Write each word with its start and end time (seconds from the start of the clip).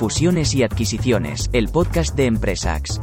Fusiones 0.00 0.54
y 0.54 0.62
adquisiciones, 0.62 1.50
el 1.52 1.68
podcast 1.68 2.16
de 2.16 2.24
Empresax. 2.24 2.98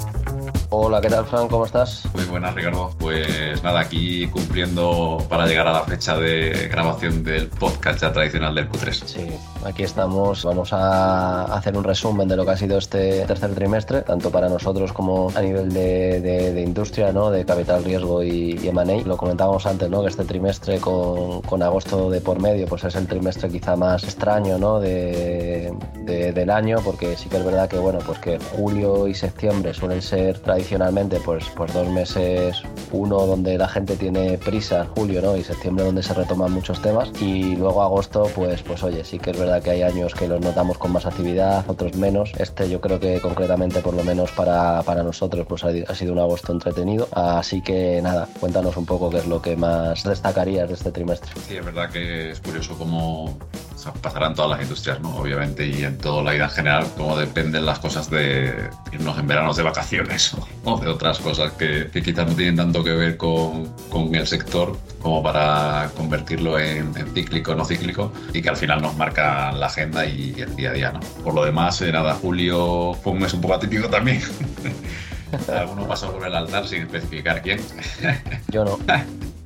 Hola, 0.72 1.00
¿qué 1.00 1.10
tal, 1.10 1.28
Fran? 1.28 1.48
¿Cómo 1.48 1.64
estás? 1.64 2.10
Muy 2.16 2.24
buenas, 2.26 2.56
Ricardo. 2.56 2.90
Pues 2.98 3.62
nada, 3.62 3.82
aquí 3.82 4.26
cumpliendo 4.30 5.24
para 5.30 5.46
llegar 5.46 5.68
a 5.68 5.74
la 5.74 5.84
fecha 5.84 6.18
de 6.18 6.68
grabación 6.72 7.24
del 7.24 7.50
podcast 7.50 8.02
ya 8.02 8.12
tradicional 8.12 8.56
del 8.56 8.68
Q3. 8.68 8.92
Sí, 9.06 9.28
aquí 9.64 9.84
estamos. 9.84 10.44
Vamos 10.44 10.74
a 10.74 11.46
hacer 11.46 11.78
un 11.78 11.84
resumen 11.84 12.28
de 12.28 12.36
lo 12.36 12.46
que 12.46 12.52
ha 12.52 12.58
sido 12.58 12.78
este 12.78 13.26
tercer 13.26 13.54
trimestre, 13.54 14.02
tanto 14.02 14.32
para 14.32 14.50
nosotros 14.50 14.94
como 14.94 15.32
a 15.36 15.42
nivel 15.42 15.72
de, 15.72 16.64
industria, 16.66 17.12
¿no? 17.12 17.30
de 17.30 17.46
capital 17.46 17.84
riesgo 17.84 18.24
y, 18.24 18.52
y. 18.58 19.04
Lo 19.04 19.18
comentábamos 19.18 19.66
antes, 19.66 19.90
¿no? 19.90 20.02
que 20.02 20.10
este 20.10 20.24
trimestre 20.24 20.80
con, 20.80 21.42
con, 21.42 21.64
agosto 21.64 22.12
de 22.12 22.22
por 22.22 22.40
medio 22.40 22.68
pues 22.68 22.84
es 22.84 22.96
el 22.96 23.08
trimestre 23.08 23.50
quizá 23.50 23.76
más 23.76 24.04
extraño 24.04 24.58
¿no? 24.60 24.80
de, 24.80 25.74
del 26.06 26.50
año, 26.50 26.78
porque 26.86 27.18
sí 27.18 27.28
que 27.28 27.38
es 27.38 27.46
verdad 27.46 27.68
que, 27.68 27.78
bueno, 27.78 28.00
pues 28.06 28.20
julio 28.56 29.08
y 29.08 29.14
septiembre 29.14 29.74
suelen 29.74 30.02
ser 30.02 30.40
tradicionalmente 30.40 31.20
pues, 31.26 31.46
pues 31.56 31.74
dos 31.74 31.88
meses, 31.90 32.62
uno 32.92 33.26
donde 33.26 33.58
la 33.58 33.68
gente 33.68 33.96
tiene 33.96 34.38
prisa, 34.38 34.88
julio 34.96 35.22
¿no? 35.22 35.36
y 35.36 35.44
septiembre 35.44 35.86
donde 35.86 36.04
se 36.04 36.14
retoman 36.14 36.52
muchos 36.52 36.82
temas 36.82 37.10
y 37.20 37.56
luego 37.56 37.82
agosto 37.82 38.30
pues, 38.36 38.62
pues 38.62 38.84
oye, 38.84 39.04
sí 39.04 39.18
que 39.18 39.32
es 39.32 39.40
verdad 39.40 39.47
que 39.64 39.72
hay 39.72 39.82
años 39.82 40.14
que 40.14 40.28
los 40.28 40.42
notamos 40.42 40.78
con 40.78 40.92
más 40.92 41.06
actividad, 41.06 41.64
otros 41.68 41.96
menos. 41.96 42.32
Este 42.38 42.70
yo 42.70 42.82
creo 42.82 43.00
que 43.00 43.20
concretamente 43.20 43.82
por 43.82 43.94
lo 43.94 44.04
menos 44.04 44.32
para, 44.32 44.82
para 44.84 45.04
nosotros 45.04 45.46
pues 45.48 45.64
ha, 45.64 45.96
sido 45.96 46.14
un 46.14 46.20
agosto 46.20 46.52
entretenido. 46.52 47.08
Así 47.12 47.62
que 47.62 48.02
nada, 48.02 48.28
cuéntanos 48.40 48.78
un 48.78 48.86
poco 48.86 49.10
qué 49.10 49.18
es 49.18 49.28
lo 49.28 49.42
que 49.42 49.56
más 49.56 50.04
destacarías 50.04 50.68
de 50.68 50.76
este 50.76 50.92
trimestre. 50.92 51.32
Sí, 51.48 51.56
es 51.56 51.66
verdad 51.66 51.90
que 51.90 52.32
es 52.32 52.40
curioso 52.40 52.76
cómo 52.78 53.38
pasarán 54.02 54.34
todas 54.34 54.52
las 54.52 54.62
industrias, 54.62 55.00
¿no? 55.00 55.16
Obviamente, 55.18 55.66
y 55.68 55.84
en 55.84 55.98
toda 55.98 56.24
la 56.24 56.32
vida 56.32 56.46
en 56.46 56.50
general, 56.50 56.88
cómo 56.96 57.18
dependen 57.18 57.66
las 57.66 57.80
cosas 57.80 58.10
de 58.10 58.70
irnos 58.92 59.18
en 59.18 59.28
veranos 59.28 59.58
de 59.58 59.64
vacaciones 59.64 60.36
o 60.64 60.80
de 60.80 60.88
otras 60.88 61.20
cosas 61.20 61.52
que, 61.54 61.90
quizás 61.92 62.28
no 62.28 62.36
tienen 62.36 62.56
tanto 62.56 62.84
que 62.84 62.92
ver 62.92 63.18
con, 63.18 63.74
con 63.90 64.14
el 64.16 64.28
sector 64.28 64.78
como 65.02 65.22
para 65.22 65.90
convertirlo 65.96 66.60
en, 66.60 66.94
cíclico 67.14 67.52
o 67.52 67.56
no 67.56 67.66
cíclico 67.66 68.12
y 68.34 68.42
que 68.42 68.50
al 68.50 68.58
final 68.58 68.82
nos 68.82 68.96
marca 68.96 69.52
la 69.52 69.68
agenda 69.68 70.06
y 70.06 70.36
el 70.38 70.56
día 70.56 70.70
a 70.72 70.74
día, 70.74 70.92
¿no? 70.92 71.00
Por 71.24 71.34
lo 71.34 71.46
demás, 71.46 71.82
eh, 71.82 71.92
nada, 71.92 72.16
julio 72.16 72.94
fue 73.02 73.14
un 73.14 73.20
mes 73.20 73.34
un 73.34 73.42
poco 73.42 73.56
atípico 73.56 73.88
también. 73.90 74.22
Alguno 75.54 75.88
pasó 75.88 76.12
por 76.12 76.26
el 76.26 76.34
altar 76.34 76.68
sin 76.68 76.84
especificar 76.84 77.42
quién. 77.42 77.60
Yo 78.50 78.64
no. 78.64 78.80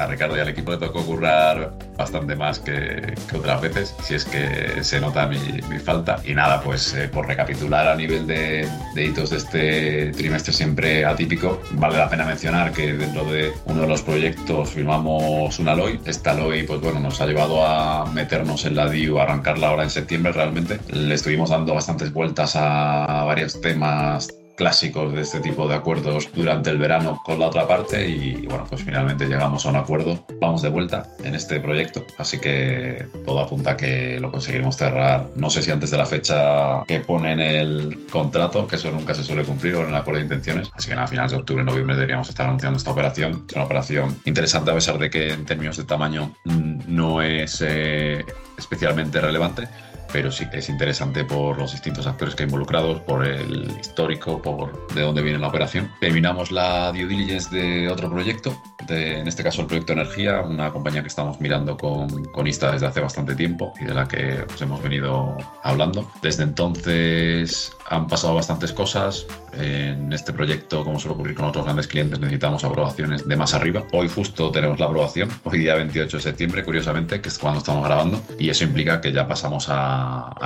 a 0.00 0.06
Ricardo 0.06 0.36
y 0.36 0.40
al 0.40 0.48
equipo 0.48 0.72
le 0.72 0.78
tocó 0.78 1.04
currar 1.04 1.72
bastante 1.96 2.34
más 2.34 2.58
que, 2.58 3.14
otras 3.34 3.60
veces, 3.60 3.94
si 4.02 4.14
es 4.14 4.24
que 4.24 4.82
se 4.82 5.00
nota 5.00 5.26
mi, 5.26 5.38
falta. 5.78 6.20
Y 6.24 6.34
nada, 6.34 6.62
pues 6.62 6.94
eh, 6.94 7.08
por 7.08 7.26
recapitular 7.26 7.86
a 7.88 7.94
nivel 7.94 8.26
de, 8.26 8.66
hitos 8.96 9.30
de 9.30 9.36
este 9.36 10.12
trimestre 10.12 10.52
siempre 10.52 11.04
atípico, 11.04 11.60
vale 11.72 11.98
la 11.98 12.08
pena 12.08 12.24
mencionar 12.24 12.72
que 12.72 12.94
dentro 12.94 13.24
de 13.24 13.52
uno 13.66 13.82
de 13.82 13.88
los 13.88 14.02
proyectos 14.02 14.70
firmamos 14.70 15.58
una 15.58 15.74
LOI. 15.74 16.00
Esta 16.06 16.34
LOI, 16.34 16.62
pues 16.64 16.80
bueno, 16.80 17.00
nos 17.00 17.20
ha 17.20 17.26
llevado 17.26 17.64
a 17.66 18.06
meternos 18.06 18.64
en 18.64 18.76
la 18.76 18.88
DIU, 18.88 19.18
a 19.18 19.24
arrancarla 19.24 19.68
ahora 19.68 19.84
en 19.84 19.90
septiembre 19.90 20.32
realmente. 20.32 20.80
Le 20.88 21.14
estuvimos 21.14 21.50
dando 21.50 21.74
bastantes 21.74 22.12
vueltas 22.12 22.56
a 22.56 23.24
varios 23.26 23.60
temas 23.60 24.39
clásicos 24.60 25.10
de 25.14 25.22
este 25.22 25.40
tipo 25.40 25.66
de 25.66 25.74
acuerdos 25.74 26.28
durante 26.34 26.68
el 26.68 26.76
verano 26.76 27.18
con 27.24 27.38
la 27.38 27.46
otra 27.46 27.66
parte 27.66 28.06
y 28.06 28.46
bueno, 28.46 28.66
pues 28.68 28.82
finalmente 28.82 29.24
llegamos 29.24 29.64
a 29.64 29.70
un 29.70 29.76
acuerdo. 29.76 30.22
Vamos 30.38 30.60
de 30.60 30.68
vuelta 30.68 31.06
en 31.24 31.34
este 31.34 31.60
proyecto, 31.60 32.04
así 32.18 32.38
que 32.38 33.06
todo 33.24 33.40
apunta 33.40 33.70
a 33.70 33.76
que 33.78 34.20
lo 34.20 34.30
conseguiremos 34.30 34.76
cerrar, 34.76 35.30
no 35.34 35.48
sé 35.48 35.62
si 35.62 35.70
antes 35.70 35.90
de 35.90 35.96
la 35.96 36.04
fecha 36.04 36.84
que 36.86 37.00
pone 37.00 37.32
en 37.32 37.40
el 37.40 38.06
contrato, 38.12 38.66
que 38.66 38.76
eso 38.76 38.90
nunca 38.90 39.14
se 39.14 39.24
suele 39.24 39.44
cumplir, 39.44 39.76
o 39.76 39.82
en 39.82 39.88
el 39.88 39.94
acuerdo 39.94 40.18
de 40.18 40.24
intenciones, 40.24 40.70
así 40.74 40.90
que 40.90 40.94
a 40.94 41.06
finales 41.06 41.32
de 41.32 41.38
octubre, 41.38 41.64
noviembre 41.64 41.94
deberíamos 41.94 42.28
estar 42.28 42.46
anunciando 42.46 42.76
esta 42.76 42.90
operación. 42.90 43.46
Es 43.48 43.54
una 43.54 43.64
operación 43.64 44.14
interesante 44.26 44.70
a 44.70 44.74
pesar 44.74 44.98
de 44.98 45.08
que 45.08 45.32
en 45.32 45.46
términos 45.46 45.78
de 45.78 45.84
tamaño 45.84 46.34
mm, 46.44 46.80
no 46.86 47.22
es 47.22 47.64
eh, 47.66 48.26
especialmente 48.58 49.22
relevante 49.22 49.68
pero 50.12 50.30
sí 50.30 50.48
que 50.50 50.58
es 50.58 50.68
interesante 50.68 51.24
por 51.24 51.58
los 51.58 51.72
distintos 51.72 52.06
actores 52.06 52.34
que 52.34 52.44
involucrados, 52.44 53.00
por 53.00 53.24
el 53.24 53.70
histórico, 53.80 54.40
por 54.40 54.86
de 54.94 55.02
dónde 55.02 55.22
viene 55.22 55.38
la 55.38 55.48
operación. 55.48 55.90
Terminamos 56.00 56.50
la 56.50 56.92
due 56.92 57.06
diligence 57.06 57.54
de 57.54 57.88
otro 57.88 58.10
proyecto, 58.10 58.60
de, 58.86 59.20
en 59.20 59.28
este 59.28 59.42
caso 59.42 59.62
el 59.62 59.66
proyecto 59.66 59.92
Energía, 59.92 60.40
una 60.40 60.72
compañía 60.72 61.02
que 61.02 61.08
estamos 61.08 61.40
mirando 61.40 61.76
con, 61.76 62.24
con 62.26 62.46
ISTA 62.46 62.72
desde 62.72 62.86
hace 62.86 63.00
bastante 63.00 63.34
tiempo 63.34 63.72
y 63.80 63.84
de 63.84 63.94
la 63.94 64.06
que 64.06 64.44
os 64.52 64.62
hemos 64.62 64.82
venido 64.82 65.36
hablando. 65.62 66.10
Desde 66.22 66.44
entonces 66.44 67.72
han 67.88 68.06
pasado 68.06 68.34
bastantes 68.34 68.72
cosas. 68.72 69.26
En 69.52 70.12
este 70.12 70.32
proyecto, 70.32 70.84
como 70.84 71.00
suele 71.00 71.14
ocurrir 71.14 71.34
con 71.34 71.44
otros 71.46 71.64
grandes 71.64 71.88
clientes, 71.88 72.20
necesitamos 72.20 72.62
aprobaciones 72.62 73.26
de 73.26 73.36
más 73.36 73.52
arriba. 73.52 73.82
Hoy 73.92 74.08
justo 74.08 74.50
tenemos 74.50 74.78
la 74.78 74.86
aprobación, 74.86 75.28
hoy 75.42 75.58
día 75.58 75.74
28 75.74 76.16
de 76.18 76.22
septiembre, 76.22 76.64
curiosamente, 76.64 77.20
que 77.20 77.28
es 77.28 77.38
cuando 77.38 77.58
estamos 77.58 77.84
grabando, 77.84 78.22
y 78.38 78.48
eso 78.48 78.62
implica 78.62 79.00
que 79.00 79.12
ya 79.12 79.26
pasamos 79.26 79.66
a, 79.68 79.99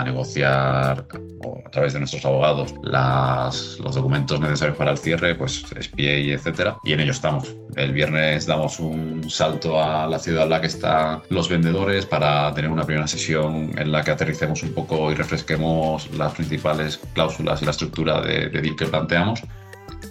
negociar 0.05 1.07
a 1.65 1.71
través 1.71 1.93
de 1.95 1.99
nuestros 1.99 2.25
abogados 2.25 2.75
los 2.83 3.95
documentos 3.95 4.41
necesarios 4.41 4.77
para 4.77 4.91
el 4.91 4.99
cierre, 4.99 5.35
pues 5.35 5.65
SPA 5.81 6.03
y 6.03 6.33
etcétera, 6.33 6.77
y 6.85 6.93
en 6.93 7.01
ello 7.01 7.13
estamos. 7.13 7.55
El 7.77 7.93
viernes 7.93 8.47
damos 8.47 8.79
un 8.79 9.29
salto 9.29 9.83
a 9.83 10.07
la 10.07 10.19
ciudad 10.19 10.45
en 10.45 10.51
la 10.51 10.61
que 10.61 10.69
están 10.69 11.23
los 11.31 11.49
vendedores 11.49 12.07
para 12.07 12.53
tener 12.55 12.71
una 12.71 12.85
primera 12.85 13.07
sesión 13.07 13.71
en 13.77 13.91
la 13.91 14.03
que 14.05 14.13
aterricemos 14.13 14.63
un 14.63 14.73
poco 14.75 15.11
y 15.11 15.15
refresquemos 15.15 16.11
las 16.13 16.33
principales 16.35 17.01
cláusulas 17.15 17.63
y 17.63 17.65
la 17.65 17.73
estructura 17.73 18.21
de, 18.21 18.49
deal 18.49 18.77
que 18.77 18.87
planteamos 18.87 19.43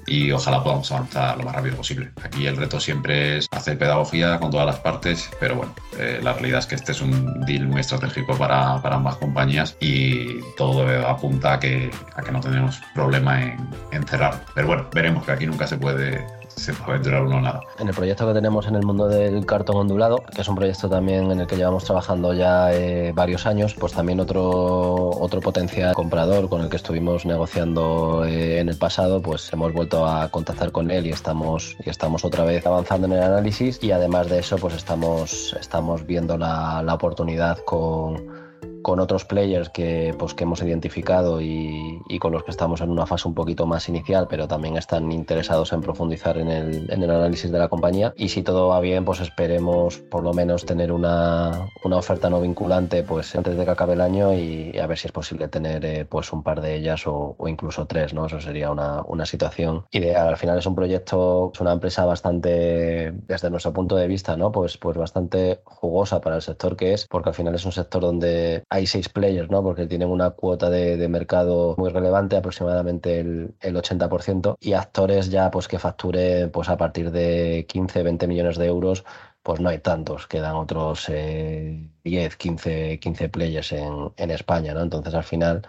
y 0.07 0.31
ojalá 0.31 0.63
podamos 0.63 0.91
avanzar 0.91 1.37
lo 1.37 1.43
más 1.43 1.55
rápido 1.55 1.77
posible. 1.77 2.11
Aquí 2.23 2.47
el 2.47 2.57
reto 2.57 2.79
siempre 2.79 3.37
es 3.37 3.47
hacer 3.51 3.77
pedagogía 3.77 4.39
con 4.39 4.51
todas 4.51 4.65
las 4.65 4.79
partes, 4.79 5.29
pero 5.39 5.55
bueno, 5.55 5.73
eh, 5.99 6.19
la 6.21 6.33
realidad 6.33 6.59
es 6.59 6.65
que 6.67 6.75
este 6.75 6.91
es 6.91 7.01
un 7.01 7.41
deal 7.45 7.67
muy 7.67 7.81
estratégico 7.81 8.37
para, 8.37 8.81
para 8.81 8.95
ambas 8.95 9.17
compañías 9.17 9.77
y 9.79 10.39
todo 10.57 10.87
apunta 11.07 11.53
a 11.53 11.59
que, 11.59 11.91
a 12.15 12.21
que 12.21 12.31
no 12.31 12.39
tenemos 12.39 12.81
problema 12.93 13.41
en, 13.41 13.69
en 13.91 14.05
cerrar. 14.05 14.43
Pero 14.53 14.67
bueno, 14.67 14.87
veremos 14.93 15.25
que 15.25 15.31
aquí 15.31 15.45
nunca 15.45 15.67
se 15.67 15.77
puede 15.77 16.25
se 16.55 16.73
puede 16.73 16.91
aventurar 16.91 17.23
uno 17.23 17.41
nada. 17.41 17.61
En 17.79 17.87
el 17.87 17.93
proyecto 17.93 18.27
que 18.27 18.33
tenemos 18.33 18.67
en 18.67 18.75
el 18.75 18.85
mundo 18.85 19.07
del 19.07 19.45
cartón 19.45 19.77
ondulado, 19.77 20.23
que 20.33 20.41
es 20.41 20.47
un 20.47 20.55
proyecto 20.55 20.89
también 20.89 21.31
en 21.31 21.39
el 21.41 21.47
que 21.47 21.55
llevamos 21.55 21.83
trabajando 21.83 22.33
ya 22.33 22.73
eh, 22.73 23.11
varios 23.13 23.45
años, 23.45 23.73
pues 23.73 23.93
también 23.93 24.19
otro, 24.19 25.09
otro 25.09 25.41
potencial 25.41 25.93
comprador 25.93 26.49
con 26.49 26.61
el 26.61 26.69
que 26.69 26.77
estuvimos 26.77 27.25
negociando 27.25 28.25
eh, 28.25 28.59
en 28.59 28.69
el 28.69 28.77
pasado, 28.77 29.21
pues 29.21 29.51
hemos 29.53 29.73
vuelto 29.73 30.05
a 30.05 30.29
contactar 30.29 30.71
con 30.71 30.91
él 30.91 31.07
y 31.07 31.11
estamos, 31.11 31.75
y 31.83 31.89
estamos 31.89 32.25
otra 32.25 32.43
vez 32.43 32.65
avanzando 32.65 33.07
en 33.07 33.13
el 33.13 33.23
análisis 33.23 33.79
y 33.83 33.91
además 33.91 34.29
de 34.29 34.39
eso, 34.39 34.57
pues 34.57 34.75
estamos, 34.75 35.55
estamos 35.59 36.05
viendo 36.05 36.37
la, 36.37 36.81
la 36.83 36.93
oportunidad 36.93 37.57
con 37.65 38.42
con 38.83 38.99
otros 38.99 39.25
players 39.25 39.69
que, 39.69 40.13
pues, 40.19 40.33
que 40.35 40.43
hemos 40.43 40.61
identificado 40.61 41.41
y, 41.41 42.01
y, 42.07 42.19
con 42.19 42.33
los 42.33 42.43
que 42.43 42.51
estamos 42.51 42.81
en 42.81 42.91
una 42.91 43.07
fase 43.07 43.27
un 43.27 43.33
poquito 43.33 43.65
más 43.65 43.89
inicial, 43.89 44.27
pero 44.29 44.47
también 44.47 44.77
están 44.77 45.11
interesados 45.11 45.73
en 45.73 45.81
profundizar 45.81 46.37
en 46.37 46.49
el, 46.49 46.91
en 46.91 47.01
el 47.01 47.09
análisis 47.09 47.51
de 47.51 47.57
la 47.57 47.69
compañía. 47.69 48.13
Y 48.15 48.29
si 48.29 48.43
todo 48.43 48.67
va 48.67 48.79
bien, 48.81 49.05
pues 49.05 49.21
esperemos 49.21 49.97
por 49.97 50.21
lo 50.23 50.33
menos 50.33 50.65
tener 50.65 50.91
una, 50.91 51.69
una 51.83 51.97
oferta 51.97 52.29
no 52.29 52.41
vinculante 52.41 53.03
pues, 53.03 53.35
antes 53.35 53.57
de 53.57 53.65
que 53.65 53.71
acabe 53.71 53.93
el 53.93 54.01
año 54.01 54.33
y, 54.33 54.77
a 54.77 54.85
ver 54.85 54.97
si 54.97 55.07
es 55.07 55.13
posible 55.13 55.47
tener 55.47 55.83
eh, 55.85 56.05
pues, 56.05 56.31
un 56.33 56.43
par 56.43 56.61
de 56.61 56.75
ellas 56.75 57.07
o, 57.07 57.35
o, 57.37 57.47
incluso 57.47 57.87
tres. 57.87 58.13
¿no? 58.13 58.25
Eso 58.25 58.41
sería 58.41 58.69
una, 58.69 59.01
una 59.07 59.25
situación 59.25 59.85
ideal. 59.91 60.27
Al 60.27 60.37
final 60.37 60.59
es 60.59 60.65
un 60.65 60.75
proyecto, 60.75 61.51
es 61.53 61.61
una 61.61 61.71
empresa 61.71 62.03
bastante, 62.05 63.13
desde 63.27 63.49
nuestro 63.49 63.71
punto 63.71 63.95
de 63.95 64.07
vista, 64.07 64.35
¿no? 64.35 64.51
pues, 64.51 64.77
pues 64.77 64.97
bastante 64.97 65.61
jugosa 65.63 66.19
para 66.19 66.35
el 66.35 66.41
sector 66.41 66.75
que 66.75 66.93
es, 66.93 67.07
porque 67.07 67.29
al 67.29 67.35
final 67.35 67.55
es 67.55 67.63
un 67.65 67.71
sector 67.71 68.01
donde 68.01 68.63
hay 68.73 68.87
seis 68.87 69.07
players, 69.07 69.51
¿no? 69.51 69.61
Porque 69.61 69.85
tienen 69.85 70.09
una 70.09 70.31
cuota 70.31 70.67
de, 70.71 71.07
mercado 71.07 71.75
muy 71.77 71.91
relevante, 71.91 72.37
aproximadamente 72.37 73.19
el, 73.19 73.55
80%, 73.61 74.57
y 74.59 74.73
actores 74.73 75.29
ya 75.29 75.51
pues 75.51 75.67
que 75.67 75.77
facture 75.77 76.47
pues 76.47 76.69
a 76.69 76.77
partir 76.77 77.11
de 77.11 77.65
15, 77.69 78.01
20 78.01 78.27
millones 78.27 78.57
de 78.57 78.65
euros, 78.65 79.05
pues 79.43 79.59
no 79.59 79.69
hay 79.69 79.77
tantos, 79.79 80.25
quedan 80.25 80.55
otros 80.55 81.07
10, 81.07 82.35
15, 82.35 82.99
15 82.99 83.29
players 83.29 83.71
en, 83.73 84.11
en 84.17 84.31
España, 84.31 84.73
¿no? 84.73 84.81
Entonces 84.81 85.13
al 85.13 85.23
final, 85.23 85.61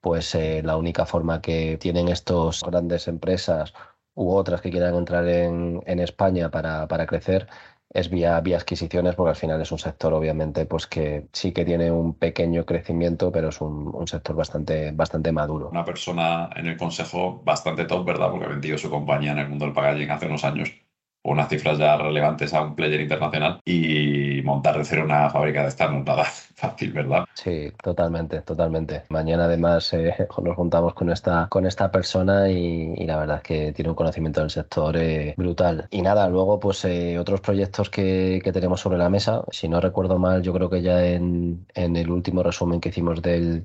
pues 0.00 0.34
eh, 0.34 0.62
la 0.64 0.78
única 0.78 1.04
forma 1.04 1.42
que 1.42 1.76
tienen 1.78 2.08
estos 2.08 2.62
grandes 2.64 3.06
empresas 3.08 3.74
u 4.14 4.30
otras 4.34 4.62
que 4.62 4.70
quieran 4.70 4.94
entrar 4.94 5.28
en, 5.28 5.82
en 5.86 6.00
España 6.00 6.50
para, 6.50 6.88
para 6.88 7.06
crecer 7.06 7.48
es 7.90 8.10
vía, 8.10 8.40
vía 8.40 8.56
adquisiciones, 8.56 9.14
porque 9.14 9.30
al 9.30 9.36
final 9.36 9.60
es 9.60 9.72
un 9.72 9.78
sector, 9.78 10.12
obviamente, 10.12 10.66
pues 10.66 10.86
que 10.86 11.26
sí 11.32 11.52
que 11.52 11.64
tiene 11.64 11.90
un 11.90 12.14
pequeño 12.14 12.64
crecimiento, 12.64 13.32
pero 13.32 13.48
es 13.48 13.60
un, 13.60 14.06
sector 14.06 14.36
bastante, 14.36 14.92
bastante 14.92 15.32
maduro. 15.32 15.70
Una 15.70 15.84
persona 15.84 16.50
en 16.54 16.66
el 16.66 16.76
consejo 16.76 17.42
bastante 17.44 17.84
top, 17.84 18.06
¿verdad? 18.06 18.30
Porque 18.30 18.46
ha 18.46 18.50
vendido 18.50 18.78
su 18.78 18.90
compañía 18.90 19.32
en 19.32 19.38
el 19.38 19.48
mundo 19.48 19.64
del 19.64 19.74
packaging 19.74 20.10
hace 20.10 20.26
unos 20.26 20.44
años 20.44 20.85
unas 21.26 21.48
cifras 21.48 21.78
ya 21.78 21.96
relevantes 21.96 22.54
a 22.54 22.62
un 22.62 22.74
player 22.74 23.00
internacional 23.00 23.60
y 23.64 24.40
montar 24.42 24.78
de 24.78 24.84
cero 24.84 25.02
una 25.04 25.28
fábrica 25.30 25.62
de 25.62 25.68
esta 25.68 25.90
no 25.90 26.04
fácil, 26.54 26.92
¿verdad? 26.92 27.24
Sí, 27.34 27.70
totalmente, 27.82 28.40
totalmente. 28.42 29.02
Mañana 29.10 29.44
además 29.44 29.92
eh, 29.92 30.14
nos 30.42 30.56
juntamos 30.56 30.94
con 30.94 31.10
esta, 31.10 31.48
con 31.48 31.66
esta 31.66 31.90
persona 31.90 32.48
y, 32.48 33.04
la 33.06 33.18
verdad 33.18 33.36
es 33.38 33.42
que 33.42 33.72
tiene 33.72 33.90
un 33.90 33.96
conocimiento 33.96 34.40
del 34.40 34.50
sector 34.50 34.96
eh, 34.96 35.34
brutal. 35.36 35.86
Y 35.90 36.02
nada, 36.02 36.28
luego 36.28 36.58
pues 36.58 36.84
eh, 36.84 37.18
otros 37.18 37.40
proyectos 37.40 37.90
que, 37.90 38.40
que, 38.42 38.52
tenemos 38.52 38.80
sobre 38.80 38.98
la 38.98 39.10
mesa, 39.10 39.42
si 39.50 39.68
no 39.68 39.80
recuerdo 39.80 40.18
mal, 40.18 40.42
yo 40.42 40.52
creo 40.52 40.70
que 40.70 40.82
ya 40.82 41.04
en, 41.04 41.66
en 41.74 41.96
el 41.96 42.10
último 42.10 42.42
resumen 42.42 42.80
que 42.80 42.88
hicimos 42.88 43.20
del 43.20 43.64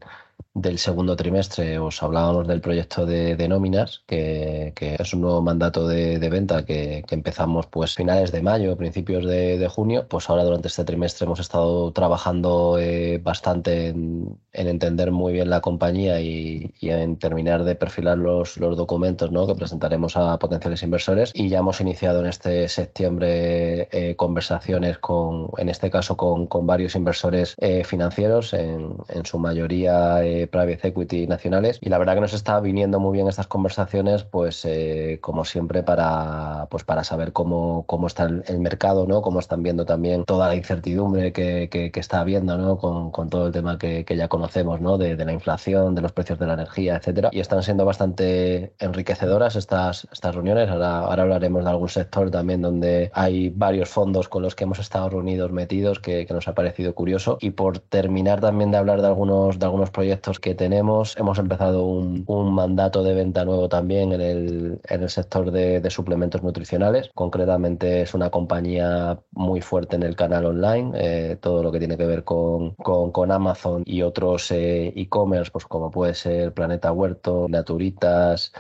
del 0.54 0.78
segundo 0.80 1.16
trimestre 1.16 1.80
os 1.80 2.02
hablábamos 2.04 2.48
del 2.48 2.62
proyecto 2.62 3.06
de, 3.06 3.48
nóminas, 3.48 4.04
que, 4.06 4.74
es 4.78 5.14
un 5.14 5.22
nuevo 5.22 5.42
mandato 5.42 5.88
de, 5.88 6.18
venta 6.30 6.66
que, 6.66 7.04
empezamos 7.10 7.68
pues 7.68 7.96
finales 7.96 8.32
de 8.32 8.42
mayo, 8.42 8.78
principios 8.78 9.26
de, 9.26 9.68
junio. 9.70 10.08
Pues 10.08 10.30
ahora 10.30 10.44
durante 10.44 10.68
este 10.68 10.84
trimestre 10.84 11.26
hemos 11.26 11.40
estado 11.40 11.92
trabajando 11.94 12.78
eh, 12.80 13.20
bastante 13.20 13.88
en, 13.90 14.40
entender 14.54 15.12
muy 15.12 15.34
bien 15.34 15.50
la 15.50 15.62
compañía 15.62 16.20
y, 16.22 16.74
en 16.82 17.18
terminar 17.18 17.64
de 17.64 17.76
perfilar 17.76 18.18
los, 18.18 18.58
los 18.58 18.76
documentos 18.76 19.32
¿no? 19.32 19.48
que 19.48 19.56
presentaremos 19.56 20.18
a 20.18 20.38
potenciales 20.40 20.84
inversores. 20.84 21.32
Y 21.34 21.50
ya 21.50 21.60
hemos 21.60 21.80
iniciado 21.80 22.20
en 22.20 22.26
este 22.28 22.68
septiembre 22.68 23.88
eh, 23.92 24.16
conversaciones 24.16 24.98
con, 25.00 25.50
en 25.58 25.70
este 25.70 25.90
caso, 25.90 26.18
con, 26.18 26.48
varios 26.66 26.96
inversores 26.96 27.56
eh, 27.60 27.84
financieros, 27.84 28.54
en, 28.54 28.96
en 29.10 29.26
su 29.26 29.40
mayoría 29.40 30.24
private 30.52 30.88
equity 30.88 31.28
nacionales. 31.28 31.80
Y 31.82 31.90
la 31.90 31.98
verdad 31.98 32.16
que 32.16 32.22
nos 32.22 32.34
está 32.34 32.60
viniendo 32.60 33.00
muy 33.00 33.14
bien 33.14 33.28
estas 33.28 33.48
conversaciones 33.48 34.24
pues 34.24 34.66
eh, 34.66 35.20
como 35.22 35.46
siempre 35.46 35.84
para 35.84 36.68
pues 36.70 36.84
para 36.84 37.04
saber 37.04 37.34
cómo, 37.34 37.84
cómo 37.88 38.08
está 38.08 38.26
el, 38.26 38.60
mercado 38.60 39.08
no 39.08 39.22
cómo 39.22 39.40
están 39.40 39.64
viendo 39.64 39.86
también 39.86 40.24
toda 40.26 40.48
la 40.48 40.56
incertidumbre 40.56 41.34
que, 41.34 41.70
que, 41.70 41.92
está 42.00 42.22
habiendo 42.22 42.58
no 42.58 42.78
con, 42.78 43.12
con, 43.12 43.30
todo 43.30 43.48
el 43.48 43.54
tema 43.54 43.78
que, 43.78 44.06
que 44.06 44.16
ya 44.16 44.28
conocemos 44.28 44.82
no 44.82 44.98
de, 44.98 45.16
de, 45.16 45.26
la 45.26 45.34
inflación 45.34 45.96
de 45.96 46.02
los 46.02 46.12
precios 46.12 46.40
de 46.40 46.48
la 46.48 46.54
energía 46.54 46.98
etcétera. 46.98 47.30
Y 47.32 47.40
están 47.40 47.64
siendo 47.64 47.86
bastante 47.86 48.74
enriquecedoras 48.80 49.56
estas 49.56 50.08
estas 50.12 50.36
reuniones. 50.36 50.70
Ahora, 50.70 51.00
ahora 51.00 51.24
hablaremos 51.24 51.64
de 51.64 51.70
algún 51.70 51.90
sector 51.90 52.32
también 52.32 52.62
donde 52.62 53.12
hay 53.14 53.50
varios 53.50 53.90
fondos 53.90 54.28
con 54.28 54.44
los 54.44 54.56
que 54.56 54.64
hemos 54.64 54.80
estado 54.80 55.10
reunidos 55.10 55.52
metidos 55.52 56.00
que, 56.00 56.26
que 56.26 56.34
nos 56.34 56.48
ha 56.48 56.54
parecido 56.54 56.94
curioso. 56.96 57.38
Y 57.42 57.52
por 57.52 57.80
terminar 57.80 58.42
también 58.42 58.72
de 58.72 58.78
hablar 58.78 59.02
de 59.02 59.08
algunos 59.08 59.60
de 59.60 59.66
algunos 59.66 59.90
proyectos 59.90 60.21
que 60.40 60.56
tenemos. 60.56 61.18
Hemos 61.18 61.40
empezado 61.40 61.86
un, 61.86 62.26
mandato 62.54 63.04
de 63.04 63.14
venta 63.14 63.46
nuevo 63.46 63.70
también 63.70 64.12
en 64.14 64.22
el, 64.22 64.82
en 64.88 65.04
el 65.04 65.10
sector 65.10 65.52
de, 65.52 65.90
suplementos 65.90 66.44
nutricionales. 66.44 67.10
Concretamente 67.14 68.02
es 68.02 68.14
una 68.14 68.30
compañía 68.30 69.20
muy 69.32 69.62
fuerte 69.62 69.96
en 69.96 70.04
el 70.04 70.16
canal 70.16 70.46
online, 70.46 70.92
eh, 70.96 71.38
todo 71.42 71.64
lo 71.64 71.72
que 71.72 71.80
tiene 71.80 71.98
que 71.98 72.06
ver 72.06 72.24
con, 72.24 72.76
con, 72.76 73.32
Amazon 73.32 73.84
y 73.86 74.02
otros 74.02 74.52
eh, 74.52 74.94
e-commerce, 74.96 75.52
pues 75.52 75.66
como 75.66 75.92
puede 75.92 76.14
ser 76.14 76.54
Planeta 76.54 76.92
Huerto, 76.92 77.48
Naturitas, 77.50 78.54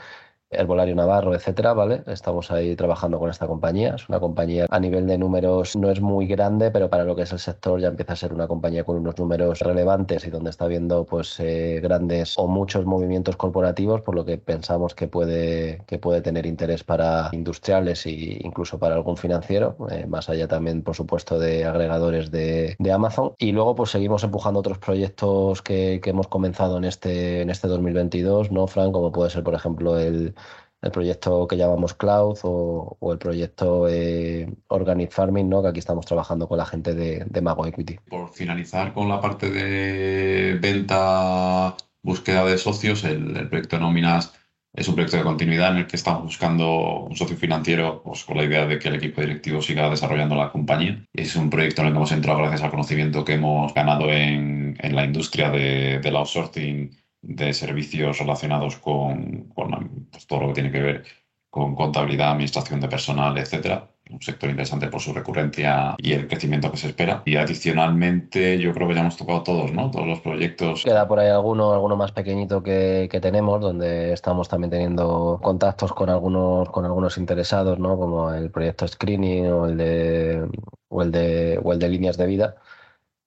Herbolario 0.52 0.96
Navarro, 0.96 1.34
etcétera, 1.34 1.74
¿vale? 1.74 2.04
Estamos 2.08 2.52
ahí 2.52 2.76
trabajando 2.76 3.20
con 3.20 3.30
esta 3.30 3.48
compañía. 3.48 3.96
Es 3.96 4.10
una 4.10 4.20
compañía 4.20 4.66
a 4.70 4.80
nivel 4.80 5.08
de 5.08 5.18
números 5.18 5.76
no 5.76 5.90
es 5.90 6.02
muy 6.02 6.28
grande, 6.28 6.72
pero 6.72 6.90
para 6.90 7.06
lo 7.06 7.16
que 7.16 7.24
es 7.24 7.32
el 7.32 7.40
sector 7.40 7.80
ya 7.80 7.88
empieza 7.88 8.14
a 8.14 8.16
ser 8.18 8.34
una 8.34 8.48
compañía 8.48 8.84
con 8.84 8.98
unos 8.98 9.18
números 9.18 9.60
relevantes 9.60 10.26
y 10.28 10.30
donde 10.30 10.50
está 10.50 10.68
viendo 10.68 11.06
pues 11.06 11.40
eh, 11.40 11.80
grandes 11.82 12.38
o 12.38 12.48
muchos 12.48 12.86
movimientos 12.86 13.38
corporativos, 13.38 14.02
por 14.02 14.16
lo 14.16 14.26
que 14.26 14.38
pensamos 14.38 14.94
que 14.94 15.08
puede, 15.08 15.84
que 15.88 16.00
puede 16.00 16.22
tener 16.22 16.46
interés 16.46 16.84
para 16.84 17.30
industriales 17.32 18.06
e 18.06 18.40
incluso 18.44 18.78
para 18.78 18.96
algún 18.96 19.16
financiero, 19.16 19.78
eh, 19.90 20.06
más 20.06 20.30
allá 20.30 20.48
también, 20.48 20.82
por 20.82 20.96
supuesto, 20.96 21.40
de 21.40 21.66
agregadores 21.66 22.30
de, 22.30 22.76
de, 22.78 22.92
Amazon. 22.92 23.34
Y 23.38 23.54
luego 23.54 23.76
pues 23.76 23.92
seguimos 23.92 24.24
empujando 24.24 24.60
otros 24.60 24.80
proyectos 24.80 25.62
que, 25.62 26.02
que 26.04 26.10
hemos 26.10 26.28
comenzado 26.28 26.78
en 26.78 26.84
este, 26.84 27.42
en 27.42 27.50
este 27.50 27.68
2022, 27.70 28.52
¿no, 28.52 28.68
Fran? 28.68 28.92
Como 28.92 29.12
puede 29.12 29.30
ser, 29.30 29.44
por 29.44 29.54
ejemplo, 29.54 29.98
el 29.98 30.36
el 30.82 30.92
proyecto 30.92 31.48
que 31.48 31.58
llamamos 31.58 31.94
Cloud 31.94 32.40
o, 32.44 33.12
el 33.12 33.18
proyecto 33.20 33.88
eh, 33.88 34.52
Organic 34.68 35.12
Farming, 35.12 35.48
¿no? 35.48 35.62
que 35.62 35.70
aquí 35.70 35.80
estamos 35.80 36.06
trabajando 36.06 36.48
con 36.48 36.58
la 36.58 36.66
gente 36.66 36.94
de, 36.96 37.42
Mago 37.42 37.66
Equity. 37.66 38.00
Por 38.10 38.30
finalizar 38.30 38.94
con 38.94 39.10
la 39.10 39.20
parte 39.20 39.50
de 39.50 40.58
venta, 40.60 41.76
búsqueda 42.02 42.46
de 42.46 42.58
socios, 42.58 43.04
el, 43.04 43.48
proyecto 43.50 43.80
Nóminas 43.80 44.34
es 44.74 44.88
un 44.88 44.96
proyecto 44.96 45.18
de 45.18 45.24
continuidad 45.24 45.72
en 45.72 45.80
el 45.80 45.88
que 45.88 45.98
estamos 45.98 46.24
buscando 46.24 47.02
un 47.02 47.16
socio 47.16 47.36
financiero 47.36 48.02
pues, 48.04 48.24
con 48.24 48.38
la 48.38 48.46
idea 48.46 48.66
de 48.66 48.80
que 48.80 48.88
el 48.88 48.96
equipo 48.96 49.20
directivo 49.20 49.62
siga 49.62 49.90
desarrollando 49.90 50.36
la 50.36 50.52
compañía. 50.52 51.06
Es 51.14 51.36
un 51.36 51.50
proyecto 51.50 51.82
en 51.82 51.88
el 51.88 51.94
que 51.94 51.98
hemos 51.98 52.12
entrado 52.14 52.40
gracias 52.40 52.64
al 52.64 52.72
conocimiento 52.72 53.26
que 53.26 53.34
hemos 53.34 53.74
ganado 53.74 54.10
en, 54.10 54.78
la 54.82 55.04
industria 55.04 55.52
de, 55.52 56.00
del 56.00 56.16
outsourcing 56.16 57.01
de 57.22 57.54
servicios 57.54 58.20
relacionados 58.20 58.78
con, 58.78 59.52
pues, 59.56 60.28
todo 60.28 60.42
lo 60.42 60.48
que 60.48 60.54
tiene 60.54 60.72
que 60.72 60.82
ver 60.82 61.04
con 61.50 61.76
contabilidad, 61.76 62.32
administración 62.32 62.80
de 62.80 62.88
personal, 62.88 63.38
etcétera. 63.38 63.88
Un 64.10 64.22
sector 64.22 64.50
interesante 64.50 64.88
por 64.88 65.00
su 65.00 65.14
recurrencia 65.14 65.96
y 65.98 66.12
el 66.14 66.28
crecimiento 66.28 66.70
que 66.72 66.78
se 66.78 66.88
espera. 66.88 67.22
Y 67.26 67.38
adicionalmente, 67.38 68.58
yo 68.58 68.74
creo 68.74 68.88
que 68.88 68.96
ya 68.96 69.02
hemos 69.02 69.16
tocado 69.16 69.44
todos, 69.44 69.72
¿no? 69.72 69.90
Todos 69.90 70.08
los 70.08 70.20
proyectos. 70.20 70.84
Queda 70.84 71.08
por 71.08 71.20
ahí 71.20 71.30
alguno, 71.30 71.72
alguno 71.72 71.96
más 71.96 72.12
pequeñito 72.12 72.62
que, 72.62 73.08
que 73.10 73.22
tenemos, 73.22 73.62
donde 73.62 74.12
estamos 74.12 74.50
también 74.50 74.72
teniendo 74.72 75.40
contactos 75.42 75.94
con 75.94 76.10
algunos, 76.10 76.70
con 76.70 76.84
algunos 76.84 77.18
interesados, 77.18 77.80
¿no? 77.80 77.98
Como 77.98 78.34
el 78.34 78.50
proyecto 78.50 78.88
Screening 78.88 79.48
o 79.48 79.68
el 79.68 79.78
de, 79.78 80.48
o 80.90 81.02
el 81.02 81.12
de, 81.12 81.60
o 81.64 81.72
el 81.72 81.80
de 81.80 81.90
líneas 81.90 82.18
de 82.18 82.26
vida 82.26 82.56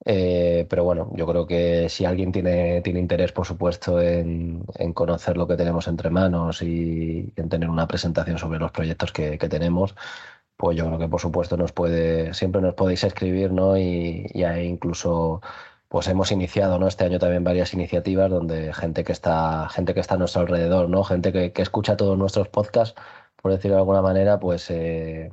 eh, 0.05 0.67
pero 0.69 0.83
bueno, 0.83 1.11
yo 1.15 1.25
creo 1.27 1.47
que 1.47 1.89
si 1.89 2.05
alguien 2.05 2.31
tiene, 2.31 2.81
tiene 2.81 2.99
interés, 2.99 3.31
por 3.31 3.45
supuesto, 3.45 3.99
en, 4.01 4.63
conocer 4.93 5.35
lo 5.37 5.47
que 5.47 5.57
tenemos 5.57 5.87
entre 5.87 6.09
manos 6.11 6.61
y 6.61 7.33
en 7.35 7.49
tener 7.49 7.69
una 7.69 7.87
presentación 7.87 8.37
sobre 8.37 8.59
los 8.59 8.71
proyectos 8.71 9.11
que, 9.11 9.37
tenemos, 9.37 9.95
pues 10.57 10.77
yo 10.77 10.85
creo 10.87 10.99
que 10.99 11.07
por 11.09 11.21
supuesto 11.21 11.57
nos 11.57 11.71
puede, 11.73 12.33
siempre 12.33 12.61
nos 12.61 12.75
podéis 12.75 13.03
escribir, 13.03 13.51
¿no? 13.51 13.77
Y, 13.77 14.27
y 14.33 14.43
incluso 14.45 15.41
pues 15.87 16.07
hemos 16.07 16.31
iniciado 16.31 16.77
¿no? 16.79 16.87
este 16.87 17.05
año 17.05 17.19
también 17.19 17.43
varias 17.43 17.73
iniciativas 17.73 18.29
donde 18.29 18.73
gente 18.73 19.03
que 19.03 19.11
está, 19.11 19.69
gente 19.69 19.93
que 19.93 20.01
está 20.01 20.15
a 20.15 20.17
nuestro 20.17 20.41
alrededor, 20.41 20.89
¿no? 20.89 21.03
Gente 21.03 21.31
que, 21.31 21.61
escucha 21.61 21.95
todos 21.97 22.17
nuestros 22.17 22.49
podcasts, 22.49 22.99
por 23.41 23.51
decirlo 23.51 23.75
de 23.75 23.81
alguna 23.81 24.01
manera, 24.01 24.39
pues 24.39 24.69
eh, 24.71 25.31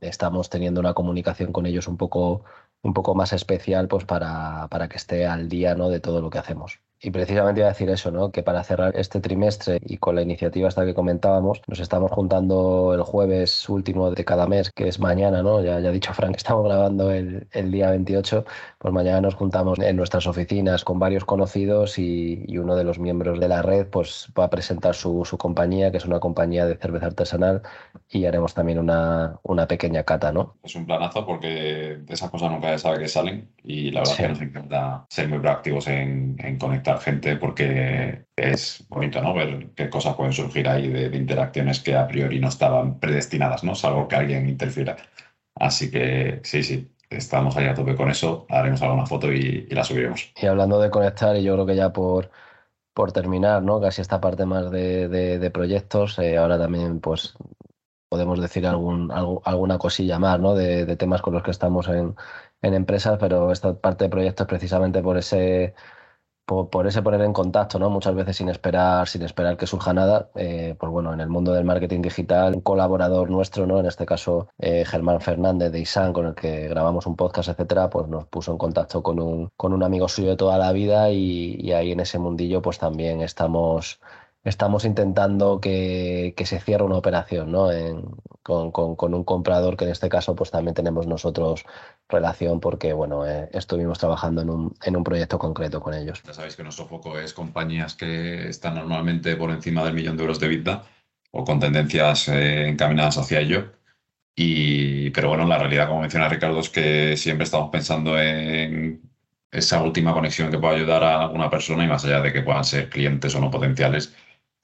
estamos 0.00 0.48
teniendo 0.50 0.80
una 0.80 0.94
comunicación 0.94 1.52
con 1.52 1.66
ellos 1.66 1.88
un 1.88 1.96
poco 1.96 2.44
un 2.82 2.94
poco 2.94 3.14
más 3.14 3.32
especial 3.32 3.88
pues 3.88 4.04
para, 4.04 4.68
para 4.68 4.88
que 4.88 4.96
esté 4.96 5.26
al 5.26 5.48
día 5.48 5.74
¿no? 5.74 5.88
de 5.90 6.00
todo 6.00 6.20
lo 6.20 6.30
que 6.30 6.38
hacemos. 6.38 6.80
Y 7.02 7.10
precisamente 7.10 7.60
iba 7.60 7.68
a 7.68 7.72
decir 7.72 7.88
eso, 7.88 8.10
¿no? 8.10 8.30
que 8.30 8.42
para 8.42 8.62
cerrar 8.62 8.94
este 8.94 9.20
trimestre 9.20 9.78
y 9.80 9.96
con 9.96 10.16
la 10.16 10.22
iniciativa 10.22 10.68
hasta 10.68 10.84
que 10.84 10.92
comentábamos, 10.92 11.62
nos 11.66 11.80
estamos 11.80 12.12
juntando 12.12 12.92
el 12.92 13.00
jueves 13.00 13.66
último 13.70 14.10
de 14.10 14.22
cada 14.22 14.46
mes, 14.46 14.70
que 14.70 14.86
es 14.86 15.00
mañana, 15.00 15.42
¿no? 15.42 15.62
ya, 15.62 15.80
ya 15.80 15.88
ha 15.88 15.92
dicho 15.92 16.12
Frank, 16.12 16.36
estamos 16.36 16.66
grabando 16.66 17.10
el, 17.10 17.48
el, 17.52 17.70
día 17.70 17.88
28, 17.88 18.44
pues 18.76 18.92
mañana 18.92 19.22
nos 19.22 19.34
juntamos 19.34 19.78
en 19.78 19.96
nuestras 19.96 20.26
oficinas 20.26 20.84
con 20.84 20.98
varios 20.98 21.24
conocidos 21.24 21.98
y, 21.98 22.44
y, 22.46 22.58
uno 22.58 22.76
de 22.76 22.84
los 22.84 22.98
miembros 22.98 23.40
de 23.40 23.48
la 23.48 23.62
red 23.62 23.86
pues 23.86 24.28
va 24.38 24.44
a 24.44 24.50
presentar 24.50 24.94
su, 24.94 25.24
su, 25.24 25.38
compañía, 25.38 25.90
que 25.90 25.96
es 25.96 26.04
una 26.04 26.20
compañía 26.20 26.66
de 26.66 26.76
cerveza 26.76 27.06
artesanal, 27.06 27.62
y 28.10 28.26
haremos 28.26 28.52
también 28.52 28.78
una, 28.78 29.38
una 29.42 29.66
pequeña 29.66 30.02
cata. 30.02 30.32
¿no? 30.32 30.56
Es 30.62 30.74
un 30.74 30.84
planazo 30.84 31.24
porque 31.24 31.98
de 32.02 32.14
esas 32.14 32.28
cosas 32.30 32.50
nunca 32.50 32.68
se 32.72 32.78
sabe 32.78 32.98
que 32.98 33.08
salen 33.08 33.48
y 33.64 33.90
la 33.90 34.00
verdad 34.00 34.14
es 34.14 34.20
que 34.20 34.28
nos 34.28 34.42
encanta 34.42 35.06
ser 35.08 35.28
muy 35.28 35.38
proactivos 35.38 35.86
en, 35.88 36.36
en 36.38 36.58
conectar 36.58 36.89
gente 36.98 37.36
porque 37.36 38.24
es 38.36 38.84
bonito, 38.88 39.20
¿no? 39.22 39.34
Ver 39.34 39.70
qué 39.74 39.90
cosas 39.90 40.14
pueden 40.14 40.32
surgir 40.32 40.68
ahí 40.68 40.88
de, 40.88 41.16
interacciones 41.16 41.80
que 41.80 41.94
a 41.94 42.06
priori 42.06 42.40
no 42.40 42.48
estaban 42.48 42.98
predestinadas, 42.98 43.64
¿no? 43.64 43.74
Salvo 43.74 44.08
que 44.08 44.16
alguien 44.16 44.48
interfiera. 44.48 44.96
Así 45.54 45.90
que 45.90 46.40
sí, 46.42 46.62
sí, 46.62 46.90
estamos 47.08 47.56
ahí 47.56 47.66
a 47.66 47.74
tope 47.74 47.94
con 47.94 48.10
eso. 48.10 48.46
Haremos 48.48 48.82
alguna 48.82 49.06
foto 49.06 49.32
y, 49.32 49.66
la 49.70 49.84
subiremos. 49.84 50.32
Y 50.40 50.46
hablando 50.46 50.80
de 50.80 50.90
conectar, 50.90 51.36
y 51.36 51.42
yo 51.42 51.54
creo 51.54 51.66
que 51.66 51.76
ya 51.76 51.92
por, 51.92 52.30
por 52.94 53.12
terminar, 53.12 53.62
¿no? 53.62 53.80
Casi 53.80 54.00
esta 54.00 54.20
parte 54.20 54.46
más 54.46 54.70
de, 54.70 55.50
proyectos, 55.52 56.18
eh, 56.18 56.38
ahora 56.38 56.58
también, 56.58 57.00
pues 57.00 57.34
podemos 58.08 58.40
decir 58.40 58.66
algún, 58.66 59.12
alguna 59.44 59.78
cosilla 59.78 60.18
más, 60.18 60.40
¿no? 60.40 60.54
De, 60.54 60.96
temas 60.96 61.22
con 61.22 61.34
los 61.34 61.42
que 61.42 61.52
estamos 61.52 61.88
en 61.88 62.14
empresas, 62.62 63.18
pero 63.20 63.52
esta 63.52 63.74
parte 63.74 64.04
de 64.04 64.10
proyectos 64.10 64.46
precisamente 64.46 65.02
por 65.02 65.16
ese 65.18 65.74
por, 66.50 66.86
ese 66.88 67.00
poner 67.00 67.20
en 67.20 67.32
contacto, 67.32 67.78
¿no? 67.78 67.90
Muchas 67.90 68.14
veces 68.14 68.36
sin 68.36 68.48
esperar, 68.48 69.06
sin 69.06 69.22
esperar 69.22 69.56
que 69.56 69.68
surja 69.68 69.92
nada. 69.92 70.30
Eh, 70.34 70.74
pues 70.78 70.90
bueno, 70.90 71.12
en 71.14 71.20
el 71.20 71.28
mundo 71.28 71.52
del 71.52 71.64
marketing 71.64 72.02
digital, 72.02 72.54
un 72.56 72.60
colaborador 72.60 73.30
nuestro, 73.30 73.66
¿no? 73.68 73.78
En 73.78 73.86
este 73.86 74.04
caso, 74.04 74.48
eh, 74.58 74.84
Germán 74.84 75.20
Fernández 75.20 75.70
de 75.70 75.78
ISAN, 75.78 76.12
con 76.12 76.26
el 76.26 76.34
que 76.34 76.66
grabamos 76.68 77.06
un 77.06 77.14
podcast, 77.14 77.50
etcétera, 77.50 77.88
pues 77.88 78.08
nos 78.08 78.26
puso 78.26 78.50
en 78.50 78.58
contacto 78.58 79.00
con 79.00 79.20
un, 79.20 79.50
con 79.56 79.72
un 79.72 79.84
amigo 79.84 80.08
suyo 80.08 80.30
de 80.30 80.36
toda 80.36 80.58
la 80.58 80.72
vida 80.72 81.10
y, 81.12 81.70
ahí 81.72 81.92
en 81.92 82.00
ese 82.00 82.18
mundillo, 82.18 82.60
pues 82.62 82.78
también 82.78 83.20
estamos 83.20 84.00
estamos 84.44 84.84
intentando 84.84 85.60
que, 85.60 86.34
se 86.44 86.60
cierre 86.60 86.84
una 86.84 86.96
operación 86.96 87.52
¿no? 87.52 87.68
con, 88.42 89.14
un 89.14 89.24
comprador 89.24 89.76
que 89.76 89.84
en 89.84 89.90
este 89.90 90.08
caso 90.08 90.34
pues 90.34 90.50
también 90.50 90.74
tenemos 90.74 91.06
nosotros 91.06 91.64
relación 92.08 92.60
porque 92.60 92.92
bueno, 92.92 93.26
eh, 93.26 93.48
estuvimos 93.52 93.98
trabajando 93.98 94.42
en 94.42 94.50
un, 94.50 94.74
en 94.84 94.96
un 94.96 95.04
proyecto 95.04 95.38
concreto 95.38 95.80
con 95.80 95.94
ellos. 95.94 96.22
Ya 96.26 96.32
sabéis 96.32 96.56
que 96.56 96.62
nuestro 96.62 96.86
foco 96.86 97.18
es 97.18 97.34
compañías 97.34 97.94
que 97.94 98.48
están 98.48 98.74
normalmente 98.76 99.36
por 99.36 99.50
encima 99.50 99.84
del 99.84 99.94
millón 99.94 100.16
de 100.16 100.22
euros 100.22 100.40
de 100.40 100.48
vida 100.48 100.84
o 101.32 101.44
con 101.44 101.60
tendencias 101.60 102.28
eh, 102.28 102.68
encaminadas 102.68 103.18
hacia 103.18 103.40
ello. 103.40 103.72
Y, 104.34 105.10
pero 105.10 105.28
bueno, 105.28 105.46
la 105.46 105.58
realidad, 105.58 105.88
como 105.88 106.00
menciona 106.00 106.28
Ricardo, 106.28 106.60
es 106.60 106.70
que 106.70 107.16
siempre 107.16 107.44
estamos 107.44 107.70
pensando 107.70 108.18
en 108.18 109.02
esa 109.50 109.82
última 109.82 110.14
conexión 110.14 110.50
que 110.50 110.58
pueda 110.58 110.74
ayudar 110.74 111.02
a 111.02 111.20
alguna 111.22 111.50
persona 111.50 111.84
y 111.84 111.88
más 111.88 112.04
allá 112.04 112.20
de 112.20 112.32
que 112.32 112.42
puedan 112.42 112.64
ser 112.64 112.88
clientes 112.88 113.34
o 113.34 113.40
no 113.40 113.50
potenciales, 113.50 114.14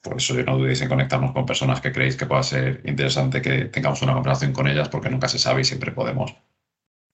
por 0.03 0.17
eso 0.17 0.35
no 0.35 0.59
dudéis 0.59 0.81
en 0.83 0.89
conectarnos 0.89 1.33
con 1.33 1.47
personas 1.47 1.81
que 1.81 1.93
creéis 1.93 2.17
que 2.17 2.27
pueda 2.27 2.43
ser 2.43 2.83
interesante 2.85 3.43
que 3.43 3.67
tengamos 3.67 4.03
una 4.03 4.15
conversación 4.15 4.53
con 4.53 4.69
ellas, 4.69 4.89
porque 4.89 5.11
nunca 5.11 5.29
se 5.29 5.39
sabe 5.39 5.63
y 5.63 5.65
siempre 5.65 5.93
podemos 5.93 6.37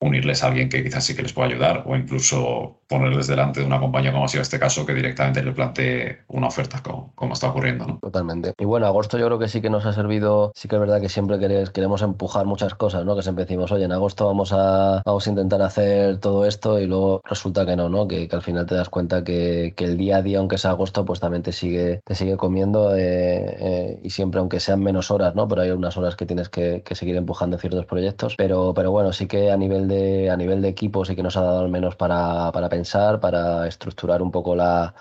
unirles 0.00 0.42
a 0.42 0.48
alguien 0.48 0.68
que 0.68 0.82
quizás 0.82 1.04
sí 1.04 1.14
que 1.14 1.22
les 1.22 1.32
pueda 1.32 1.48
ayudar 1.48 1.84
o 1.86 1.96
incluso 1.96 2.81
ponerles 2.92 3.26
delante 3.26 3.60
de 3.60 3.66
una 3.66 3.80
compañía 3.80 4.12
como 4.12 4.24
ha 4.24 4.28
sido 4.28 4.42
este 4.42 4.58
caso 4.58 4.84
que 4.86 4.94
directamente 4.94 5.42
le 5.42 5.52
plantee 5.52 6.18
una 6.28 6.48
oferta 6.48 6.82
como, 6.82 7.32
está 7.32 7.48
ocurriendo. 7.48 7.86
¿no? 7.86 7.98
Totalmente. 7.98 8.52
Y 8.58 8.64
bueno, 8.64 8.86
agosto 8.86 9.18
yo 9.18 9.26
creo 9.26 9.38
que 9.38 9.48
sí 9.48 9.60
que 9.60 9.70
nos 9.70 9.86
ha 9.86 9.92
servido, 9.92 10.52
sí 10.54 10.68
que 10.68 10.76
es 10.76 10.80
verdad 10.80 11.00
que 11.00 11.08
siempre 11.08 11.38
queremos 11.72 12.02
empujar 12.02 12.46
muchas 12.46 12.74
cosas, 12.74 13.04
¿no? 13.04 13.16
Que 13.16 13.22
siempre 13.22 13.44
decimos, 13.44 13.72
oye, 13.72 13.84
en 13.84 13.92
agosto 13.92 14.26
vamos 14.26 14.52
a, 14.52 15.02
vamos 15.04 15.26
a 15.26 15.30
intentar 15.30 15.62
hacer 15.62 16.18
todo 16.18 16.44
esto 16.46 16.78
y 16.78 16.86
luego 16.86 17.22
resulta 17.24 17.64
que 17.66 17.76
no, 17.76 17.88
¿no? 17.88 18.06
Que, 18.06 18.28
al 18.32 18.42
final 18.42 18.66
te 18.66 18.74
das 18.74 18.88
cuenta 18.88 19.24
que, 19.24 19.74
el 19.82 19.96
día 19.96 20.18
a 20.18 20.22
día, 20.22 20.38
aunque 20.38 20.58
sea 20.58 20.70
agosto, 20.70 21.04
pues 21.04 21.18
también 21.18 21.42
te 21.42 21.50
sigue, 21.52 22.00
te 22.04 22.14
sigue 22.14 22.36
comiendo 22.36 22.94
eh, 22.94 23.56
eh, 23.58 24.00
y 24.02 24.10
siempre, 24.10 24.38
aunque 24.38 24.60
sean 24.60 24.80
menos 24.80 25.10
horas, 25.10 25.34
¿no? 25.34 25.48
Pero 25.48 25.62
hay 25.62 25.70
unas 25.70 25.96
horas 25.96 26.14
que 26.14 26.24
tienes 26.24 26.48
que, 26.48 26.82
que 26.84 26.94
seguir 26.94 27.16
empujando 27.16 27.58
ciertos 27.58 27.84
proyectos. 27.86 28.34
Pero, 28.36 28.72
pero 28.74 28.92
bueno, 28.92 29.12
sí 29.12 29.26
que 29.26 29.50
a 29.50 29.56
nivel 29.56 29.88
de 29.88 30.30
a 30.30 30.36
nivel 30.36 30.62
de 30.62 30.68
equipo 30.68 31.04
sí 31.04 31.16
que 31.16 31.22
nos 31.22 31.36
ha 31.36 31.42
dado 31.42 31.60
al 31.60 31.68
menos 31.68 31.96
para, 31.96 32.50
pensar, 32.52 32.81
para 33.20 33.66
estructurar 33.66 34.22
un 34.22 34.30
poco 34.30 34.54
la, 34.54 34.94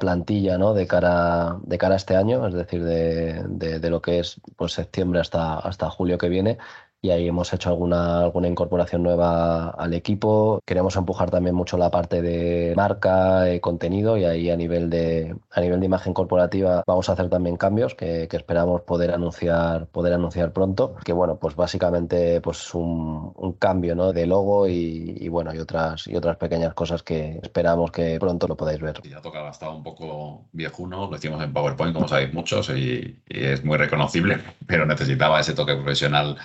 plantilla 0.00 0.58
¿no? 0.58 0.74
de, 0.74 0.86
cara, 0.86 1.56
de 1.62 1.78
cara 1.78 1.94
a 1.94 1.96
este 1.96 2.16
año, 2.16 2.46
es 2.46 2.54
decir, 2.54 2.84
de, 2.84 3.44
de, 3.48 3.90
lo 3.90 4.02
que 4.02 4.18
es 4.20 4.40
pues, 4.56 4.72
septiembre 4.72 5.20
hasta, 5.20 5.58
hasta 5.58 5.90
julio 5.90 6.18
que 6.18 6.28
viene 6.28 6.58
y 7.00 7.10
ahí 7.10 7.28
hemos 7.28 7.52
hecho 7.52 7.68
alguna, 7.68 8.20
alguna 8.20 8.48
incorporación 8.48 9.02
nueva 9.02 9.70
al 9.70 9.94
equipo. 9.94 10.60
Queremos 10.64 10.96
empujar 10.96 11.30
también 11.30 11.54
mucho 11.54 11.78
la 11.78 11.90
parte 11.90 12.22
de 12.22 12.74
marca, 12.76 13.52
y 13.52 13.60
contenido 13.60 14.16
y 14.16 14.24
ahí 14.24 14.50
a 14.50 14.56
nivel 14.56 14.90
de, 14.90 15.36
a 15.52 15.60
nivel 15.60 15.78
de 15.78 15.86
imagen 15.86 16.12
corporativa 16.12 16.82
vamos 16.86 17.08
a 17.08 17.12
hacer 17.12 17.28
también 17.28 17.56
cambios 17.56 17.94
que, 17.94 18.28
esperamos 18.38 18.82
poder 18.82 19.12
anunciar, 19.12 19.86
poder 19.86 20.12
anunciar 20.12 20.52
pronto. 20.52 20.96
Que 21.04 21.12
bueno, 21.12 21.36
pues 21.36 21.54
básicamente 21.54 22.40
pues 22.40 22.74
un, 22.74 23.32
un 23.34 23.52
cambio 23.54 23.94
¿no? 23.94 24.12
de 24.12 24.26
logo 24.26 24.68
y, 24.68 25.28
bueno, 25.28 25.54
y 25.54 25.58
otras, 25.58 26.06
y 26.08 26.16
otras 26.16 26.36
pequeñas 26.36 26.74
cosas 26.74 27.02
que 27.02 27.38
esperamos 27.42 27.90
que 27.90 28.18
pronto 28.18 28.48
lo 28.48 28.56
podáis 28.56 28.80
ver. 28.80 29.00
Ya 29.02 29.20
tocaba, 29.20 29.50
estaba 29.50 29.74
un 29.74 29.82
poco 29.82 30.46
viejuno, 30.52 31.08
lo 31.08 31.16
hicimos 31.16 31.42
en 31.42 31.52
PowerPoint, 31.52 31.94
como 31.94 32.08
sabéis 32.08 32.32
muchos, 32.32 32.70
y 32.70 33.20
es 33.26 33.64
muy 33.64 33.76
reconocible, 33.76 34.38
pero 34.66 34.84
necesitaba 34.86 35.40
ese 35.40 35.54
toque 35.54 35.74
profesional 35.74 36.36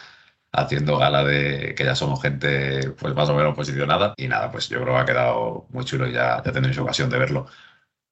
haciendo 0.54 0.98
gala 0.98 1.24
de 1.24 1.74
que 1.76 1.84
ya 1.84 1.96
somos 1.96 2.22
gente 2.22 2.92
pues 2.92 3.14
más 3.16 3.30
o 3.30 3.36
menos 3.36 3.56
posicionada. 3.56 4.14
Y 4.18 4.28
nada, 4.28 4.52
pues 4.52 4.70
yo 4.70 4.82
creo 4.82 4.94
que 4.94 5.02
ha 5.02 5.06
quedado 5.06 5.66
muy 5.72 5.84
chulo 5.86 6.08
y 6.08 6.14
ya, 6.14 6.42
ya 6.44 6.52
tendréis 6.52 6.78
ocasión 6.78 7.10
de 7.10 7.18
verlo. 7.18 7.48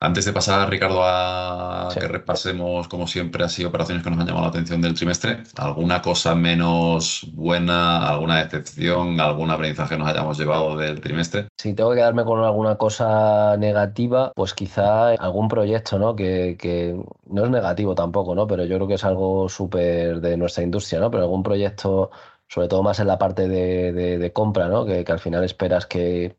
Antes 0.03 0.25
de 0.25 0.33
pasar, 0.33 0.67
Ricardo, 0.67 1.03
a 1.03 1.89
que 1.93 2.07
repasemos, 2.07 2.87
como 2.87 3.05
siempre, 3.05 3.43
así 3.43 3.63
operaciones 3.63 4.03
que 4.03 4.09
nos 4.09 4.19
han 4.19 4.25
llamado 4.25 4.45
la 4.45 4.49
atención 4.49 4.81
del 4.81 4.95
trimestre, 4.95 5.43
¿alguna 5.57 6.01
cosa 6.01 6.33
menos 6.33 7.27
buena, 7.33 8.09
alguna 8.09 8.43
decepción, 8.43 9.19
algún 9.19 9.51
aprendizaje 9.51 9.93
que 9.93 9.99
nos 9.99 10.09
hayamos 10.09 10.39
llevado 10.39 10.75
del 10.75 10.99
trimestre? 11.01 11.49
Si 11.55 11.75
tengo 11.75 11.91
que 11.91 11.97
quedarme 11.97 12.25
con 12.25 12.43
alguna 12.43 12.77
cosa 12.77 13.55
negativa, 13.57 14.31
pues 14.35 14.55
quizá 14.55 15.09
algún 15.09 15.47
proyecto, 15.47 15.99
¿no? 15.99 16.15
Que, 16.15 16.57
que 16.59 16.99
no 17.27 17.45
es 17.45 17.51
negativo 17.51 17.93
tampoco, 17.93 18.33
¿no? 18.33 18.47
Pero 18.47 18.65
yo 18.65 18.77
creo 18.77 18.87
que 18.87 18.95
es 18.95 19.03
algo 19.03 19.49
súper 19.49 20.19
de 20.19 20.35
nuestra 20.35 20.63
industria, 20.63 20.99
¿no? 20.99 21.11
Pero 21.11 21.25
algún 21.25 21.43
proyecto 21.43 22.09
sobre 22.51 22.67
todo 22.67 22.83
más 22.83 22.99
en 22.99 23.07
la 23.07 23.17
parte 23.17 23.47
de, 23.47 24.31
compra, 24.33 24.67
¿no? 24.67 24.85
Que, 24.85 25.05
al 25.07 25.19
final 25.19 25.43
esperas 25.45 25.85
que, 25.85 26.35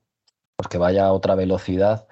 pues 0.57 0.69
que 0.69 0.79
vaya 0.79 1.07
a 1.07 1.13
otra 1.13 1.35
velocidad. 1.35 2.07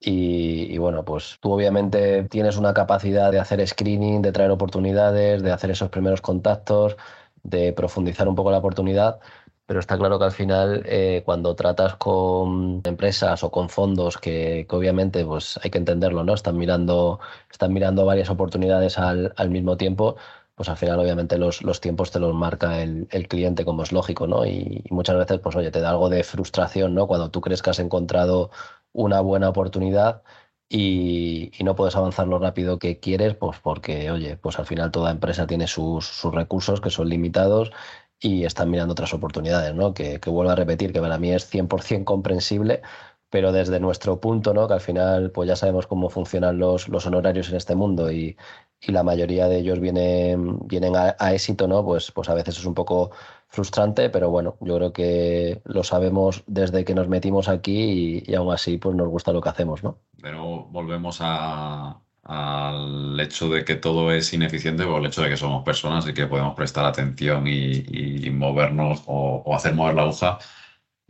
Y, 0.00 0.78
bueno, 0.78 1.04
pues 1.04 1.38
tú 1.40 1.52
obviamente 1.52 2.24
tienes 2.24 2.56
una 2.56 2.74
capacidad 2.74 3.32
de 3.32 3.40
hacer 3.40 3.66
screening, 3.66 4.22
de 4.22 4.32
traer 4.32 4.50
oportunidades, 4.50 5.42
de 5.42 5.52
hacer 5.52 5.70
esos 5.70 5.90
primeros 5.90 6.20
contactos, 6.22 6.96
de 7.42 7.72
profundizar 7.72 8.28
un 8.28 8.34
poco 8.34 8.50
la 8.50 8.58
oportunidad, 8.58 9.20
pero 9.66 9.80
está 9.80 9.96
claro 9.98 10.18
que 10.18 10.24
al 10.26 10.32
final 10.32 10.82
eh, 10.86 11.22
cuando 11.24 11.54
tratas 11.54 11.96
con 11.96 12.82
empresas 12.84 13.44
o 13.44 13.50
con 13.50 13.68
fondos 13.70 14.18
que, 14.18 14.66
obviamente 14.70 15.24
pues 15.24 15.58
hay 15.62 15.70
que 15.70 15.78
entenderlo, 15.78 16.24
¿no? 16.24 16.34
Están 16.34 16.56
mirando, 16.58 17.20
están 17.50 17.72
mirando 17.72 18.04
varias 18.04 18.30
oportunidades 18.30 18.98
al, 18.98 19.32
al 19.36 19.50
mismo 19.50 19.76
tiempo, 19.76 20.16
pues 20.60 20.68
al 20.68 20.76
final 20.76 21.00
obviamente 21.00 21.38
los, 21.38 21.62
los 21.62 21.80
tiempos 21.80 22.10
te 22.10 22.18
los 22.20 22.34
marca 22.34 22.82
el, 22.82 23.08
el, 23.12 23.28
cliente 23.28 23.64
como 23.64 23.82
es 23.82 23.92
lógico, 23.92 24.26
¿no? 24.26 24.44
Y, 24.44 24.84
muchas 24.90 25.16
veces, 25.16 25.38
pues 25.40 25.56
oye, 25.56 25.70
te 25.70 25.80
da 25.80 25.88
algo 25.88 26.10
de 26.10 26.22
frustración, 26.22 26.94
¿no? 26.94 27.06
Cuando 27.06 27.30
tú 27.30 27.40
crees 27.40 27.62
que 27.62 27.70
has 27.70 27.78
encontrado 27.78 28.50
una 28.92 29.22
buena 29.22 29.48
oportunidad 29.48 30.22
y, 30.68 31.50
y, 31.58 31.64
no 31.64 31.74
puedes 31.76 31.96
avanzar 31.96 32.28
lo 32.28 32.38
rápido 32.38 32.78
que 32.78 33.00
quieres, 33.00 33.34
pues 33.36 33.58
porque, 33.60 34.10
oye, 34.10 34.36
pues 34.36 34.58
al 34.58 34.66
final 34.66 34.90
toda 34.90 35.10
empresa 35.10 35.46
tiene 35.46 35.66
sus, 35.66 36.04
sus 36.06 36.34
recursos 36.34 36.82
que 36.82 36.90
son 36.90 37.08
limitados 37.08 37.72
y 38.20 38.44
están 38.44 38.70
mirando 38.70 38.92
otras 38.92 39.14
oportunidades, 39.14 39.74
¿no? 39.74 39.94
Que, 39.94 40.20
que 40.20 40.28
vuelvo 40.28 40.52
a 40.52 40.56
repetir, 40.56 40.92
que 40.92 41.00
para 41.00 41.16
mí 41.18 41.32
es 41.32 41.50
100% 41.50 42.04
comprensible, 42.04 42.82
pero 43.30 43.52
desde 43.52 43.80
nuestro 43.80 44.20
punto, 44.20 44.52
¿no? 44.52 44.68
Que 44.68 44.74
al 44.74 44.80
final, 44.82 45.30
pues 45.30 45.48
ya 45.48 45.56
sabemos 45.56 45.86
cómo 45.86 46.10
funcionan 46.10 46.58
los, 46.58 46.88
los 46.88 47.06
honorarios 47.06 47.48
en 47.48 47.56
este 47.56 47.74
mundo 47.74 48.12
y, 48.12 48.36
y 48.80 48.92
la 48.92 49.02
mayoría 49.02 49.48
de 49.48 49.58
ellos 49.58 49.78
vienen, 49.80 50.58
vienen 50.66 50.94
a, 50.96 51.32
éxito, 51.32 51.68
¿no? 51.68 51.84
Pues, 51.84 52.10
pues 52.12 52.28
a 52.28 52.34
veces 52.34 52.58
es 52.58 52.64
un 52.64 52.74
poco 52.74 53.10
frustrante, 53.48 54.10
pero 54.10 54.30
bueno, 54.30 54.56
yo 54.60 54.76
creo 54.76 54.92
que 54.92 55.60
lo 55.64 55.84
sabemos 55.84 56.42
desde 56.46 56.84
que 56.84 56.94
nos 56.94 57.08
metimos 57.08 57.48
aquí 57.48 58.24
y, 58.26 58.34
aún 58.34 58.52
así 58.52 58.78
pues 58.78 58.94
nos 58.96 59.08
gusta 59.08 59.32
lo 59.32 59.40
que 59.40 59.48
hacemos, 59.48 59.82
¿no? 59.82 59.98
Pero 60.22 60.66
volvemos 60.70 61.20
al 61.20 63.18
hecho 63.20 63.48
de 63.48 63.64
que 63.64 63.74
todo 63.74 64.12
es 64.12 64.32
ineficiente 64.32 64.86
por 64.86 65.00
el 65.00 65.06
hecho 65.06 65.22
de 65.22 65.30
que 65.30 65.36
somos 65.36 65.64
personas 65.64 66.06
y 66.06 66.14
que 66.14 66.26
podemos 66.26 66.54
prestar 66.54 66.84
atención 66.86 67.46
y, 67.46 68.30
movernos 68.30 69.02
o, 69.06 69.42
o, 69.44 69.54
hacer 69.54 69.74
mover 69.74 69.94
la 69.96 70.02
aguja 70.02 70.38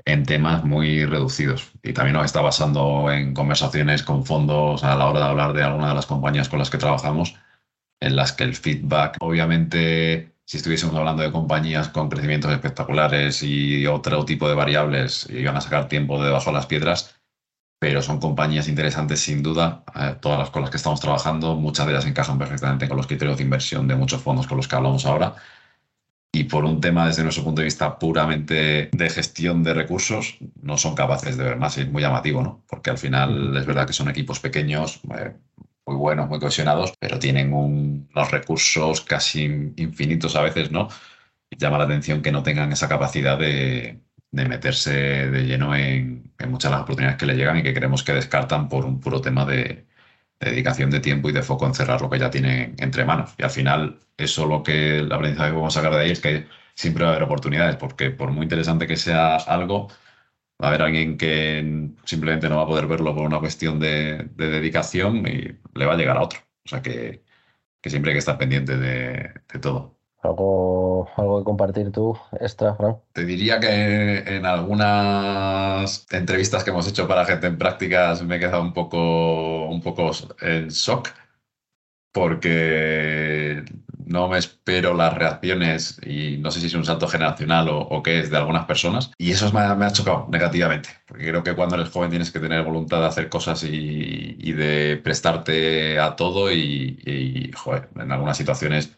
en 0.07 0.25
temas 0.25 0.65
muy 0.65 1.05
reducidos. 1.05 1.71
Y 1.83 1.93
también 1.93 2.15
nos 2.15 2.25
está 2.25 2.41
basando 2.41 3.13
en 3.13 3.35
conversaciones 3.35 4.03
con 4.03 4.25
fondos 4.25 4.83
a 4.83 4.97
la 4.97 5.09
hora 5.09 5.21
de 5.21 5.27
hablar 5.27 5.53
de 5.53 5.63
alguna 5.63 5.91
de 5.91 5.95
las 5.95 6.07
compañías 6.07 6.49
con 6.49 6.59
las 6.59 6.71
que 6.71 6.79
trabajamos 6.79 7.37
en 8.01 8.17
las 8.17 8.33
que 8.33 8.45
el 8.45 8.55
feedback, 8.55 9.17
obviamente, 9.21 10.35
si 10.45 10.57
estuviésemos 10.57 10.97
hablando 10.97 11.23
de 11.23 11.31
compañías 11.31 11.89
con 11.91 12.09
crecimientos 12.09 12.51
espectaculares 12.51 13.43
y 13.43 13.87
otro 13.87 14.25
tipo 14.25 14.49
de 14.49 14.55
variables, 14.55 15.29
iban 15.31 15.57
a 15.57 15.61
sacar 15.61 15.89
tiempo 15.89 16.19
de 16.19 16.27
debajo 16.27 16.51
de 16.51 16.57
las 16.57 16.67
piedras, 16.67 17.15
pero 17.79 18.03
son 18.03 18.21
compañías 18.21 18.69
interesantes 18.69 19.21
sin 19.21 19.43
duda, 19.43 19.85
eh, 19.95 20.17
todas 20.21 20.39
las 20.39 20.51
con 20.51 20.63
las 20.63 20.71
que 20.71 20.77
estamos 20.77 21.01
trabajando, 21.01 21.57
muchas 21.57 21.87
de 21.87 21.93
ellas 21.93 22.07
encajan 22.07 22.39
perfectamente 22.39 22.89
con 22.89 22.97
los 22.97 23.07
criterios 23.07 23.39
de 23.39 23.45
inversión 23.45 23.89
de 23.89 23.97
muchos 23.97 24.23
fondos 24.23 24.47
con 24.47 24.57
los 24.57 24.69
que 24.69 24.77
hablamos 24.77 25.07
ahora. 25.07 25.35
Y 26.33 26.45
por 26.45 26.65
un 26.65 26.81
tema 26.81 27.07
desde 27.09 27.25
nuestro 27.25 27.43
punto 27.43 27.61
de 27.61 27.65
vista 27.65 27.99
puramente 27.99 28.89
de 28.93 29.11
gestión 29.11 29.65
de 29.65 29.75
recursos, 29.75 30.39
no 30.63 30.77
son 30.79 30.95
capaces 30.95 31.37
de 31.37 31.43
ver 31.43 31.57
más. 31.57 31.77
Y 31.77 31.81
es 31.81 31.91
muy 31.91 32.03
llamativo, 32.03 32.41
¿no? 32.43 32.63
Porque 32.69 32.91
al 32.91 32.99
final 32.99 33.57
es 33.57 33.67
verdad 33.67 33.87
que 33.87 33.93
son 33.93 34.09
equipos 34.09 34.39
pequeños, 34.39 35.01
eh, 35.19 35.35
muy 35.87 35.97
buenos, 35.97 36.29
muy 36.29 36.39
cohesionados, 36.39 36.95
pero 36.99 37.19
tienen 37.19 37.53
unos 37.53 38.31
recursos 38.31 39.01
casi 39.03 39.45
infinitos 39.77 40.37
a 40.37 40.43
veces, 40.43 40.71
¿no? 40.71 40.89
Y 41.51 41.57
llama 41.59 41.79
la 41.79 41.85
atención 41.85 42.23
que 42.23 42.33
no 42.33 42.43
tengan 42.43 42.73
esa 42.73 42.89
capacidad 42.89 43.39
de, 43.39 44.01
meterse 44.33 44.93
de 45.31 45.45
lleno 45.45 45.75
en, 45.75 46.33
muchas 46.49 46.71
de 46.71 46.77
las 46.77 46.83
oportunidades 46.85 47.19
que 47.19 47.27
le 47.27 47.37
llegan 47.37 47.59
y 47.59 47.63
que 47.63 47.75
creemos 47.75 48.03
que 48.05 48.13
descartan 48.15 48.69
por 48.69 48.85
un 48.85 49.01
puro 49.01 49.21
tema 49.21 49.45
de, 49.45 49.87
dedicación 50.41 50.91
de 50.91 51.01
tiempo 51.01 51.29
y 51.29 51.33
de 51.33 51.43
foco 51.43 51.67
en 51.67 51.75
cerrar 51.75 52.01
lo 52.01 52.11
que 52.11 52.19
ya 52.19 52.31
tienen 52.31 52.75
entre 52.79 53.05
manos. 53.05 53.35
Y 53.39 53.43
al 53.43 53.51
final, 53.51 53.99
eso 54.17 54.47
lo 54.47 54.63
que 54.63 55.03
la 55.03 55.17
aprendizaje 55.17 55.51
que 55.51 55.57
vamos 55.57 55.77
a 55.77 55.81
sacar 55.81 55.95
de 55.95 56.05
ahí 56.05 56.11
es 56.13 56.21
que 56.21 56.47
siempre 56.75 57.05
va 57.05 57.11
a 57.11 57.13
haber 57.13 57.25
oportunidades, 57.25 57.77
porque 57.77 58.11
por 58.11 58.31
muy 58.31 58.45
interesante 58.45 58.87
que 58.87 58.97
sea 58.97 59.37
algo, 59.37 59.89
va 60.61 60.67
a 60.67 60.69
haber 60.69 60.83
alguien 60.83 61.17
que 61.17 61.91
simplemente 62.05 62.49
no 62.49 62.57
va 62.57 62.63
a 62.63 62.67
poder 62.67 62.87
verlo 62.87 63.15
por 63.15 63.25
una 63.25 63.41
cuestión 63.41 63.81
de, 63.81 64.29
dedicación 64.37 65.27
y 65.27 65.59
le 65.75 65.87
va 65.87 65.95
a 65.95 65.97
llegar 65.97 66.17
a 66.17 66.23
otro. 66.23 66.41
O 66.65 66.69
sea 66.69 66.83
que, 66.83 67.23
siempre 67.85 68.11
hay 68.11 68.15
que 68.15 68.21
estar 68.21 68.39
pendiente 68.39 68.77
de, 68.77 69.33
todo. 69.61 69.97
¿Algo, 70.23 71.09
¿Algo 71.17 71.39
que 71.39 71.45
compartir 71.45 71.91
tú 71.91 72.17
extra, 72.39 72.75
Fran? 72.75 72.97
Te 73.13 73.25
diría 73.25 73.59
que 73.59 74.19
en 74.19 74.45
algunas 74.45 76.07
entrevistas 76.11 76.63
que 76.63 76.71
hemos 76.71 76.87
hecho 76.87 77.09
para 77.09 77.25
gente 77.25 77.47
en 77.47 77.57
prácticas 77.57 78.23
me 78.23 78.37
he 78.37 78.39
quedado 78.39 78.61
un 78.61 78.75
poco, 78.75 79.67
un 79.69 79.81
poco 79.81 80.11
en 80.43 80.69
shock 80.69 81.09
porque 82.13 83.65
no 84.11 84.29
me 84.29 84.39
espero 84.39 84.93
las 84.93 85.15
reacciones 85.15 86.01
y 86.05 86.37
no 86.39 86.51
sé 86.51 86.59
si 86.61 86.67
es 86.67 86.75
un 86.75 86.85
salto 86.85 87.07
generacional 87.07 87.69
o, 87.71 88.03
qué 88.03 88.19
es 88.19 88.31
de 88.31 88.37
algunas 88.37 88.67
personas. 88.67 89.13
Y 89.17 89.31
eso 89.31 89.53
me 89.53 89.61
ha, 89.61 89.93
chocado 89.93 90.27
negativamente, 90.31 90.91
porque 91.07 91.29
creo 91.29 91.45
que 91.45 91.55
cuando 91.55 91.77
eres 91.77 91.91
joven 91.91 92.11
tienes 92.11 92.33
que 92.33 92.41
tener 92.41 92.65
voluntad 92.65 93.01
de 93.01 93.07
hacer 93.07 93.29
cosas 93.29 93.63
y, 93.63 94.53
de 94.53 94.97
prestarte 94.97 96.01
a 96.01 96.17
todo 96.17 96.53
y, 96.53 97.53
joder, 97.55 97.89
en 97.97 98.11
algunas 98.11 98.37
situaciones 98.37 98.97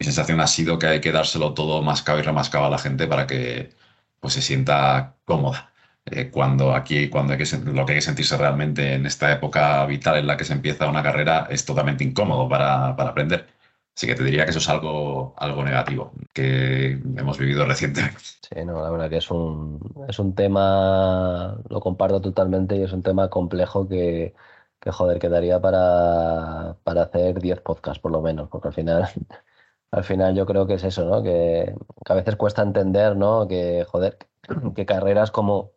mi 0.00 0.04
sensación 0.04 0.40
ha 0.40 0.46
sido 0.48 0.78
que 0.78 0.86
hay 0.88 1.00
que 1.00 1.12
dárselo 1.12 1.54
todo 1.54 1.82
mascado 1.82 2.18
y 2.18 2.22
remascado 2.22 2.64
a 2.64 2.70
la 2.70 2.78
gente 2.78 3.06
para 3.06 3.26
que 3.26 3.70
pues, 4.18 4.34
se 4.34 4.42
sienta 4.42 5.16
cómoda. 5.24 5.72
Eh, 6.06 6.30
cuando 6.30 6.74
aquí, 6.74 7.08
cuando 7.08 7.34
hay 7.34 7.38
que, 7.38 7.56
lo 7.58 7.86
que 7.86 7.92
hay 7.92 7.98
que 7.98 8.02
sentirse 8.02 8.36
realmente 8.36 8.94
en 8.94 9.06
esta 9.06 9.30
época 9.32 9.84
vital 9.86 10.16
en 10.18 10.26
la 10.26 10.36
que 10.36 10.44
se 10.44 10.54
empieza 10.54 10.88
una 10.88 11.02
carrera 11.02 11.46
es 11.50 11.64
totalmente 11.64 12.02
incómodo 12.02 12.48
para, 12.48 12.96
para 12.96 13.10
aprender. 13.10 13.59
Así 13.96 14.06
que 14.06 14.14
te 14.14 14.24
diría 14.24 14.44
que 14.44 14.50
eso 14.50 14.60
es 14.60 14.68
algo, 14.68 15.34
algo 15.36 15.62
negativo 15.64 16.12
que 16.32 16.92
hemos 17.16 17.38
vivido 17.38 17.66
recientemente. 17.66 18.18
Sí, 18.20 18.64
no, 18.64 18.82
la 18.82 18.90
verdad 18.90 19.10
que 19.10 19.18
es 19.18 19.30
un, 19.30 19.78
es 20.08 20.18
un 20.18 20.34
tema, 20.34 21.58
lo 21.68 21.80
comparto 21.80 22.20
totalmente 22.20 22.76
y 22.76 22.82
es 22.82 22.92
un 22.92 23.02
tema 23.02 23.28
complejo 23.30 23.88
que, 23.88 24.34
que 24.80 24.90
joder, 24.90 25.18
quedaría 25.18 25.60
para, 25.60 26.76
para 26.82 27.02
hacer 27.02 27.40
10 27.40 27.60
podcasts 27.60 28.00
por 28.00 28.10
lo 28.10 28.22
menos, 28.22 28.48
porque 28.48 28.68
al 28.68 28.74
final, 28.74 29.08
al 29.92 30.04
final 30.04 30.34
yo 30.34 30.46
creo 30.46 30.66
que 30.66 30.74
es 30.74 30.84
eso, 30.84 31.04
¿no? 31.04 31.22
Que, 31.22 31.74
que 32.04 32.12
a 32.12 32.16
veces 32.16 32.36
cuesta 32.36 32.62
entender, 32.62 33.16
¿no? 33.16 33.46
Que, 33.48 33.84
joder, 33.88 34.18
que 34.74 34.86
carreras 34.86 35.30
como 35.30 35.72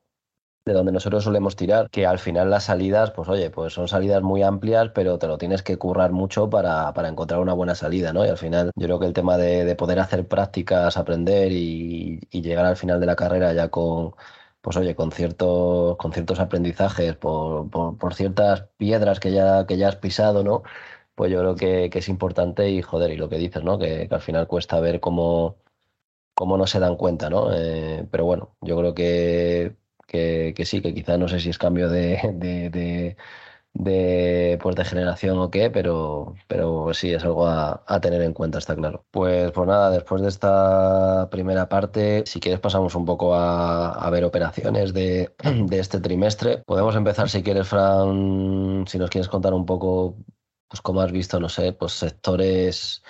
de 0.65 0.73
donde 0.73 0.91
nosotros 0.91 1.23
solemos 1.23 1.55
tirar, 1.55 1.89
que 1.89 2.05
al 2.05 2.19
final 2.19 2.49
las 2.49 2.65
salidas, 2.65 3.11
pues 3.11 3.27
oye, 3.27 3.49
pues 3.49 3.73
son 3.73 3.87
salidas 3.87 4.21
muy 4.23 4.43
amplias, 4.43 4.89
pero 4.95 5.17
te 5.19 5.27
lo 5.27 5.37
tienes 5.37 5.61
que 5.61 5.77
currar 5.77 6.11
mucho 6.11 6.49
para, 6.49 6.93
para 6.93 7.09
encontrar 7.09 7.41
una 7.41 7.53
buena 7.53 7.75
salida, 7.75 8.13
¿no? 8.13 8.25
Y 8.25 8.29
al 8.29 8.37
final 8.37 8.71
yo 8.75 8.87
creo 8.87 8.99
que 8.99 9.05
el 9.07 9.13
tema 9.13 9.37
de, 9.37 9.65
de 9.65 9.75
poder 9.75 9.99
hacer 9.99 10.27
prácticas, 10.27 10.95
aprender 10.97 11.51
y, 11.51 12.19
llegar 12.31 12.65
al 12.65 12.77
final 12.77 12.99
de 12.99 13.05
la 13.05 13.15
carrera 13.15 13.53
ya 13.53 13.69
con, 13.69 14.13
pues 14.61 14.77
oye, 14.77 14.95
con 14.95 15.11
ciertos, 15.11 15.97
con 15.97 16.13
ciertos 16.13 16.39
aprendizajes, 16.39 17.15
por, 17.15 17.69
por, 17.69 18.13
ciertas 18.13 18.63
piedras 18.77 19.19
que 19.19 19.31
ya, 19.31 19.65
que 19.65 19.77
ya 19.77 19.89
has 19.89 19.95
pisado, 19.97 20.43
¿no? 20.43 20.63
Pues 21.15 21.31
yo 21.31 21.39
creo 21.39 21.55
que, 21.55 21.89
que 21.89 21.99
es 21.99 22.09
importante 22.09 22.69
y 22.69 22.81
joder, 22.81 23.11
y 23.11 23.17
lo 23.17 23.29
que 23.29 23.37
dices, 23.37 23.63
¿no? 23.63 23.77
Que, 23.79 24.07
que 24.07 24.15
al 24.15 24.21
final 24.21 24.47
cuesta 24.47 24.79
ver 24.79 24.99
cómo, 24.99 25.57
cómo 26.33 26.57
no 26.57 26.67
se 26.67 26.79
dan 26.79 26.95
cuenta, 26.97 27.29
¿no? 27.29 27.53
Eh, 27.53 28.07
pero 28.11 28.25
bueno, 28.25 28.55
yo 28.61 28.77
creo 28.77 28.93
que 28.93 29.77
que, 30.07 30.53
sí, 30.65 30.81
que 30.81 30.93
quizás 30.93 31.19
no 31.19 31.27
sé 31.27 31.39
si 31.39 31.49
es 31.49 31.57
cambio 31.57 31.89
de, 31.89 33.15
de, 33.73 34.59
pues 34.61 34.75
de 34.75 34.85
generación 34.85 35.39
o 35.39 35.49
qué, 35.49 35.69
pero, 35.71 36.35
pero 36.47 36.93
sí, 36.93 37.11
es 37.13 37.23
algo 37.23 37.47
a, 37.47 37.83
tener 38.01 38.21
en 38.21 38.33
cuenta, 38.33 38.59
está 38.59 38.75
claro. 38.75 39.05
Pues, 39.11 39.51
pues 39.51 39.67
nada, 39.67 39.89
después 39.91 40.21
de 40.21 40.29
esta 40.29 41.29
primera 41.31 41.69
parte, 41.69 42.23
si 42.25 42.39
quieres 42.39 42.59
pasamos 42.59 42.95
un 42.95 43.05
poco 43.05 43.35
a, 43.35 44.09
ver 44.11 44.23
operaciones 44.25 44.93
de, 44.93 45.33
de, 45.43 45.79
este 45.79 45.99
trimestre. 45.99 46.59
Podemos 46.59 46.95
empezar, 46.95 47.29
si 47.29 47.43
quieres, 47.43 47.67
Fran, 47.67 48.85
si 48.87 48.97
nos 48.99 49.09
quieres 49.09 49.27
contar 49.29 49.53
un 49.53 49.65
poco, 49.65 50.17
pues 50.67 50.81
cómo 50.81 51.01
has 51.01 51.11
visto, 51.11 51.39
no 51.39 51.49
sé, 51.49 51.73
pues 51.73 51.93
sectores... 51.93 53.03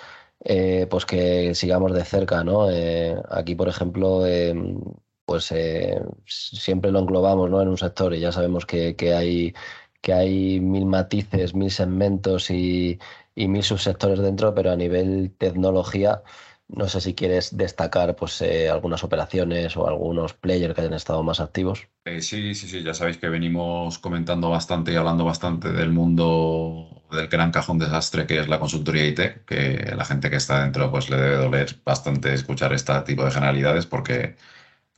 Eh, 0.46 0.86
pues 0.90 1.06
que 1.06 1.54
sigamos 1.54 1.92
de 1.94 2.04
cerca, 2.04 2.44
¿no? 2.44 2.70
Eh, 2.70 3.16
aquí, 3.30 3.54
por 3.54 3.68
ejemplo, 3.68 4.26
em, 4.26 4.78
pues 5.24 5.50
eh, 5.52 6.00
siempre 6.26 6.90
lo 6.90 7.00
englobamos 7.00 7.50
¿no? 7.50 7.60
en 7.62 7.68
un 7.68 7.78
sector 7.78 8.14
y 8.14 8.20
ya 8.20 8.32
sabemos 8.32 8.66
que, 8.66 8.96
que, 8.96 9.14
hay, 9.14 9.54
que 10.00 10.12
hay 10.12 10.60
mil 10.60 10.86
matices, 10.86 11.54
mil 11.54 11.70
segmentos 11.70 12.50
y, 12.50 12.98
y, 13.34 13.48
mil 13.48 13.62
subsectores 13.62 14.18
dentro, 14.20 14.54
pero 14.54 14.70
a 14.70 14.76
nivel 14.76 15.32
tecnología, 15.38 16.22
no 16.68 16.88
sé 16.88 17.00
si 17.00 17.14
quieres 17.14 17.56
destacar 17.56 18.16
pues, 18.16 18.40
eh, 18.42 18.68
algunas 18.68 19.04
operaciones 19.04 19.76
o 19.76 19.86
algunos 19.86 20.34
players 20.34 20.74
que 20.74 20.80
hayan 20.82 20.94
estado 20.94 21.22
más 21.22 21.40
activos. 21.40 21.88
Eh, 22.04 22.20
sí, 22.20 22.54
sí, 22.54 22.68
sí, 22.68 22.82
ya 22.82 22.94
sabéis 22.94 23.18
que 23.18 23.28
venimos 23.28 23.98
comentando 23.98 24.50
bastante 24.50 24.92
y 24.92 24.96
hablando 24.96 25.24
bastante 25.24 25.72
del 25.72 25.90
mundo 25.90 27.02
del 27.10 27.28
gran 27.28 27.50
cajón 27.50 27.78
desastre 27.78 28.26
que 28.26 28.40
es 28.40 28.48
la 28.48 28.58
consultoría 28.58 29.06
IT, 29.06 29.44
que 29.46 29.94
la 29.96 30.04
gente 30.04 30.30
que 30.30 30.36
está 30.36 30.62
dentro 30.62 30.90
pues 30.90 31.08
le 31.08 31.16
debe 31.16 31.36
doler 31.36 31.76
bastante 31.84 32.34
escuchar 32.34 32.72
este 32.72 32.92
tipo 33.02 33.24
de 33.24 33.30
generalidades 33.30 33.86
porque 33.86 34.36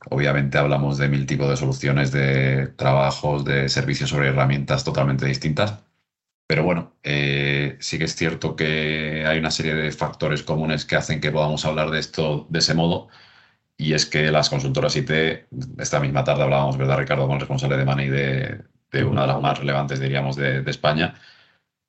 Obviamente 0.09 0.57
hablamos 0.57 0.97
de 0.97 1.09
mil 1.09 1.25
tipos 1.25 1.49
de 1.49 1.57
soluciones, 1.57 2.11
de 2.11 2.67
trabajos, 2.77 3.43
de 3.45 3.69
servicios 3.69 4.09
sobre 4.09 4.29
herramientas 4.29 4.83
totalmente 4.83 5.25
distintas. 5.25 5.83
Pero 6.47 6.63
bueno, 6.63 6.93
eh, 7.03 7.77
sí 7.81 7.97
que 7.97 8.05
es 8.05 8.15
cierto 8.15 8.55
que 8.55 9.25
hay 9.27 9.37
una 9.39 9.51
serie 9.51 9.75
de 9.75 9.91
factores 9.91 10.43
comunes 10.43 10.85
que 10.85 10.95
hacen 10.95 11.19
que 11.19 11.31
podamos 11.31 11.65
hablar 11.65 11.89
de 11.91 11.99
esto 11.99 12.47
de 12.49 12.59
ese 12.59 12.73
modo. 12.73 13.09
Y 13.77 13.93
es 13.93 14.05
que 14.05 14.31
las 14.31 14.49
consultoras 14.49 14.95
IT, 14.95 15.11
esta 15.79 15.99
misma 15.99 16.23
tarde 16.23 16.43
hablábamos, 16.43 16.77
¿verdad, 16.77 16.97
Ricardo, 16.99 17.27
con 17.27 17.35
el 17.35 17.41
responsable 17.41 17.77
de 17.77 17.85
Money 17.85 18.09
de, 18.09 19.03
una 19.05 19.21
de 19.21 19.27
las 19.27 19.41
más 19.41 19.59
relevantes, 19.59 19.99
diríamos, 19.99 20.35
de, 20.35 20.63
España? 20.67 21.15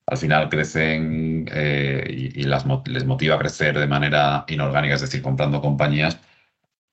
Al 0.07 0.18
final 0.18 0.48
crecen 0.48 1.46
eh, 1.52 2.33
y, 2.35 2.44
les 2.44 3.07
motiva 3.07 3.37
a 3.37 3.38
crecer 3.38 3.78
de 3.78 3.87
manera 3.87 4.44
inorgánica, 4.48 4.94
es 4.96 5.02
decir, 5.02 5.22
comprando 5.22 5.61
compañías 5.61 6.18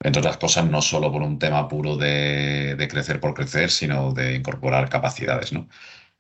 entre 0.03 0.19
otras 0.19 0.38
cosas, 0.38 0.65
no 0.65 0.81
solo 0.81 1.12
por 1.12 1.21
un 1.21 1.39
tema 1.39 1.67
puro 1.67 1.97
de, 1.97 2.88
crecer 2.89 3.19
por 3.19 3.34
crecer, 3.34 3.71
sino 3.71 4.13
de 4.13 4.36
incorporar 4.36 4.89
capacidades, 4.89 5.53
¿no? 5.53 5.67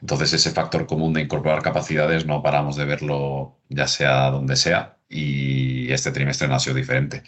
Entonces, 0.01 0.33
ese 0.33 0.51
factor 0.51 0.85
común 0.87 1.13
de 1.13 1.21
incorporar 1.21 1.61
capacidades 1.61 2.25
no 2.25 2.43
paramos 2.43 2.75
de 2.75 2.85
verlo 2.85 3.57
ya 3.69 3.87
sea 3.87 4.29
donde 4.31 4.55
sea 4.55 4.97
y 5.09 5.91
este 5.91 6.11
trimestre 6.11 6.47
no 6.47 6.55
ha 6.55 6.59
sido 6.59 6.75
diferente. 6.75 7.23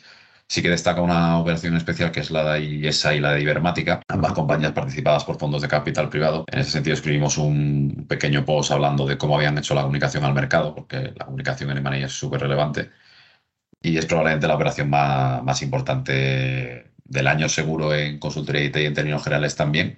Sí 0.47 0.62
que 0.62 0.69
destaca 0.69 1.01
una 1.01 1.39
operación 1.39 1.75
especial 1.75 2.12
que 2.12 2.21
es 2.21 2.31
la 2.31 2.53
de 2.53 2.62
IESA 2.63 3.15
y 3.15 3.19
la 3.19 3.33
de 3.33 3.41
Ibermática, 3.41 4.01
ambas 4.07 4.33
compañías 4.33 4.71
participadas 4.71 5.25
por 5.25 5.38
fondos 5.38 5.62
de 5.62 5.67
capital 5.67 6.10
privado. 6.10 6.45
En 6.51 6.60
ese 6.60 6.71
sentido 6.71 6.93
escribimos 6.93 7.38
un 7.38 8.05
pequeño 8.07 8.45
post 8.45 8.71
hablando 8.71 9.05
de 9.05 9.17
cómo 9.17 9.36
habían 9.36 9.57
hecho 9.57 9.75
la 9.75 9.81
comunicación 9.81 10.23
al 10.23 10.33
mercado, 10.33 10.73
porque 10.73 11.13
la 11.15 11.25
comunicación 11.25 11.71
en 11.71 11.77
M&A 11.77 12.05
es 12.05 12.13
súper 12.13 12.41
relevante 12.41 12.91
y 13.88 13.97
es 13.97 14.06
probablemente 14.06 14.47
la 14.47 14.56
operación 14.56 14.89
más, 14.89 15.62
importante 15.62 16.91
del 17.06 17.28
año 17.28 17.47
seguro 17.50 17.95
en 17.95 18.19
consultoría 18.19 18.63
IT 18.65 18.76
y 18.78 18.86
en 18.86 18.93
términos 18.93 19.23
generales 19.23 19.56
también, 19.56 19.97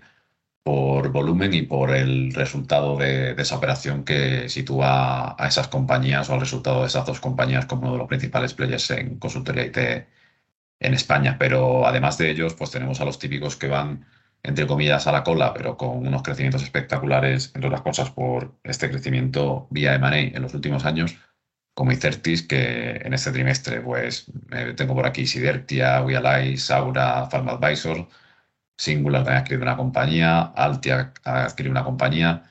por 0.63 1.11
volumen 1.11 1.53
y 1.53 1.63
por 1.63 1.91
el 1.95 2.33
resultado 2.33 2.97
de, 2.97 3.31
esa 3.37 3.55
operación 3.57 4.03
que 4.03 4.49
sitúa 4.49 5.35
a 5.43 5.47
esas 5.47 5.67
compañías 5.69 6.29
o 6.29 6.33
al 6.33 6.41
resultado 6.41 6.81
de 6.81 6.87
esas 6.87 7.05
dos 7.05 7.19
compañías 7.19 7.65
como 7.65 7.83
uno 7.83 7.93
de 7.93 7.97
los 7.99 8.07
principales 8.07 8.53
players 8.53 8.91
en 8.91 9.17
consultoría 9.17 9.65
IT 9.65 9.77
en 10.79 10.93
España. 10.93 11.37
Pero 11.39 11.87
además 11.87 12.17
de 12.17 12.29
ellos, 12.31 12.53
pues 12.53 12.71
tenemos 12.71 13.01
a 13.01 13.05
los 13.05 13.17
típicos 13.19 13.55
que 13.55 13.67
van, 13.67 14.05
entre 14.43 14.67
comillas, 14.67 15.07
a 15.07 15.11
la 15.11 15.23
cola, 15.23 15.53
pero 15.53 15.77
con 15.77 16.05
unos 16.07 16.21
crecimientos 16.23 16.63
espectaculares, 16.63 17.51
entre 17.55 17.69
otras 17.69 17.81
cosas, 17.81 18.11
por 18.11 18.53
este 18.63 18.89
crecimiento 18.89 19.67
vía 19.71 19.95
M&A 19.95 20.19
en 20.19 20.41
los 20.41 20.53
últimos 20.53 20.85
años 20.85 21.17
como 21.79 21.93
Icertis, 21.93 22.43
que 22.43 22.97
en 23.05 23.13
este 23.13 23.31
trimestre 23.31 23.79
pues 23.79 24.25
tengo 24.75 24.93
por 24.95 25.05
aquí 25.07 25.25
Sidertia, 25.25 26.01
Realize, 26.01 26.57
Saura, 26.57 27.25
Pharma 27.29 27.53
Advisor, 27.53 28.05
Singular 28.77 29.23
también 29.23 29.37
ha 29.37 29.41
adquirido 29.41 29.63
una 29.63 29.77
compañía, 29.77 30.41
Altia 30.41 31.13
ha 31.23 31.45
adquirido 31.45 31.71
una 31.71 31.85
compañía. 31.85 32.43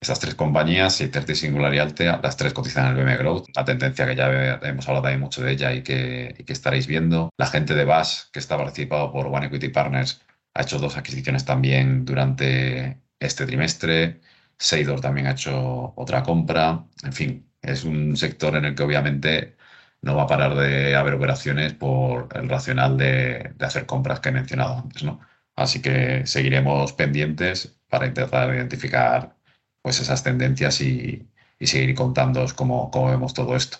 Esas 0.00 0.18
tres 0.20 0.34
compañías, 0.34 0.98
Icertis, 1.00 1.40
Singular 1.40 1.74
y 1.74 1.78
Altia, 1.78 2.20
las 2.22 2.36
tres 2.38 2.54
cotizan 2.54 2.86
en 2.86 2.98
el 2.98 3.04
BM 3.04 3.18
Growth, 3.18 3.48
la 3.54 3.66
tendencia 3.66 4.06
que 4.06 4.16
ya 4.16 4.58
hemos 4.62 4.88
hablado 4.88 5.18
mucho 5.18 5.42
de 5.42 5.52
ella 5.52 5.74
y 5.74 5.82
que, 5.82 6.34
y 6.38 6.44
que 6.44 6.52
estaréis 6.54 6.86
viendo. 6.86 7.30
La 7.36 7.46
gente 7.48 7.74
de 7.74 7.84
BAS, 7.84 8.30
que 8.32 8.38
está 8.38 8.56
participado 8.56 9.12
por 9.12 9.26
One 9.26 9.46
Equity 9.48 9.68
Partners, 9.68 10.22
ha 10.54 10.62
hecho 10.62 10.78
dos 10.78 10.96
adquisiciones 10.96 11.44
también 11.44 12.06
durante 12.06 12.98
este 13.18 13.44
trimestre. 13.46 14.20
Seidor 14.58 15.00
también 15.02 15.26
ha 15.26 15.32
hecho 15.32 15.92
otra 15.96 16.22
compra. 16.22 16.84
En 17.04 17.12
fin, 17.12 17.49
es 17.62 17.84
un 17.84 18.16
sector 18.16 18.56
en 18.56 18.64
el 18.64 18.74
que 18.74 18.82
obviamente 18.82 19.56
no 20.02 20.16
va 20.16 20.24
a 20.24 20.26
parar 20.26 20.54
de 20.56 20.96
haber 20.96 21.14
operaciones 21.14 21.74
por 21.74 22.28
el 22.34 22.48
racional 22.48 22.96
de, 22.96 23.54
hacer 23.60 23.86
compras 23.86 24.20
que 24.20 24.30
he 24.30 24.32
mencionado 24.32 24.78
antes, 24.78 25.02
¿no? 25.02 25.20
Así 25.56 25.82
que 25.82 26.26
seguiremos 26.26 26.92
pendientes 26.94 27.78
para 27.88 28.06
intentar 28.06 28.54
identificar 28.54 29.36
pues 29.82 30.00
esas 30.00 30.22
tendencias 30.22 30.80
y, 30.80 31.26
seguir 31.60 31.94
contándoos 31.94 32.54
cómo, 32.54 32.90
vemos 33.10 33.34
todo 33.34 33.56
esto. 33.56 33.78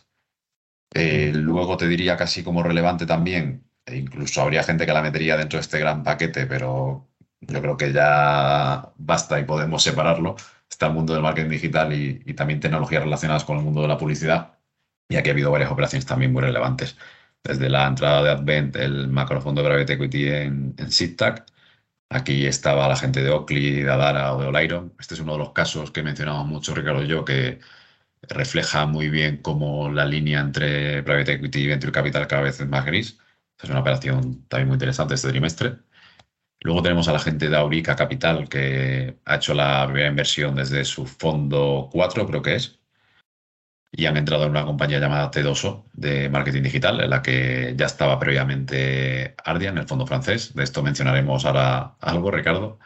Eh, 0.92 1.32
luego 1.34 1.76
te 1.76 1.88
diría 1.88 2.16
casi 2.16 2.42
como 2.42 2.62
relevante 2.62 3.06
también, 3.06 3.64
e 3.86 3.96
incluso 3.96 4.42
habría 4.42 4.62
gente 4.62 4.86
que 4.86 4.92
la 4.92 5.02
metería 5.02 5.36
dentro 5.36 5.58
de 5.58 5.62
este 5.62 5.78
gran 5.78 6.02
paquete, 6.02 6.46
pero 6.46 7.08
yo 7.40 7.62
creo 7.62 7.76
que 7.76 7.92
ya 7.92 8.92
basta 8.96 9.40
y 9.40 9.44
podemos 9.44 9.82
separarlo 9.82 10.36
está 10.70 10.86
el 10.86 10.94
mundo 10.94 11.12
del 11.14 11.22
marketing 11.22 11.50
digital 11.50 11.92
y, 11.92 12.34
también 12.34 12.60
tecnologías 12.60 13.02
relacionadas 13.02 13.44
con 13.44 13.58
el 13.58 13.64
mundo 13.64 13.82
de 13.82 13.88
la 13.88 13.98
publicidad. 13.98 14.58
Y 15.08 15.16
aquí 15.16 15.30
ha 15.30 15.32
habido 15.32 15.50
varias 15.50 15.70
operaciones 15.70 16.06
también 16.06 16.32
muy 16.32 16.42
relevantes. 16.42 16.96
Desde 17.44 17.68
la 17.70 17.86
entrada 17.86 18.22
de 18.22 18.30
Advent, 18.30 18.76
el 18.76 19.08
macrofondo 19.08 19.64
Private 19.64 19.94
Equity 19.94 20.28
en, 20.28 20.74
en 20.78 20.90
SITAC. 20.92 21.46
Aquí 22.10 22.46
estaba 22.46 22.88
la 22.88 22.96
gente 22.96 23.22
de 23.22 23.30
Oakley, 23.30 23.82
de 23.82 23.90
Adara 23.90 24.34
o 24.34 24.40
de 24.40 24.48
Olairon. 24.48 24.94
Este 24.98 25.14
es 25.14 25.20
uno 25.20 25.32
de 25.34 25.38
los 25.38 25.52
casos 25.52 25.90
que 25.92 26.02
mencionamos 26.02 26.46
mucho, 26.46 26.74
Ricardo 26.74 27.02
y 27.02 27.08
yo, 27.08 27.24
que 27.24 27.60
refleja 28.22 28.86
muy 28.86 29.08
bien 29.10 29.38
cómo 29.38 29.90
la 29.90 30.04
línea 30.06 30.40
entre 30.40 31.02
private 31.02 31.34
equity 31.34 31.60
y 31.60 31.66
venture 31.68 31.92
capital 31.92 32.26
cada 32.26 32.42
vez 32.42 32.60
es 32.60 32.68
más 32.68 32.84
gris. 32.86 33.18
Es 33.62 33.70
una 33.70 33.80
operación 33.80 34.44
también 34.48 34.68
muy 34.68 34.74
interesante 34.76 35.14
este 35.14 35.30
trimestre. 35.30 35.78
Luego 36.62 36.82
tenemos 36.82 37.08
a 37.08 37.12
la 37.12 37.18
gente 37.18 37.48
de 37.48 37.56
Aurica 37.56 37.96
Capital 37.96 38.48
que 38.48 39.16
ha 39.24 39.36
hecho 39.36 39.54
la 39.54 39.86
primera 39.86 40.08
inversión 40.08 40.54
desde 40.54 40.84
su 40.84 41.06
fondo 41.06 41.88
4, 41.90 42.26
creo 42.26 42.42
que 42.42 42.56
es, 42.56 42.80
y 43.92 44.06
han 44.06 44.16
entrado 44.16 44.44
en 44.44 44.50
una 44.50 44.64
compañía 44.64 45.00
llamada 45.00 45.30
T2O 45.30 45.84
de 45.94 46.28
marketing 46.28 46.62
digital, 46.62 47.00
en 47.00 47.10
la 47.10 47.22
que 47.22 47.74
ya 47.76 47.86
estaba 47.86 48.18
previamente 48.18 49.34
Ardian, 49.44 49.78
el 49.78 49.88
fondo 49.88 50.06
francés. 50.06 50.54
De 50.54 50.62
esto 50.62 50.82
mencionaremos 50.82 51.44
ahora 51.44 51.96
algo, 52.00 52.30
Ricardo. 52.30 52.78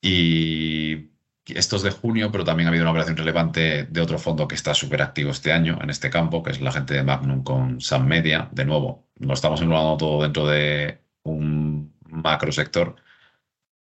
Y 0.00 1.10
esto 1.46 1.76
es 1.76 1.82
de 1.82 1.90
junio, 1.90 2.30
pero 2.30 2.44
también 2.44 2.68
ha 2.68 2.70
habido 2.70 2.84
una 2.84 2.92
operación 2.92 3.16
relevante 3.16 3.84
de 3.84 4.00
otro 4.00 4.18
fondo 4.18 4.46
que 4.46 4.54
está 4.54 4.72
súper 4.72 5.02
activo 5.02 5.30
este 5.32 5.52
año 5.52 5.78
en 5.82 5.90
este 5.90 6.10
campo, 6.10 6.42
que 6.42 6.52
es 6.52 6.60
la 6.60 6.72
gente 6.72 6.94
de 6.94 7.02
Magnum 7.02 7.42
con 7.42 7.80
Sam 7.80 8.06
Media. 8.06 8.48
De 8.52 8.64
nuevo, 8.64 9.08
lo 9.18 9.34
estamos 9.34 9.60
englobando 9.60 9.96
todo 9.96 10.22
dentro 10.22 10.46
de 10.46 11.00
un 11.24 11.92
macro 12.08 12.52
sector 12.52 12.96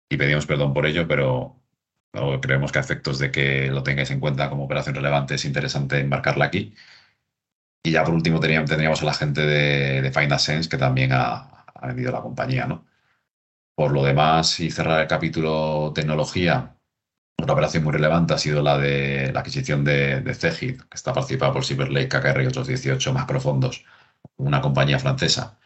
y 0.09 0.17
pedimos 0.17 0.45
perdón 0.45 0.73
por 0.73 0.85
ello, 0.85 1.07
pero 1.07 1.57
creemos 2.41 2.71
que 2.71 2.79
a 2.79 2.81
efectos 2.81 3.19
de 3.19 3.31
que 3.31 3.67
lo 3.71 3.83
tengáis 3.83 4.11
en 4.11 4.19
cuenta 4.19 4.49
como 4.49 4.65
operación 4.65 4.95
relevante 4.95 5.35
es 5.35 5.45
interesante 5.45 5.99
embarcarla 5.99 6.45
aquí. 6.45 6.73
Y 7.83 7.91
ya 7.91 8.03
por 8.03 8.13
último 8.13 8.39
tendríamos 8.39 9.01
a 9.01 9.05
la 9.05 9.13
gente 9.13 9.41
de, 9.41 10.01
de 10.01 10.11
Find 10.11 10.33
a 10.33 10.39
Sense 10.39 10.69
que 10.69 10.77
también 10.77 11.11
ha, 11.13 11.65
vendido 11.83 12.11
la 12.11 12.21
compañía. 12.21 12.65
¿no? 12.67 12.85
Por 13.75 13.91
lo 13.93 14.03
demás, 14.03 14.59
y 14.59 14.71
cerrar 14.71 15.01
el 15.01 15.07
capítulo 15.07 15.93
tecnología, 15.95 16.75
una 17.37 17.53
operación 17.53 17.83
muy 17.83 17.93
relevante 17.93 18.33
ha 18.33 18.37
sido 18.39 18.61
la 18.63 18.77
de 18.77 19.31
la 19.33 19.41
adquisición 19.41 19.83
de, 19.83 20.21
de 20.21 20.33
Cegid, 20.35 20.81
que 20.81 20.95
está 20.95 21.13
participada 21.13 21.53
por 21.53 21.65
Silver 21.65 21.91
Lake, 21.91 22.09
KKR 22.09 22.43
y 22.43 22.47
otros 22.47 22.67
18 22.67 23.13
más 23.13 23.25
profundos, 23.25 23.85
una 24.37 24.61
compañía 24.61 24.99
francesa. 24.99 25.59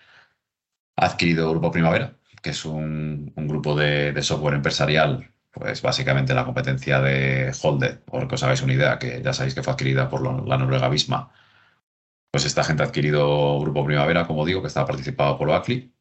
Ha 0.97 1.05
adquirido 1.05 1.49
Grupo 1.49 1.71
Primavera, 1.71 2.15
que 2.41 2.51
es 2.51 2.65
un, 2.65 3.33
grupo 3.35 3.75
de, 3.75 4.21
software 4.23 4.55
empresarial, 4.55 5.31
pues 5.51 5.81
básicamente 5.81 6.33
la 6.33 6.45
competencia 6.45 7.01
de 7.01 7.51
Holded, 7.61 7.99
por 7.99 8.27
que 8.27 8.35
os 8.35 8.43
hagáis 8.43 8.61
una 8.61 8.73
idea, 8.73 8.99
que 8.99 9.21
ya 9.21 9.33
sabéis 9.33 9.55
que 9.55 9.63
fue 9.63 9.73
adquirida 9.73 10.09
por 10.09 10.47
la 10.47 10.57
Noruega 10.57 10.89
Visma. 10.89 11.31
Pues 12.31 12.45
esta 12.45 12.63
gente 12.63 12.83
ha 12.83 12.85
adquirido 12.87 13.59
Grupo 13.59 13.85
Primavera, 13.85 14.25
como 14.25 14.45
digo, 14.45 14.61
que 14.61 14.67
está 14.67 14.85
participado 14.85 15.37
por 15.37 15.49
Oakley. 15.49 15.93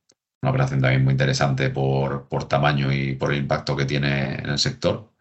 Una 0.42 0.50
operación 0.50 0.80
también 0.80 1.04
muy 1.04 1.12
interesante 1.12 1.70
por, 1.70 2.28
por 2.28 2.44
tamaño 2.48 2.92
y 2.92 3.14
por 3.16 3.32
el 3.32 3.38
impacto 3.38 3.76
que 3.76 3.84
tiene 3.84 4.36
en 4.36 4.46
el 4.48 4.58
sector. 4.58 5.12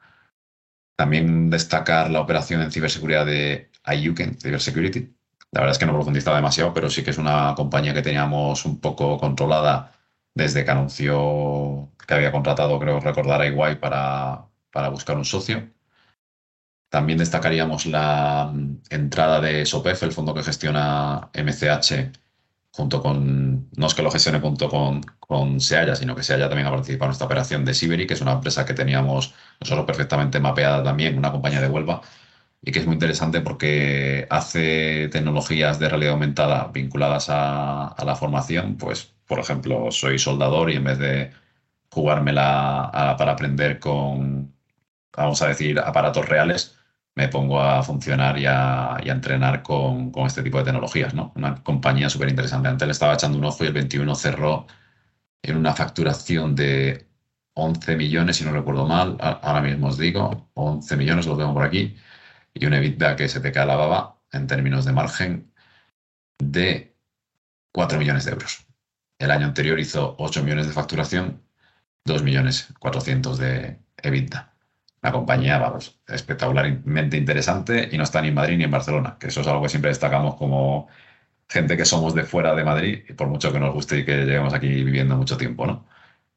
También 0.98 1.50
destacar 1.50 2.12
la 2.12 2.22
operación 2.22 2.62
en 2.62 2.72
ciberseguridad 2.72 3.26
de 3.26 3.72
IUKEN, 3.86 4.38
Cybersecurity. 4.40 5.16
La 5.52 5.62
verdad 5.62 5.72
es 5.72 5.80
que 5.80 5.86
no 5.86 5.94
profundizaba 5.94 6.38
demasiado, 6.38 6.74
pero 6.74 6.90
sí 6.90 7.04
que 7.04 7.10
es 7.10 7.18
una 7.18 7.54
compañía 7.56 7.94
que 7.94 8.04
teníamos 8.04 8.66
un 8.66 8.80
poco 8.80 9.18
controlada 9.18 9.99
desde 10.34 10.66
que 10.66 10.72
anunció 10.72 11.92
que 12.08 12.14
había 12.14 12.32
contratado, 12.32 12.80
creo 12.80 13.00
recordar, 13.00 13.42
a 13.42 13.48
Iguay 13.48 13.76
para, 13.80 14.48
para 14.72 14.90
buscar 14.90 15.18
un 15.18 15.26
socio. 15.26 15.70
También 16.90 17.20
destacaríamos 17.20 17.86
la 17.86 18.52
mm, 18.54 18.82
entrada 18.90 19.40
de 19.42 19.66
SOPEF, 19.66 20.04
el 20.04 20.12
fondo 20.12 20.34
que 20.34 20.44
gestiona 20.44 21.30
MCH, 21.34 22.12
junto 22.72 23.02
con, 23.02 23.70
no 23.76 23.88
es 23.88 23.94
que 23.94 24.02
lo 24.02 24.12
gestione 24.12 24.40
junto 24.40 24.70
con, 24.70 25.02
con 25.20 25.60
Seaya, 25.60 25.96
sino 25.96 26.16
que 26.16 26.24
Seaya 26.24 26.50
también 26.50 26.68
ha 26.68 26.72
participado 26.72 27.10
en 27.10 27.14
esta 27.14 27.26
operación 27.26 27.66
de 27.66 27.74
Siberi, 27.74 28.08
que 28.08 28.16
es 28.16 28.22
una 28.22 28.34
empresa 28.34 28.66
que 28.66 28.74
teníamos 28.74 29.34
nosotros 29.60 29.86
perfectamente 29.86 30.40
mapeada 30.40 30.84
también, 30.84 31.18
una 31.18 31.32
compañía 31.32 31.62
de 31.62 31.70
Huelva, 31.70 32.02
y 32.62 32.72
que 32.72 32.80
es 32.80 32.86
muy 32.86 32.96
interesante 32.96 33.42
porque 33.42 34.28
hace 34.30 35.10
tecnologías 35.10 35.80
de 35.80 35.90
realidad 35.90 36.14
aumentada 36.14 36.70
vinculadas 36.74 37.30
a, 37.30 37.88
a 37.88 38.06
la 38.06 38.16
formación, 38.16 38.78
pues, 38.78 39.14
por 39.28 39.40
ejemplo, 39.40 39.92
soy 39.92 40.20
soldador 40.20 40.72
y 40.72 40.76
en 40.76 40.84
vez 40.84 41.00
de 41.00 41.32
jugármela 41.92 43.16
para 43.18 43.32
aprender 43.34 43.80
con, 43.80 44.54
vamos 45.16 45.42
a 45.42 45.48
decir, 45.48 45.80
aparatos 45.80 46.28
reales, 46.28 46.76
me 47.16 47.28
pongo 47.28 47.60
a 47.62 47.84
funcionar 47.84 48.38
y 48.40 48.46
a, 48.46 48.98
entrenar 49.04 49.64
con, 49.64 50.12
este 50.26 50.44
tipo 50.44 50.58
de 50.60 50.66
tecnologías, 50.66 51.14
¿no? 51.14 51.34
Una 51.36 51.56
compañía 51.64 52.10
súper 52.10 52.30
interesante. 52.30 52.70
Antes 52.70 52.88
le 52.88 52.92
estaba 52.94 53.14
echando 53.16 53.38
un 53.38 53.46
ojo 53.46 53.64
y 53.64 53.68
el 53.68 53.74
21 53.74 54.16
cerró 54.16 54.68
en 55.42 55.58
una 55.58 55.74
facturación 55.74 56.56
de 56.56 57.08
11 57.54 57.98
millones, 57.98 58.38
si 58.38 58.46
no 58.46 58.52
recuerdo 58.52 58.86
mal, 58.88 59.18
ahora 59.20 59.62
mismo 59.62 59.88
os 59.88 59.98
digo, 59.98 60.50
11 60.54 60.96
millones, 60.98 61.26
lo 61.28 61.38
tengo 61.38 61.54
por 61.54 61.64
aquí, 61.66 61.96
y 62.54 62.66
una 62.66 62.78
EBITDA 62.78 63.16
que 63.16 63.30
se 63.30 63.40
te 63.42 63.52
cae 63.52 63.66
la 63.66 63.76
baba 63.76 64.22
en 64.32 64.48
términos 64.48 64.86
de 64.86 64.94
margen 64.94 65.54
de 66.40 66.96
4 67.74 68.00
millones 68.00 68.26
de 68.26 68.32
euros. 68.32 68.66
El 69.20 69.32
año 69.32 69.48
anterior 69.48 69.80
hizo 69.80 70.16
8 70.20 70.44
millones 70.44 70.68
de 70.68 70.74
facturación, 70.74 71.44
2 72.06 72.24
millones 72.24 72.74
400 72.80 73.38
de 73.38 73.80
EBITDA 73.98 74.50
la 75.02 75.12
compañía, 75.12 75.58
vamos, 75.60 76.00
espectacularmente 76.08 77.18
interesante 77.18 77.90
y 77.92 77.98
no 77.98 78.04
está 78.04 78.22
ni 78.22 78.30
en 78.30 78.34
Madrid 78.34 78.58
ni 78.58 78.66
en 78.66 78.72
Barcelona, 78.72 79.18
que 79.20 79.28
eso 79.28 79.42
es 79.42 79.48
algo 79.48 79.62
que 79.64 79.70
siempre 79.70 79.90
destacamos 79.90 80.36
como 80.36 80.88
gente 81.50 81.78
que 81.78 81.86
somos 81.86 82.14
de 82.16 82.24
fuera 82.24 82.54
de 82.56 82.64
Madrid 82.64 83.04
y 83.08 83.14
por 83.14 83.28
mucho 83.28 83.52
que 83.54 83.60
nos 83.60 83.74
guste 83.74 84.00
y 84.00 84.06
que 84.06 84.18
lleguemos 84.26 84.54
aquí 84.54 84.68
viviendo 84.84 85.16
mucho 85.18 85.38
tiempo, 85.38 85.66
¿no? 85.66 85.88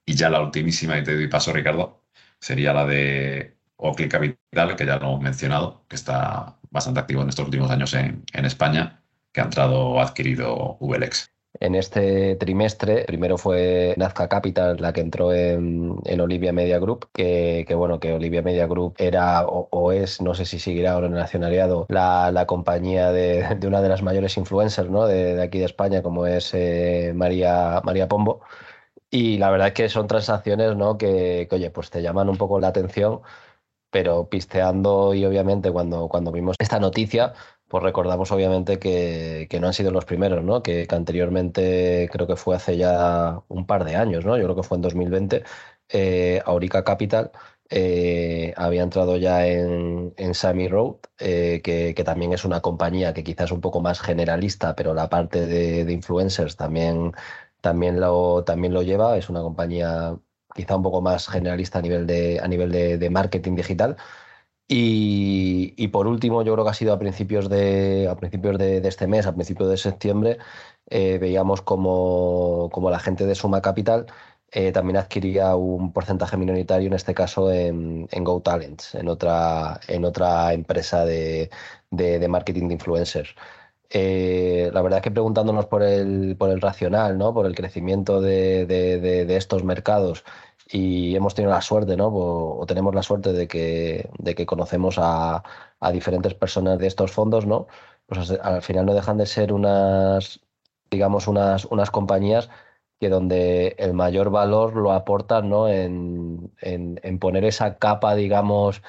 Y 0.06 0.14
ya 0.14 0.30
la 0.30 0.40
ultimísima, 0.40 0.98
y 0.98 1.04
te 1.04 1.14
doy 1.14 1.28
paso, 1.28 1.52
Ricardo, 1.52 2.04
sería 2.40 2.72
la 2.72 2.86
de 2.86 3.56
Oakley 3.76 4.08
Capital, 4.08 4.76
que 4.76 4.86
ya 4.86 4.96
lo 4.96 5.08
hemos 5.08 5.20
mencionado, 5.20 5.84
que 5.88 5.96
está 5.96 6.56
bastante 6.70 7.00
activo 7.00 7.22
en 7.22 7.28
estos 7.28 7.44
últimos 7.44 7.70
años 7.70 7.94
en, 7.94 8.24
en 8.32 8.44
España, 8.44 9.02
que 9.32 9.40
ha 9.40 9.44
entrado 9.44 9.88
o 9.88 10.00
adquirido 10.00 10.76
VLX 10.80 11.32
en 11.60 11.74
este 11.74 12.36
trimestre. 12.36 13.04
Primero 13.04 13.38
fue 13.38 13.94
Nazca 13.96 14.28
Capital 14.28 14.76
la 14.80 14.92
que 14.92 15.00
entró 15.00 15.32
en, 15.32 16.00
Olivia 16.20 16.52
Media 16.52 16.78
Group, 16.78 17.08
que, 17.12 17.66
bueno, 17.74 18.00
que 18.00 18.12
Olivia 18.12 18.42
Media 18.42 18.66
Group 18.66 18.94
era 18.98 19.46
o, 19.46 19.92
es, 19.92 20.20
no 20.20 20.34
sé 20.34 20.44
si 20.44 20.58
seguirá 20.58 20.92
ahora 20.92 21.06
en 21.06 21.14
el 21.14 21.20
accionariado, 21.20 21.86
la, 21.88 22.44
compañía 22.46 23.12
de, 23.12 23.58
una 23.66 23.80
de 23.80 23.88
las 23.88 24.02
mayores 24.02 24.36
influencers 24.36 24.90
¿no? 24.90 25.06
de, 25.06 25.40
aquí 25.42 25.58
de 25.58 25.66
España, 25.66 26.02
como 26.02 26.26
es 26.26 26.52
eh, 26.54 27.12
María, 27.14 27.80
María 27.84 28.08
Pombo. 28.08 28.40
Y 29.10 29.38
la 29.38 29.50
verdad 29.50 29.68
es 29.68 29.74
que 29.74 29.88
son 29.88 30.06
transacciones 30.06 30.74
¿no? 30.76 30.96
que, 30.98 31.46
que, 31.48 31.56
oye, 31.56 31.70
pues 31.70 31.90
te 31.90 32.02
llaman 32.02 32.28
un 32.28 32.36
poco 32.38 32.60
la 32.60 32.68
atención, 32.68 33.20
pero 33.92 34.28
pisteando 34.28 35.14
y 35.14 35.24
obviamente 35.26 35.70
cuando, 35.70 36.08
cuando 36.08 36.32
vimos 36.32 36.56
esta 36.58 36.80
noticia, 36.80 37.34
pues 37.68 37.82
recordamos 37.84 38.32
obviamente 38.32 38.78
que, 38.78 39.48
no 39.60 39.66
han 39.68 39.74
sido 39.74 39.90
los 39.92 40.04
primeros, 40.06 40.42
¿no? 40.44 40.62
Que, 40.62 40.86
anteriormente, 40.90 42.08
creo 42.12 42.26
que 42.26 42.36
fue 42.36 42.56
hace 42.56 42.76
ya 42.76 43.40
un 43.48 43.66
par 43.66 43.84
de 43.84 43.96
años, 43.96 44.24
¿no? 44.24 44.36
Yo 44.36 44.44
creo 44.44 44.56
que 44.56 44.62
fue 44.64 44.78
en 44.78 44.82
2020, 44.82 45.44
eh, 45.90 46.42
Aurica 46.46 46.84
Capital 46.84 47.32
eh, 47.74 48.52
había 48.56 48.82
entrado 48.82 49.16
ya 49.16 49.46
en, 49.46 50.12
en 50.18 50.34
Sammy 50.34 50.68
Road, 50.68 50.96
eh, 51.18 51.62
que, 51.64 51.94
también 52.04 52.32
es 52.34 52.44
una 52.44 52.60
compañía 52.60 53.14
que 53.14 53.24
quizás 53.24 53.50
un 53.52 53.62
poco 53.62 53.80
más 53.80 54.00
generalista, 54.00 54.74
pero 54.76 54.92
la 54.94 55.08
parte 55.08 55.46
de, 55.46 55.90
influencers 55.90 56.56
también, 56.56 57.12
también, 57.62 58.00
lo, 58.00 58.44
también 58.44 58.74
lo 58.74 58.82
lleva, 58.82 59.16
es 59.16 59.30
una 59.30 59.40
compañía 59.40 60.18
quizá 60.54 60.76
un 60.76 60.82
poco 60.82 61.00
más 61.00 61.28
generalista 61.28 61.78
a 61.78 61.82
nivel 61.82 62.06
de, 62.06 62.40
a 62.40 62.48
nivel 62.48 62.70
de 62.72 63.10
marketing 63.10 63.54
digital. 63.56 63.96
Y, 64.74 65.88
por 65.88 66.06
último, 66.06 66.42
yo 66.42 66.54
creo 66.54 66.64
que 66.64 66.70
ha 66.70 66.74
sido 66.74 66.94
a 66.94 66.98
principios 66.98 67.48
de, 67.50 68.08
a 68.08 68.16
principios 68.16 68.56
de, 68.58 68.78
este 68.78 69.06
mes, 69.06 69.26
a 69.26 69.34
principios 69.34 69.68
de 69.68 69.76
septiembre, 69.76 70.38
eh, 70.86 71.18
veíamos 71.18 71.60
como, 71.62 72.70
la 72.90 72.98
gente 72.98 73.26
de 73.26 73.34
Suma 73.34 73.60
Capital 73.60 74.06
eh, 74.50 74.72
también 74.72 74.96
adquiría 74.98 75.56
un 75.56 75.92
porcentaje 75.92 76.36
minoritario, 76.36 76.86
en 76.88 76.94
este 76.94 77.14
caso 77.14 77.50
en, 77.52 78.08
en 78.10 78.24
GoTalents, 78.24 78.94
en 78.94 79.08
otra, 79.08 79.80
en 79.88 80.04
otra 80.04 80.52
empresa 80.54 81.04
de, 81.04 81.50
marketing 82.28 82.68
de 82.68 82.74
influencers. 82.74 83.34
Eh, 83.94 84.70
la 84.72 84.80
verdad 84.82 84.98
es 84.98 85.02
que 85.02 85.10
preguntándonos 85.10 85.66
por 85.66 85.82
el, 85.82 86.36
por 86.38 86.50
el 86.50 86.60
racional, 86.60 87.18
¿no? 87.18 87.34
por 87.34 87.44
el 87.46 87.54
crecimiento 87.54 88.20
de 88.22 89.26
estos 89.36 89.64
mercados 89.64 90.24
y 90.72 91.14
hemos 91.16 91.34
tenido 91.34 91.52
la 91.52 91.60
suerte, 91.62 91.96
¿no? 91.96 92.08
O, 92.08 92.66
tenemos 92.66 92.94
la 92.94 93.02
suerte 93.02 93.32
de 93.32 93.46
que, 93.48 94.10
de 94.18 94.34
que 94.34 94.46
conocemos 94.46 94.96
a, 94.98 95.42
diferentes 95.92 96.34
personas 96.34 96.78
de 96.78 96.86
estos 96.86 97.12
fondos, 97.12 97.46
¿no? 97.46 97.66
Pues 98.06 98.30
al 98.30 98.62
final 98.62 98.86
no 98.86 98.94
dejan 98.94 99.18
de 99.18 99.26
ser 99.26 99.52
unas, 99.52 100.40
digamos, 100.90 101.26
unas, 101.28 101.64
unas 101.66 101.90
compañías 101.90 102.50
que 103.00 103.08
donde 103.08 103.74
el 103.78 103.94
mayor 103.94 104.30
valor 104.30 104.76
lo 104.76 104.92
aportan, 104.92 105.48
¿no? 105.50 105.68
En, 105.68 106.52
en, 106.60 107.18
poner 107.18 107.44
esa 107.44 107.78
capa, 107.78 108.14
digamos, 108.14 108.82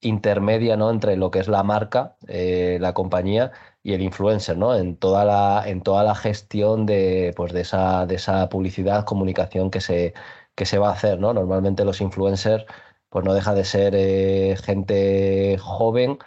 intermedia, 0.00 0.76
¿no? 0.76 0.90
Entre 0.90 1.16
lo 1.16 1.30
que 1.30 1.40
es 1.40 1.48
la 1.48 1.62
marca, 1.62 2.16
eh, 2.28 2.78
la 2.80 2.94
compañía 2.94 3.52
y 3.84 3.94
el 3.94 4.02
influencer, 4.02 4.58
¿no? 4.58 4.74
En 4.76 4.96
toda 4.96 5.24
la, 5.24 5.64
en 5.68 5.82
toda 5.82 6.02
la 6.04 6.16
gestión 6.16 6.86
de, 6.86 7.32
pues 7.36 7.52
de, 7.52 7.60
esa, 7.62 8.06
de 8.06 8.16
esa 8.16 8.48
publicidad, 8.48 9.04
comunicación 9.06 9.70
que 9.70 9.80
se, 9.80 10.14
que 10.56 10.66
se 10.66 10.78
va 10.78 10.90
a 10.90 10.92
hacer, 10.94 11.20
¿no? 11.20 11.34
Normalmente 11.34 11.84
los 11.84 12.00
influencers, 12.00 12.66
pues 13.10 13.24
no 13.24 13.34
deja 13.34 13.54
de 13.54 13.64
ser 13.64 13.94
eh, 13.96 14.56
gente 14.64 15.58
joven 15.60 16.18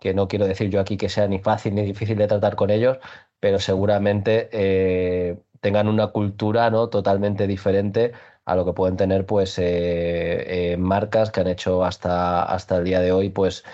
que 0.00 0.14
no 0.14 0.28
quiero 0.28 0.46
decir 0.46 0.70
yo 0.70 0.80
aquí 0.80 0.96
que 0.96 1.08
sea 1.08 1.28
ni 1.28 1.38
fácil 1.40 1.74
ni 1.74 1.82
difícil 1.82 2.18
de 2.18 2.26
tratar 2.28 2.56
con 2.56 2.70
ellos, 2.70 2.98
pero 3.40 3.58
seguramente 3.58 4.48
eh, 4.52 5.38
tengan 5.60 5.88
una 5.88 6.08
cultura 6.08 6.70
¿no? 6.70 6.88
totalmente 6.88 7.46
diferente 7.46 8.12
a 8.44 8.54
lo 8.56 8.64
que 8.66 8.72
pueden 8.74 8.96
tener 8.96 9.24
pues 9.26 9.58
eh, 9.58 10.72
eh, 10.72 10.76
marcas 10.76 11.30
que 11.30 11.40
han 11.40 11.46
hecho 11.48 11.84
hasta, 11.84 12.42
hasta 12.42 12.76
el 12.76 12.84
día 12.84 13.00
de 13.00 13.12
hoy 13.12 13.30
pues 13.30 13.64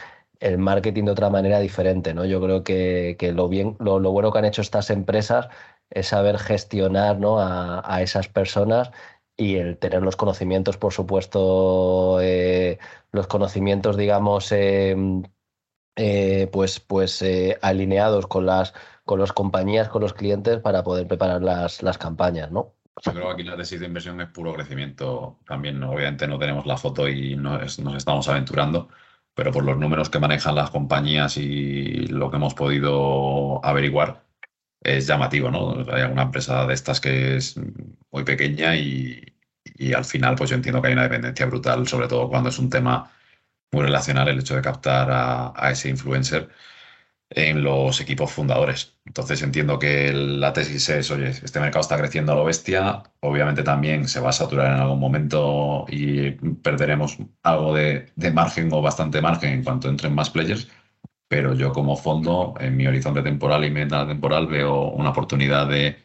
el 0.40 0.58
marketing 0.58 1.04
de 1.04 1.12
otra 1.12 1.30
manera 1.30 1.60
diferente. 1.60 2.14
¿no? 2.14 2.24
Yo 2.24 2.40
creo 2.40 2.64
que, 2.64 3.16
lo, 3.34 3.48
bien, 3.48 3.76
lo, 3.78 4.00
bueno 4.12 4.32
que 4.32 4.38
han 4.38 4.44
hecho 4.46 4.62
estas 4.62 4.90
empresas 4.90 5.48
es 5.90 6.08
saber 6.08 6.38
gestionar 6.38 7.18
¿no? 7.18 7.38
a, 7.40 8.02
esas 8.02 8.28
personas 8.28 8.90
y 9.36 9.56
el 9.56 9.78
tener 9.78 10.02
los 10.02 10.16
conocimientos, 10.16 10.76
por 10.76 10.92
supuesto, 10.92 12.18
los 13.12 13.26
conocimientos, 13.26 13.96
digamos, 13.96 14.52
pues, 16.52 16.80
pues 16.80 17.24
alineados 17.62 18.26
con 18.26 18.46
las 18.46 18.74
con 19.10 19.18
las 19.18 19.32
compañías, 19.32 19.88
con 19.88 20.02
los 20.02 20.14
clientes 20.14 20.60
para 20.60 20.84
poder 20.84 21.08
preparar 21.08 21.42
las, 21.42 21.82
las 21.82 21.98
campañas, 21.98 22.52
¿no? 22.52 22.74
Yo 23.02 23.12
creo 23.12 23.26
que 23.26 23.32
aquí 23.32 23.42
la 23.42 23.56
tesis 23.56 23.80
de 23.80 23.86
inversión 23.86 24.20
es 24.20 24.28
puro 24.28 24.54
crecimiento. 24.54 25.40
También, 25.44 25.82
obviamente, 25.82 26.28
no 26.28 26.38
tenemos 26.38 26.64
la 26.64 26.76
foto 26.76 27.08
y 27.08 27.34
no 27.34 27.58
nos 27.58 27.96
estamos 27.96 28.28
aventurando, 28.28 28.88
pero 29.40 29.52
por 29.52 29.64
los 29.64 29.78
números 29.78 30.10
que 30.10 30.18
manejan 30.18 30.54
las 30.54 30.68
compañías 30.68 31.38
y 31.38 32.06
lo 32.08 32.30
que 32.30 32.36
hemos 32.36 32.52
podido 32.52 33.64
averiguar, 33.64 34.26
es 34.82 35.06
llamativo, 35.06 35.50
¿no? 35.50 35.82
Hay 35.90 36.02
alguna 36.02 36.24
empresa 36.24 36.66
de 36.66 36.74
estas 36.74 37.00
que 37.00 37.36
es 37.38 37.58
muy 38.10 38.22
pequeña 38.22 38.76
y, 38.76 39.24
y 39.64 39.94
al 39.94 40.04
final, 40.04 40.34
pues 40.36 40.50
yo 40.50 40.56
entiendo 40.56 40.82
que 40.82 40.88
hay 40.88 40.92
una 40.92 41.04
dependencia 41.04 41.46
brutal, 41.46 41.88
sobre 41.88 42.06
todo 42.06 42.28
cuando 42.28 42.50
es 42.50 42.58
un 42.58 42.68
tema 42.68 43.10
muy 43.72 43.84
relacional, 43.84 44.28
el 44.28 44.40
hecho 44.40 44.56
de 44.56 44.60
captar 44.60 45.10
a, 45.10 45.54
a 45.56 45.70
ese 45.70 45.88
influencer 45.88 46.50
en 47.30 47.62
los 47.62 48.00
equipos 48.00 48.32
fundadores. 48.32 48.98
Entonces 49.06 49.42
entiendo 49.42 49.78
que 49.78 50.12
la 50.12 50.52
tesis 50.52 50.88
es, 50.88 51.10
oye, 51.10 51.30
este 51.30 51.60
mercado 51.60 51.80
está 51.80 51.96
creciendo 51.96 52.32
a 52.32 52.34
lo 52.36 52.44
bestia, 52.44 53.02
obviamente 53.20 53.62
también 53.62 54.08
se 54.08 54.20
va 54.20 54.30
a 54.30 54.32
saturar 54.32 54.74
en 54.74 54.80
algún 54.80 55.00
momento 55.00 55.86
y 55.88 56.32
perderemos 56.32 57.18
algo 57.42 57.74
de, 57.74 58.12
margen 58.32 58.72
o 58.72 58.82
bastante 58.82 59.20
margen 59.22 59.52
en 59.52 59.64
cuanto 59.64 59.88
entren 59.88 60.14
más 60.14 60.30
players, 60.30 60.68
pero 61.28 61.54
yo 61.54 61.72
como 61.72 61.96
fondo, 61.96 62.54
en 62.60 62.76
mi 62.76 62.86
horizonte 62.86 63.22
temporal 63.22 63.64
y 63.64 63.70
meta 63.70 64.06
temporal, 64.06 64.46
veo 64.48 64.90
una 64.90 65.10
oportunidad 65.10 65.68
de 65.68 65.96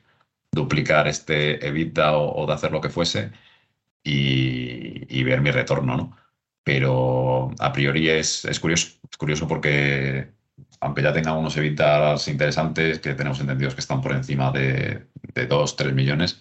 duplicar 0.51 1.07
este 1.07 1.65
EBITDA 1.67 2.17
o, 2.17 2.45
de 2.47 2.53
hacer 2.53 2.71
lo 2.71 2.81
que 2.81 2.89
fuese 2.89 3.31
y, 4.03 5.05
y, 5.19 5.23
ver 5.23 5.41
mi 5.41 5.51
retorno, 5.51 5.97
¿no? 5.97 6.17
Pero 6.63 7.51
a 7.59 7.73
priori 7.73 8.09
es, 8.09 8.45
es 8.45 8.59
curioso, 8.59 8.97
es 9.09 9.17
curioso 9.17 9.47
porque 9.47 10.35
aunque 10.79 11.01
ya 11.01 11.13
tenga 11.13 11.33
unos 11.33 11.57
evitas 11.57 12.27
interesantes, 12.27 12.99
que 12.99 13.13
tenemos 13.13 13.39
entendidos 13.39 13.75
que 13.75 13.81
están 13.81 14.01
por 14.01 14.13
encima 14.13 14.51
de, 14.51 15.07
de 15.33 15.47
2, 15.47 15.75
3 15.75 15.93
millones, 15.93 16.39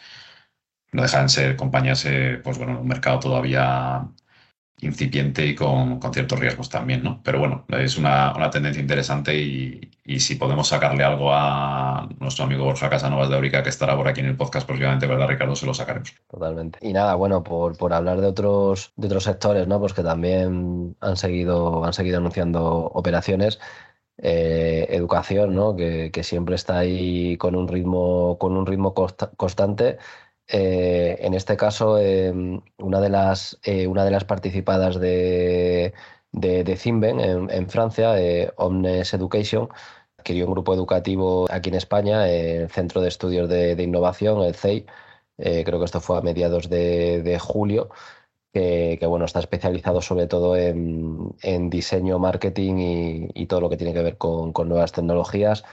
no 0.92 1.02
dejan 1.02 1.24
de 1.24 1.28
ser 1.28 1.56
compañías, 1.56 2.04
eh, 2.06 2.40
pues 2.42 2.58
bueno, 2.58 2.80
un 2.80 2.88
mercado 2.88 3.18
todavía 3.20 4.08
incipiente 4.80 5.46
y 5.46 5.54
con, 5.54 6.00
ciertos 6.12 6.38
riesgos 6.38 6.68
también, 6.68 7.02
¿no? 7.02 7.20
Pero 7.22 7.38
bueno, 7.38 7.64
es 7.68 7.96
una, 7.96 8.32
tendencia 8.50 8.80
interesante 8.80 9.36
y, 9.36 9.90
si 10.18 10.34
podemos 10.34 10.68
sacarle 10.68 11.02
algo 11.02 11.32
a 11.32 12.08
nuestro 12.20 12.44
amigo 12.44 12.64
Borja 12.64 12.90
Casanovas 12.90 13.30
de 13.30 13.36
Aurica, 13.36 13.62
que 13.62 13.70
estará 13.70 13.96
por 13.96 14.06
aquí 14.06 14.20
en 14.20 14.26
el 14.26 14.36
podcast 14.36 14.66
próximamente, 14.66 15.06
¿verdad, 15.06 15.28
Ricardo? 15.28 15.56
Se 15.56 15.64
lo 15.64 15.72
sacaremos. 15.72 16.14
Totalmente. 16.30 16.78
Y 16.82 16.92
nada, 16.92 17.14
bueno, 17.14 17.42
por, 17.42 17.76
por 17.78 17.92
hablar 17.94 18.20
de 18.20 18.26
otros, 18.26 18.92
de 18.96 19.06
otros 19.06 19.24
sectores, 19.24 19.66
¿no? 19.66 19.80
Pues 19.80 19.94
que 19.94 20.02
también 20.02 20.94
han 21.00 21.16
seguido, 21.16 21.84
han 21.84 21.94
seguido 21.94 22.18
anunciando 22.18 22.90
operaciones. 22.92 23.58
Eh, 24.18 24.86
educación, 24.90 25.54
¿no? 25.54 25.74
Que, 25.74 26.10
siempre 26.22 26.54
está 26.54 26.78
ahí 26.78 27.36
con 27.36 27.56
un 27.56 27.66
ritmo, 27.68 28.38
con 28.38 28.56
un 28.56 28.64
ritmo 28.66 28.94
constante. 28.94 29.98
Eh, 30.46 31.18
en 31.20 31.34
este 31.34 31.56
caso, 31.56 31.98
em, 31.98 32.60
una, 32.78 33.00
de 33.00 33.08
las, 33.08 33.58
eh, 33.64 33.86
una 33.86 34.04
de 34.04 34.10
las 34.10 34.24
participadas 34.24 35.00
de, 35.00 35.94
de, 36.32 36.76
Zimben 36.76 37.20
en, 37.20 37.68
Francia, 37.70 38.14
Omnes 38.56 39.14
Education, 39.14 39.68
adquirió 40.18 40.46
un 40.46 40.52
grupo 40.52 40.74
educativo 40.74 41.46
aquí 41.50 41.70
en 41.70 41.76
España, 41.76 42.28
el 42.28 42.70
Centro 42.70 43.00
de 43.00 43.08
Estudios 43.08 43.48
de, 43.48 43.82
Innovación, 43.82 44.42
el 44.42 44.54
CEI. 44.54 44.86
creo 45.36 45.78
que 45.78 45.84
esto 45.84 46.00
fue 46.00 46.18
a 46.18 46.22
mediados 46.22 46.68
de 46.68 47.38
julio 47.40 47.90
que, 48.54 49.06
bueno, 49.08 49.24
está 49.24 49.40
especializado 49.40 50.00
sobre 50.00 50.28
todo 50.28 50.56
en, 50.56 51.70
diseño, 51.70 52.20
marketing 52.20 53.30
y, 53.34 53.46
todo 53.46 53.62
lo 53.62 53.68
que 53.68 53.76
tiene 53.76 53.92
que 53.92 54.02
ver 54.02 54.16
con, 54.16 54.52
nuevas 54.68 54.92
tecnologías. 54.92 55.64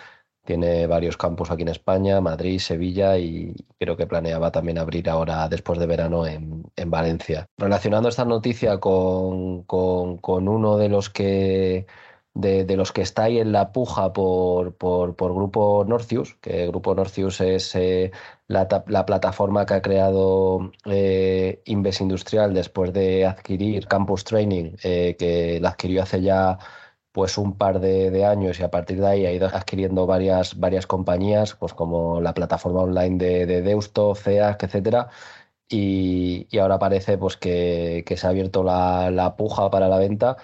Tiene 0.43 0.87
varios 0.87 1.17
campus 1.17 1.51
aquí 1.51 1.61
en 1.61 1.67
España, 1.67 2.19
Madrid, 2.19 2.57
Sevilla 2.57 3.19
y 3.19 3.53
creo 3.79 3.95
que 3.95 4.07
planeaba 4.07 4.51
también 4.51 4.79
abrir 4.79 5.07
ahora 5.09 5.47
después 5.47 5.77
de 5.77 5.85
verano 5.85 6.25
en, 6.25 6.63
Valencia. 6.87 7.47
Relacionando 7.57 8.09
esta 8.09 8.25
noticia 8.25 8.79
con, 8.79 9.63
con 9.63 10.47
uno 10.47 10.77
de 10.77 10.89
los 10.89 11.11
que 11.11 11.85
de, 12.33 12.77
los 12.77 12.91
que 12.91 13.01
está 13.01 13.27
en 13.29 13.51
la 13.51 13.71
puja 13.71 14.13
por, 14.13 14.75
por, 14.75 15.15
Grupo 15.15 15.83
Norcius, 15.87 16.35
que 16.41 16.67
Grupo 16.67 16.95
Norcius 16.95 17.41
es 17.41 17.75
eh, 17.75 18.11
la, 18.47 18.67
plataforma 19.05 19.65
que 19.65 19.73
ha 19.75 19.81
creado 19.81 20.71
eh, 20.85 21.61
Inves 21.65 22.01
Industrial 22.01 22.53
después 22.53 22.93
de 22.93 23.25
adquirir 23.25 23.87
Campus 23.87 24.23
Training, 24.23 24.75
eh, 24.83 25.15
que 25.19 25.59
la 25.59 25.69
adquirió 25.69 26.03
hace 26.03 26.21
ya 26.21 26.57
pues 27.11 27.37
un 27.37 27.57
par 27.57 27.81
de, 27.81 28.25
años 28.25 28.59
y 28.59 28.63
a 28.63 28.71
partir 28.71 29.01
de 29.01 29.07
ahí 29.07 29.25
ha 29.25 29.33
ido 29.33 29.47
adquiriendo 29.47 30.05
varias, 30.07 30.57
varias 30.57 30.87
compañías, 30.87 31.55
pues 31.55 31.73
como 31.73 32.21
la 32.21 32.33
plataforma 32.33 32.81
online 32.81 33.17
de, 33.17 33.61
Deusto, 33.61 34.15
CEAC, 34.15 34.63
etcétera. 34.63 35.09
Y, 35.69 36.47
ahora 36.59 36.79
parece 36.79 37.17
pues 37.17 37.37
que, 37.37 38.03
se 38.15 38.27
ha 38.27 38.29
abierto 38.29 38.63
la, 38.63 39.11
la 39.11 39.35
puja 39.35 39.69
para 39.69 39.87
la 39.89 39.97
venta 39.97 40.37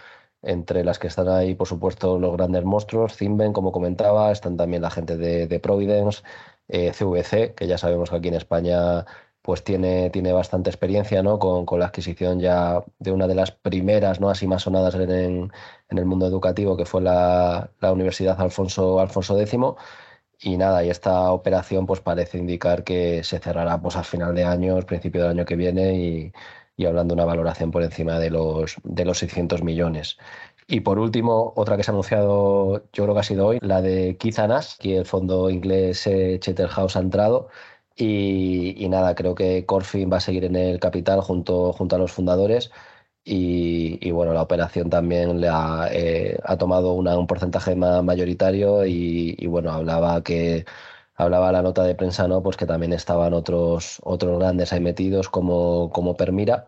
entre 0.47 0.83
las 0.83 0.99
que 0.99 1.07
están 1.07 1.27
ahí, 1.29 1.55
por 1.55 1.67
supuesto, 1.67 2.17
los 2.19 2.33
grandes 2.33 2.63
monstruos, 2.63 3.15
Zimben, 3.15 3.53
como 3.53 3.71
comentaba, 3.71 4.31
están 4.31 4.57
también 4.57 4.81
la 4.81 4.89
gente 4.89 5.17
de, 5.17 5.59
Providence, 5.59 6.23
CVC, 6.67 7.33
eh, 7.43 7.53
que 7.55 7.67
ya 7.67 7.77
sabemos 7.77 8.09
que 8.09 8.15
aquí 8.17 8.27
en 8.29 8.35
España 8.35 9.05
pues 9.41 9.63
tiene, 9.63 10.09
tiene 10.09 10.33
bastante 10.33 10.69
experiencia 10.69 11.23
¿no? 11.23 11.39
con, 11.39 11.65
la 11.79 11.85
adquisición 11.87 12.39
ya 12.39 12.83
de 12.99 13.11
una 13.11 13.27
de 13.27 13.35
las 13.35 13.51
primeras, 13.51 14.19
¿no? 14.19 14.29
así 14.29 14.47
más 14.47 14.63
sonadas 14.63 14.95
en, 14.95 15.51
el 15.89 16.05
mundo 16.05 16.27
educativo, 16.27 16.75
que 16.75 16.85
fue 16.85 17.01
la, 17.01 17.69
Universidad 17.81 18.39
Alfonso, 18.41 18.99
Alfonso 18.99 19.39
X. 19.39 19.57
Y 20.39 20.57
nada, 20.57 20.83
y 20.83 20.89
esta 20.89 21.31
operación 21.31 21.85
pues 21.85 21.99
parece 22.01 22.37
indicar 22.37 22.83
que 22.83 23.23
se 23.23 23.39
cerrará 23.39 23.81
pues 23.81 23.95
a 23.95 24.03
final 24.03 24.35
de 24.35 24.43
año, 24.43 24.77
principio 24.81 25.21
del 25.21 25.31
año 25.31 25.45
que 25.45 25.55
viene 25.55 25.93
y, 25.95 26.33
y 26.77 26.85
hablando 26.85 27.15
de 27.15 27.21
una 27.21 27.25
valoración 27.25 27.71
por 27.71 27.83
encima 27.83 28.19
de 28.19 28.29
los, 28.29 28.75
de 28.83 29.03
los 29.05 29.17
600 29.19 29.63
millones. 29.63 30.17
Y 30.67 30.81
por 30.81 30.99
último, 30.99 31.53
otra 31.55 31.77
que 31.77 31.83
se 31.83 31.91
ha 31.91 31.93
anunciado, 31.93 32.83
yo 32.93 33.03
creo 33.03 33.13
que 33.15 33.19
ha 33.21 33.23
sido 33.23 33.47
hoy, 33.47 33.59
la 33.61 33.81
de 33.81 34.17
Kizanas, 34.17 34.77
que 34.79 34.97
el 34.97 35.05
fondo 35.05 35.49
inglés 35.49 36.05
eh, 36.07 36.39
House 36.69 36.95
ha 36.95 36.99
entrado. 36.99 37.49
Y, 37.95 38.87
nada, 38.89 39.15
creo 39.15 39.33
que 39.35 39.65
Corfin 39.65 40.11
va 40.11 40.17
a 40.17 40.19
seguir 40.19 40.45
en 40.45 40.55
el 40.55 40.79
capital 40.79 41.21
junto, 41.21 41.73
junto 41.73 41.95
a 41.95 41.99
los 41.99 42.11
fundadores. 42.11 42.71
Y, 43.23 44.11
bueno, 44.11 44.33
la 44.33 44.41
operación 44.41 44.89
también 44.89 45.41
le 45.41 45.49
ha, 45.49 45.89
eh, 45.91 46.37
ha 46.43 46.57
tomado 46.57 46.93
un 46.93 47.27
porcentaje 47.27 47.75
mayoritario 47.75 48.85
y, 48.85 49.35
y 49.37 49.47
bueno, 49.47 49.71
hablaba 49.71 50.23
que 50.23 50.65
hablaba 51.17 51.51
la 51.51 51.61
nota 51.63 51.83
de 51.83 51.95
prensa, 51.95 52.27
¿no? 52.27 52.41
Pues 52.43 52.57
que 52.57 52.65
también 52.65 52.93
estaban 52.93 53.33
otros, 53.33 53.99
otros 54.03 54.39
grandes 54.39 54.71
ahí 54.71 54.79
metidos 54.79 55.29
como, 55.29 55.89
como 55.91 56.15
Permira. 56.15 56.67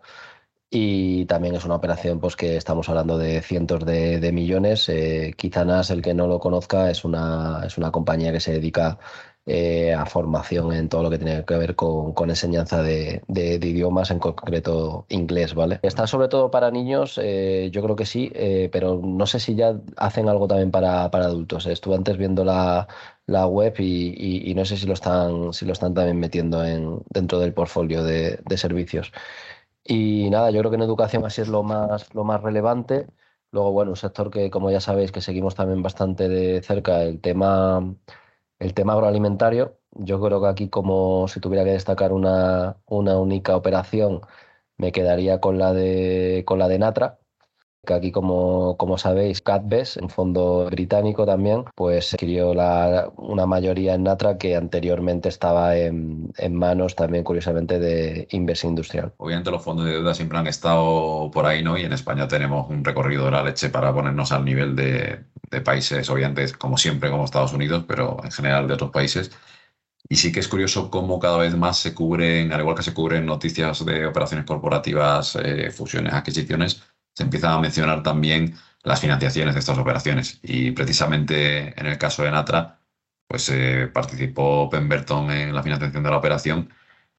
Y 0.72 1.26
también 1.26 1.56
es 1.56 1.66
una 1.66 1.76
operación 1.76 2.20
pues 2.20 2.36
que 2.36 2.56
estamos 2.56 2.90
hablando 2.90 3.18
de 3.18 3.42
cientos 3.42 3.86
de, 3.86 4.32
millones. 4.32 4.88
Eh, 4.90 5.34
quizás 5.38 5.90
el 5.90 6.02
que 6.02 6.14
no 6.14 6.28
lo 6.28 6.40
conozca 6.40 6.92
es 6.92 7.04
una, 7.04 7.64
es 7.66 7.78
una 7.78 7.92
compañía 7.92 8.32
que 8.32 8.40
se 8.40 8.52
dedica 8.54 9.00
eh, 9.48 9.94
a 9.96 10.06
formación 10.06 10.72
en 10.74 10.90
todo 10.90 11.04
lo 11.04 11.10
que 11.10 11.18
tiene 11.18 11.44
que 11.44 11.56
ver 11.56 11.76
con, 11.76 12.14
enseñanza 12.30 12.84
de, 12.84 13.24
idiomas, 13.28 14.12
en 14.12 14.20
concreto 14.20 15.06
inglés, 15.10 15.56
¿vale? 15.56 15.80
Está 15.82 16.06
sobre 16.06 16.28
todo 16.28 16.52
para 16.52 16.70
niños, 16.70 17.20
eh, 17.22 17.70
yo 17.72 17.82
creo 17.82 17.96
que 17.96 18.06
sí, 18.06 18.32
pero 18.72 19.00
no 19.04 19.26
sé 19.26 19.40
si 19.40 19.56
ya 19.56 19.76
hacen 19.98 20.30
algo 20.30 20.48
también 20.48 20.70
para, 20.70 21.10
para 21.10 21.26
adultos. 21.26 21.66
Estuve 21.66 21.96
antes 21.96 22.18
viendo 22.18 22.46
la, 22.46 22.88
la 23.30 23.48
web 23.48 23.76
y, 23.80 24.54
no 24.56 24.66
sé 24.66 24.78
si 24.78 24.86
lo 24.88 24.94
están, 24.94 25.54
si 25.54 25.66
lo 25.66 25.74
están 25.74 25.94
también 25.94 26.20
metiendo 26.20 26.64
en, 26.66 27.02
dentro 27.10 27.40
del 27.40 27.54
portfolio 27.54 28.04
de, 28.04 28.42
servicios. 28.58 29.12
Y 29.84 30.30
nada, 30.30 30.52
yo 30.52 30.60
creo 30.60 30.72
que 30.72 30.78
en 30.78 30.84
educación 30.84 31.26
así 31.26 31.42
es 31.42 31.48
lo 31.50 31.64
más, 31.64 32.14
lo 32.14 32.24
más 32.24 32.42
relevante. 32.42 33.08
Luego, 33.52 33.72
bueno, 33.72 33.92
un 33.92 33.98
sector 33.98 34.30
que, 34.32 34.50
como 34.52 34.72
ya 34.72 34.82
sabéis, 34.82 35.12
que 35.12 35.22
seguimos 35.22 35.56
también 35.56 35.82
bastante 35.82 36.30
de 36.30 36.62
cerca, 36.62 37.04
el 37.04 37.22
tema, 37.22 37.96
el 38.60 38.74
tema 38.74 38.94
agroalimentario. 38.94 39.80
Yo 39.92 40.22
creo 40.22 40.42
que 40.42 40.48
aquí, 40.48 40.70
como 40.70 41.28
si 41.28 41.40
tuviera 41.40 41.66
que 41.66 41.72
destacar 41.72 42.14
una, 42.14 42.78
una 42.86 43.18
única 43.20 43.56
operación, 43.56 44.22
me 44.78 44.92
quedaría 44.92 45.40
con 45.42 45.58
la 45.60 45.74
de, 45.74 46.44
con 46.46 46.60
la 46.60 46.68
de 46.68 46.80
Natra, 46.80 47.19
que 47.86 47.94
aquí, 47.94 48.12
como, 48.12 48.78
como 48.78 48.98
sabéis, 48.98 49.42
Cadbes, 49.42 49.98
un 49.98 50.10
fondo 50.10 50.66
británico 50.66 51.26
también, 51.26 51.66
pues 51.76 52.14
adquirió 52.14 52.54
la, 52.54 53.12
una 53.18 53.46
mayoría 53.46 53.94
en 53.94 54.04
Natra 54.04 54.38
que 54.38 54.56
anteriormente 54.56 55.30
estaba 55.30 55.78
en, 55.78 56.32
manos 56.52 56.96
también, 56.96 57.24
curiosamente, 57.24 57.80
de 57.80 58.28
Inves 58.32 58.64
Industrial. 58.64 59.14
Obviamente 59.18 59.52
los 59.52 59.64
fondos 59.64 59.86
de 59.86 59.94
deuda 59.94 60.14
siempre 60.14 60.38
han 60.38 60.48
estado 60.48 61.32
por 61.32 61.46
ahí, 61.46 61.64
¿no? 61.64 61.78
Y 61.78 61.84
en 61.86 61.94
España 61.94 62.28
tenemos 62.28 62.70
un 62.70 62.84
recorrido 62.84 63.26
de 63.26 63.32
la 63.32 63.44
leche 63.44 63.70
para 63.70 63.94
ponernos 63.94 64.32
al 64.32 64.44
nivel 64.44 64.76
de, 64.76 65.24
de 65.50 65.62
países, 65.62 66.10
obviamente, 66.10 66.54
como 66.58 66.78
siempre, 66.78 67.10
como 67.10 67.26
Estados 67.26 67.54
Unidos, 67.54 67.86
pero 67.88 68.18
en 68.24 68.32
general 68.32 68.68
de 68.68 68.74
otros 68.74 68.92
países. 68.92 69.32
Y 70.08 70.16
sí 70.16 70.32
que 70.32 70.40
es 70.40 70.48
curioso 70.48 70.90
cómo 70.90 71.20
cada 71.20 71.38
vez 71.38 71.56
más 71.56 71.78
se 71.78 71.94
cubren, 71.94 72.52
al 72.52 72.62
igual 72.62 72.76
que 72.76 72.84
se 72.84 72.94
cubren 72.94 73.26
noticias 73.26 73.86
de 73.86 74.06
operaciones 74.08 74.46
corporativas, 74.46 75.38
eh, 75.42 75.72
fusiones, 75.72 76.14
adquisiciones, 76.14 76.82
se 77.20 77.24
empiezan 77.24 77.52
a 77.52 77.60
mencionar 77.60 78.02
también 78.02 78.56
las 78.82 79.02
financiaciones 79.02 79.54
de 79.54 79.60
estas 79.60 79.78
operaciones. 79.78 80.40
Y 80.42 80.72
precisamente 80.72 81.78
en 81.78 81.86
el 81.86 81.98
caso 81.98 82.24
de 82.24 82.32
Natra, 82.32 82.80
pues 83.28 83.50
eh, 83.50 83.90
participó 83.94 84.70
Pemberton 84.70 85.30
en 85.30 85.54
la 85.54 85.62
financiación 85.62 86.02
de 86.02 86.10
la 86.10 86.18
operación 86.18 86.70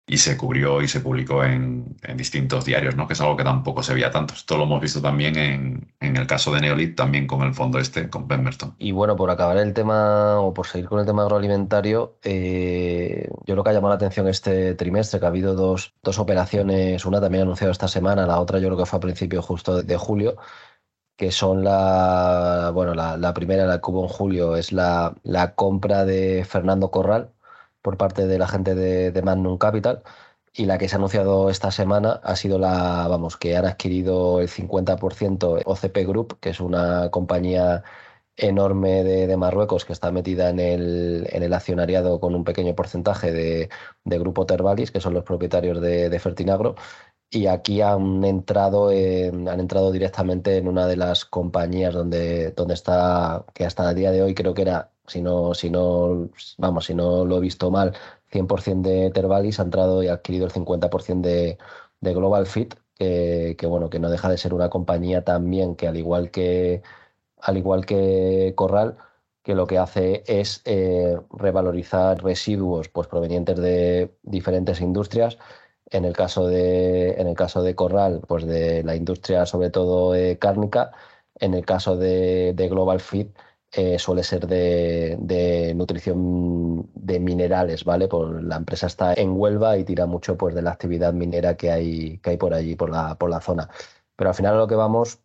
y 0.06 0.18
se 0.18 0.36
cubrió 0.36 0.82
y 0.82 0.88
se 0.88 1.00
publicó 1.00 1.44
en, 1.44 1.96
distintos 2.16 2.64
diarios, 2.64 2.96
¿no? 2.96 3.06
que 3.06 3.12
es 3.12 3.20
algo 3.20 3.36
que 3.36 3.44
tampoco 3.44 3.82
se 3.82 3.94
veía 3.94 4.10
tanto. 4.10 4.34
Esto 4.34 4.56
lo 4.56 4.64
hemos 4.64 4.80
visto 4.80 5.00
también 5.00 5.36
en, 5.36 6.16
el 6.16 6.26
caso 6.26 6.52
de 6.52 6.60
Neolit, 6.60 6.96
también 6.96 7.28
con 7.28 7.42
el 7.42 7.54
fondo 7.54 7.78
este, 7.78 8.10
con 8.10 8.26
Pemberton. 8.26 8.74
Y 8.78 8.90
bueno, 8.90 9.14
por 9.14 9.30
acabar 9.30 9.56
el 9.58 9.72
tema, 9.72 10.40
o 10.40 10.52
por 10.52 10.66
seguir 10.66 10.88
con 10.88 10.98
el 10.98 11.06
tema 11.06 11.22
agroalimentario, 11.22 12.18
eh, 12.24 13.28
yo 13.46 13.54
lo 13.54 13.62
que 13.62 13.70
ha 13.70 13.72
llamado 13.72 13.90
la 13.90 13.96
atención 13.96 14.26
este 14.26 14.74
trimestre, 14.74 15.20
que 15.20 15.26
ha 15.26 15.28
habido 15.28 15.54
dos, 15.54 15.94
dos 16.02 16.18
operaciones, 16.18 17.04
una 17.06 17.20
también 17.20 17.42
anunciada 17.42 17.70
esta 17.70 17.88
semana, 17.88 18.26
la 18.26 18.40
otra 18.40 18.58
yo 18.58 18.66
creo 18.66 18.78
que 18.78 18.86
fue 18.86 18.96
a 18.96 19.00
principios 19.00 19.44
justo 19.46 19.82
de, 19.82 19.96
julio, 19.96 20.36
que 21.16 21.30
son 21.30 21.62
la, 21.62 22.72
bueno, 22.74 22.94
la, 22.94 23.34
primera, 23.34 23.66
la 23.66 23.80
que 23.80 23.90
hubo 23.90 24.02
en 24.02 24.08
julio, 24.08 24.56
es 24.56 24.72
la, 24.72 25.14
la 25.22 25.54
compra 25.54 26.04
de 26.04 26.44
Fernando 26.44 26.90
Corral, 26.90 27.32
por 27.83 27.97
parte 27.97 28.27
de 28.27 28.38
la 28.38 28.49
gente 28.49 28.75
de, 28.75 29.12
de 29.12 29.23
Magnum 29.23 29.59
Capital 29.59 30.03
y 30.53 30.66
la 30.66 30.79
que 30.79 30.88
se 30.88 30.97
ha 30.97 30.99
anunciado 30.99 31.51
esta 31.51 31.71
semana 31.71 32.21
ha 32.23 32.37
sido 32.37 32.59
la, 32.59 33.07
vamos, 33.09 33.37
que 33.37 33.57
han 33.57 33.66
adquirido 33.66 34.40
el 34.40 34.49
50% 34.49 35.62
OCP 35.64 36.09
Group, 36.09 36.38
que 36.40 36.51
es 36.51 36.61
una 36.61 37.11
compañía 37.11 37.85
enorme 38.37 39.05
de, 39.05 39.37
Marruecos 39.37 39.85
que 39.85 39.93
está 39.93 40.11
metida 40.12 40.51
en 40.51 40.61
el, 40.61 41.29
en 41.31 41.43
el, 41.43 41.53
accionariado 41.53 42.21
con 42.21 42.35
un 42.35 42.45
pequeño 42.45 42.75
porcentaje 42.75 43.33
de, 43.33 43.69
de 44.05 44.19
Grupo 44.19 44.47
Tervalis, 44.47 44.90
que 44.90 45.01
son 45.01 45.14
los 45.14 45.25
propietarios 45.25 45.81
de, 45.81 46.19
Fertinagro, 46.19 46.75
y 47.31 47.47
aquí 47.47 47.81
han 47.81 48.25
entrado, 48.25 48.88
han 48.88 49.61
entrado 49.61 49.93
directamente 49.93 50.57
en 50.57 50.69
una 50.69 50.87
de 50.87 50.97
las 50.97 51.25
compañías 51.25 51.95
donde, 51.95 52.53
donde 52.53 52.75
está, 52.75 53.45
que 53.55 53.64
hasta 53.64 53.88
el 53.90 53.97
día 53.97 54.11
de 54.11 54.23
hoy 54.23 54.35
creo 54.35 54.55
que 54.55 54.62
era 54.62 54.90
si 55.07 55.23
no, 55.23 55.55
si 55.55 55.71
no, 55.71 56.31
vamos, 56.59 56.87
si 56.87 56.95
no 56.95 57.25
lo 57.25 57.38
he 57.38 57.40
visto 57.40 57.71
mal, 57.71 57.95
100% 58.31 58.83
de 58.83 59.11
Tervalis 59.11 59.61
ha 59.61 59.64
entrado 59.64 60.03
y 60.03 60.09
ha 60.09 60.14
adquirido 60.14 60.47
el 60.47 60.53
50% 60.53 61.21
de, 61.21 61.59
de, 62.01 62.14
Global 62.14 62.47
Fit, 62.47 62.75
que, 62.97 63.57
bueno, 63.66 63.90
que 63.90 63.99
no 63.99 64.11
deja 64.11 64.29
de 64.29 64.38
ser 64.38 64.55
una 64.55 64.71
compañía 64.71 65.25
también 65.25 65.75
que 65.77 65.88
al 65.88 65.97
igual 65.97 66.31
que, 66.31 66.83
al 67.40 67.57
igual 67.59 67.87
que 67.87 68.53
Corral, 68.57 68.99
que 69.43 69.55
lo 69.55 69.66
que 69.66 69.79
hace 69.79 70.23
es 70.27 70.62
eh, 70.64 71.19
revalorizar 71.33 72.23
residuos 72.23 72.88
pues, 72.88 73.09
provenientes 73.09 73.59
de 73.59 74.14
diferentes 74.23 74.81
industrias. 74.81 75.38
En 75.90 76.05
el 76.05 76.14
caso 76.14 76.46
de, 76.46 77.12
en 77.20 77.26
el 77.26 77.35
caso 77.35 77.62
de 77.62 77.74
Corral, 77.74 78.22
pues 78.26 78.46
de 78.46 78.83
la 78.85 78.96
industria 78.96 79.46
sobre 79.46 79.70
todo 79.70 80.14
eh, 80.14 80.38
cárnica. 80.38 80.92
En 81.37 81.55
el 81.55 81.64
caso 81.64 81.96
de, 81.96 82.53
de 82.55 82.68
Global 82.68 83.00
Fit, 83.00 83.31
eh, 83.72 83.98
suele 84.00 84.24
ser 84.24 84.46
de, 84.48 85.72
nutrición 85.76 86.90
de 86.94 87.20
minerales, 87.20 87.85
¿vale? 87.85 88.09
Por, 88.09 88.42
la 88.42 88.57
empresa 88.57 88.87
está 88.88 89.14
en 89.14 89.31
Huelva 89.38 89.79
y 89.79 89.85
tira 89.85 90.07
mucho 90.07 90.37
pues, 90.37 90.55
de 90.57 90.62
la 90.62 90.72
actividad 90.72 91.12
minera 91.12 91.57
que 91.57 91.70
hay, 91.70 92.18
que 92.18 92.31
hay 92.31 92.37
por 92.37 92.53
allí, 92.53 92.74
por 92.74 92.90
la, 92.90 93.16
por 93.16 93.31
la 93.31 93.40
zona. 93.40 93.68
Pero 94.16 94.31
al 94.31 94.35
final 94.35 94.55
a 94.55 94.59
lo 94.59 94.66
que 94.66 94.74
vamos, 94.74 95.20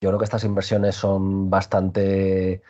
yo 0.00 0.10
creo 0.10 0.18
que 0.18 0.24
estas 0.24 0.44
inversiones 0.44 0.96
son 0.96 1.48
bastante, 1.50 2.62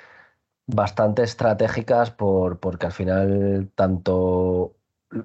bastante 0.67 1.23
estratégicas 1.25 2.11
por, 2.11 2.61
porque 2.61 2.87
al 2.87 2.93
final 2.93 3.71
tanto 3.75 4.76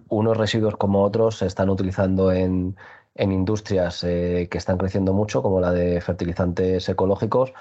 unos 0.09 0.37
residuos 0.37 0.75
como 0.77 1.03
otros 1.03 1.37
se 1.37 1.47
están 1.47 1.69
utilizando 1.69 2.31
en, 2.31 2.75
en 3.15 3.31
industrias 3.31 4.03
eh, 4.03 4.47
que 4.49 4.57
están 4.57 4.77
creciendo 4.77 5.13
mucho, 5.13 5.41
como 5.41 5.59
la 5.59 5.71
de 5.71 6.01
fertilizantes 6.01 6.87
ecológicos, 6.89 7.53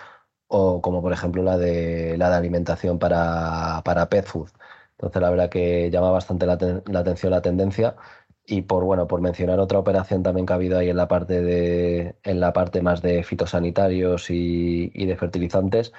o 0.49 0.83
como 0.83 1.03
por 1.03 1.13
ejemplo 1.13 1.43
la 1.43 1.59
de, 1.59 2.17
la 2.19 2.31
de 2.31 2.37
alimentación 2.37 2.99
para, 2.99 3.83
para 3.85 4.09
pet 4.09 4.27
food. 4.27 4.51
Entonces 4.93 5.23
la 5.23 5.31
verdad 5.31 5.51
que 5.51 5.91
llama 5.91 6.11
bastante 6.11 6.47
la, 6.47 6.55
atención 6.55 7.31
la 7.33 7.43
tendencia 7.43 7.97
y 8.45 8.63
por 8.63 8.85
bueno 8.85 9.07
por 9.07 9.21
mencionar 9.21 9.61
otra 9.61 9.79
operación 9.79 10.23
también 10.23 10.47
que 10.47 10.53
ha 10.53 10.57
habido 10.57 10.79
ahí 10.79 10.91
en 10.91 10.97
la 10.97 11.09
parte 11.09 11.41
de 11.43 12.17
en 12.23 12.41
la 12.41 12.53
parte 12.53 12.83
más 12.83 13.01
de 13.03 13.23
fitosanitarios 13.23 14.31
y, 14.31 14.89
de 15.07 15.17
fertilizantes 15.17 15.93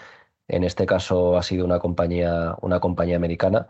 en 0.47 0.63
este 0.63 0.85
caso 0.85 1.37
ha 1.37 1.43
sido 1.43 1.65
una 1.65 1.79
compañía 1.79 2.55
una 2.61 2.79
compañía 2.79 3.15
americana 3.15 3.67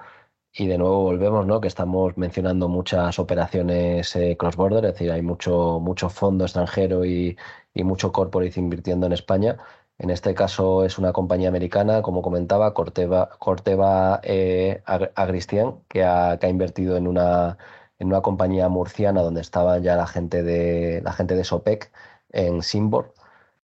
y 0.54 0.68
de 0.68 0.78
nuevo 0.78 1.04
volvemos 1.04 1.46
no 1.46 1.62
que 1.62 1.68
estamos 1.68 2.18
mencionando 2.18 2.68
muchas 2.68 3.20
operaciones 3.20 4.16
eh, 4.16 4.36
cross 4.38 4.56
border 4.56 4.86
es 4.86 4.94
decir 4.94 5.12
hay 5.12 5.22
mucho 5.22 5.80
mucho 5.82 6.10
fondo 6.10 6.46
extranjero 6.46 7.06
y, 7.06 7.38
y 7.74 7.84
mucho 7.84 8.12
corporate 8.12 8.60
invirtiendo 8.60 9.08
en 9.08 9.14
España 9.14 9.58
en 10.02 10.10
este 10.10 10.34
caso 10.34 10.84
es 10.84 10.98
una 10.98 11.14
compañía 11.14 11.50
americana, 11.50 12.02
como 12.02 12.24
comentaba, 12.24 12.74
Corteva, 12.74 13.30
Corteva 13.38 14.20
eh, 14.24 14.82
Agristian, 15.16 15.84
que 15.88 16.04
ha, 16.04 16.40
invertido 16.50 16.98
en 16.98 17.08
una, 17.08 17.60
en 18.00 18.08
una 18.08 18.22
compañía 18.22 18.68
murciana 18.68 19.22
donde 19.22 19.42
estaba 19.42 19.78
ya 19.78 19.96
la 19.96 20.08
gente 20.08 20.42
de, 20.42 21.02
la 21.04 21.14
gente 21.14 21.36
de 21.36 21.44
Sopec 21.44 21.92
en 22.32 22.64
Simbor. 22.64 23.14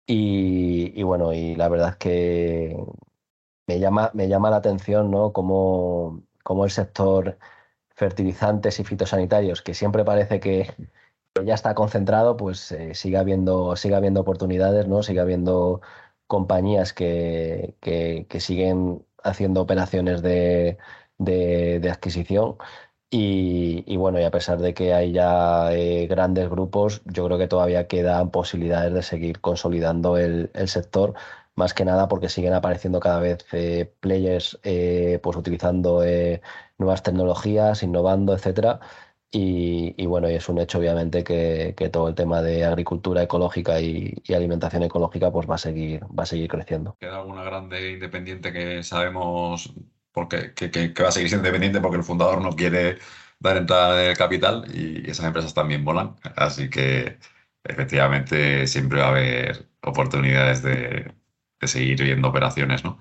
Y, 0.06 1.02
bueno, 1.04 1.32
y 1.32 1.54
la 1.56 1.68
verdad 1.68 1.90
es 1.90 1.96
que 1.96 2.76
me 3.66 3.78
llama, 3.80 4.10
me 4.14 4.28
llama 4.28 4.50
la 4.50 4.56
atención 4.56 5.10
¿no? 5.10 5.32
cómo, 5.32 6.22
el 6.64 6.70
sector 6.70 7.38
fertilizantes 7.96 8.78
y 8.80 8.84
fitosanitarios, 8.84 9.62
que 9.62 9.74
siempre 9.74 10.04
parece 10.04 10.40
que 10.40 10.74
ya 11.44 11.54
está 11.54 11.74
concentrado, 11.74 12.36
pues 12.36 12.72
eh, 12.72 12.94
sigue, 12.94 13.18
habiendo, 13.18 13.74
oportunidades, 14.20 14.86
¿no? 14.88 15.02
sigue 15.02 15.20
habiendo 15.20 15.80
compañías 16.26 16.92
que, 16.92 17.76
que, 17.80 18.40
siguen 18.40 19.04
haciendo 19.22 19.62
operaciones 19.62 20.22
de, 20.22 20.78
de, 21.18 21.90
adquisición. 21.90 22.56
Y, 23.10 23.84
y, 23.86 23.96
bueno, 23.96 24.20
y 24.20 24.24
a 24.24 24.30
pesar 24.30 24.58
de 24.58 24.74
que 24.74 24.92
hay 24.92 25.12
ya 25.12 25.72
eh, 25.72 26.06
grandes 26.08 26.48
grupos, 26.50 27.02
yo 27.06 27.26
creo 27.26 27.38
que 27.38 27.48
todavía 27.48 27.86
quedan 27.86 28.30
posibilidades 28.30 28.92
de 28.92 29.02
seguir 29.02 29.40
consolidando 29.40 30.18
el, 30.18 30.50
el 30.54 30.68
sector, 30.68 31.14
más 31.56 31.74
que 31.74 31.84
nada 31.84 32.08
porque 32.08 32.28
siguen 32.28 32.54
apareciendo 32.54 33.00
cada 33.00 33.20
vez 33.20 33.46
eh, 33.52 33.92
players 34.00 34.58
eh, 34.62 35.18
pues 35.22 35.36
utilizando 35.36 36.02
nuevas 36.78 37.02
tecnologías, 37.02 37.82
innovando, 37.82 38.34
etcétera. 38.34 38.80
Y, 39.38 40.06
bueno, 40.06 40.30
y 40.30 40.34
es 40.34 40.48
un 40.48 40.58
hecho 40.58 40.78
obviamente 40.78 41.22
que, 41.22 41.74
todo 41.92 42.08
el 42.08 42.14
tema 42.14 42.40
de 42.40 42.64
agricultura 42.64 43.22
ecológica 43.22 43.80
y, 43.80 44.14
alimentación 44.34 44.82
ecológica 44.84 45.30
pues 45.30 45.48
va 45.48 45.56
a 45.56 45.58
seguir, 45.58 46.04
va 46.04 46.22
a 46.22 46.26
seguir 46.26 46.48
creciendo. 46.48 46.96
¿Queda 46.98 47.18
alguna 47.18 47.42
grande 47.42 47.92
independiente 47.92 48.52
que 48.52 48.82
sabemos 48.82 49.74
porque, 50.12 50.54
que, 50.54 50.92
va 51.02 51.08
a 51.08 51.12
seguir 51.12 51.28
siendo 51.28 51.46
independiente 51.46 51.80
porque 51.80 51.98
el 51.98 52.04
fundador 52.04 52.40
no 52.40 52.52
quiere 52.52 52.98
dar 53.38 53.58
entrada 53.58 53.96
de 53.96 54.16
capital 54.16 54.64
y 54.72 55.10
esas 55.10 55.26
empresas 55.26 55.52
también 55.52 55.84
volan? 55.84 56.16
Así 56.36 56.70
que 56.70 57.18
efectivamente 57.64 58.66
siempre 58.66 59.00
va 59.00 59.06
a 59.06 59.10
haber 59.10 59.66
oportunidades 59.82 60.62
de, 60.62 61.12
seguir 61.64 62.02
viendo 62.02 62.28
operaciones, 62.28 62.84
¿no? 62.84 62.98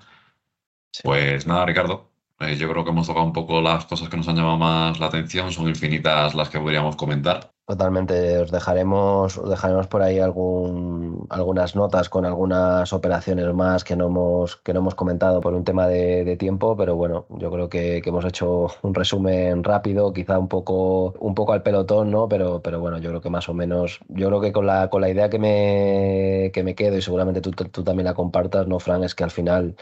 Pues 1.02 1.46
nada, 1.46 1.66
Ricardo, 1.66 2.10
eh, 2.40 2.56
yo 2.56 2.70
creo 2.70 2.84
que 2.84 2.90
hemos 2.90 3.06
tocado 3.06 3.24
un 3.24 3.32
poco 3.32 3.60
las 3.60 3.86
cosas 3.86 4.08
que 4.08 4.16
nos 4.16 4.28
han 4.28 4.36
llamado 4.36 4.58
más 4.58 5.00
la 5.00 5.06
atención, 5.06 5.50
son 5.52 5.68
infinitas 5.68 6.34
las 6.34 6.50
que 6.50 6.60
podríamos 6.60 6.96
comentar. 6.96 7.52
Totalmente, 7.66 8.38
os 8.38 8.52
dejaremos, 8.52 9.42
dejaremos 9.48 9.88
por 9.88 10.00
ahí 10.00 10.20
algunas 10.20 11.74
notas 11.74 12.08
con 12.08 12.24
algunas 12.24 12.92
operaciones 12.92 13.52
más 13.54 13.82
que 13.82 13.96
no 13.96 14.06
hemos, 14.06 14.56
que 14.58 14.72
no 14.72 14.78
hemos 14.78 14.94
comentado 14.94 15.40
por 15.40 15.52
un 15.52 15.64
tema 15.64 15.88
de, 15.88 16.36
tiempo, 16.36 16.76
pero 16.76 16.94
bueno, 16.94 17.26
yo 17.30 17.50
creo 17.50 17.68
que, 17.68 18.00
hemos 18.04 18.24
hecho 18.24 18.68
un 18.82 18.94
resumen 18.94 19.64
rápido, 19.64 20.12
quizá 20.12 20.38
un 20.38 20.46
poco, 20.46 21.14
un 21.18 21.34
poco 21.34 21.54
al 21.54 21.64
pelotón, 21.64 22.12
¿no? 22.12 22.28
Pero, 22.28 22.62
pero 22.62 22.78
bueno, 22.78 22.98
yo 22.98 23.10
creo 23.10 23.20
que 23.20 23.30
más 23.30 23.48
o 23.48 23.54
menos, 23.54 23.98
yo 24.08 24.28
creo 24.28 24.40
que 24.40 24.52
con 24.52 24.66
la, 24.66 24.88
con 24.88 25.00
la 25.00 25.08
idea 25.10 25.28
que 25.28 25.40
me, 25.40 26.52
que 26.52 26.62
me 26.62 26.76
quedo 26.76 26.96
y 26.96 27.02
seguramente 27.02 27.40
tú, 27.40 27.50
tú 27.50 27.82
también 27.82 28.04
la 28.04 28.14
compartas, 28.14 28.68
¿no, 28.68 28.78
Fran? 28.78 29.02
Es 29.02 29.16
que 29.16 29.24
al 29.24 29.32
final 29.32 29.74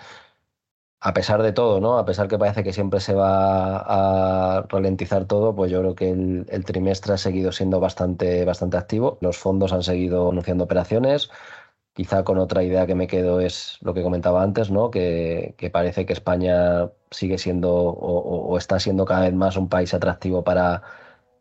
a 1.07 1.13
pesar 1.13 1.43
de 1.43 1.53
todo, 1.53 1.81
¿no? 1.81 1.99
A 1.99 2.07
pesar 2.07 2.29
que 2.29 2.39
parece 2.39 2.65
que 2.65 2.73
siempre 2.73 2.99
se 2.99 3.13
va 3.15 3.77
a 3.77 4.63
ralentizar 4.71 5.27
todo, 5.27 5.55
pues 5.55 5.71
yo 5.71 5.81
creo 5.81 5.95
que 5.95 6.11
el, 6.11 6.65
trimestre 6.65 7.13
ha 7.13 7.19
seguido 7.19 7.53
siendo 7.53 7.79
bastante, 7.79 8.45
bastante 8.47 8.79
activo. 8.79 9.19
Los 9.21 9.37
fondos 9.37 9.75
han 9.75 9.83
seguido 9.83 10.31
anunciando 10.31 10.65
operaciones. 10.65 11.31
Quizá 11.93 12.25
con 12.25 12.39
otra 12.39 12.63
idea 12.65 12.87
que 12.87 12.95
me 12.95 13.07
quedo 13.07 13.41
es 13.41 13.79
lo 13.83 13.93
que 13.93 14.03
comentaba 14.03 14.43
antes, 14.43 14.71
¿no? 14.71 14.91
Que, 14.91 15.55
parece 15.73 16.07
que 16.07 16.15
España 16.15 16.91
sigue 17.11 17.37
siendo 17.37 17.71
o, 17.75 18.57
está 18.57 18.81
siendo 18.81 19.05
cada 19.05 19.23
vez 19.27 19.35
más 19.35 19.59
un 19.59 19.69
país 19.69 19.93
atractivo 19.93 20.43
para, 20.43 20.83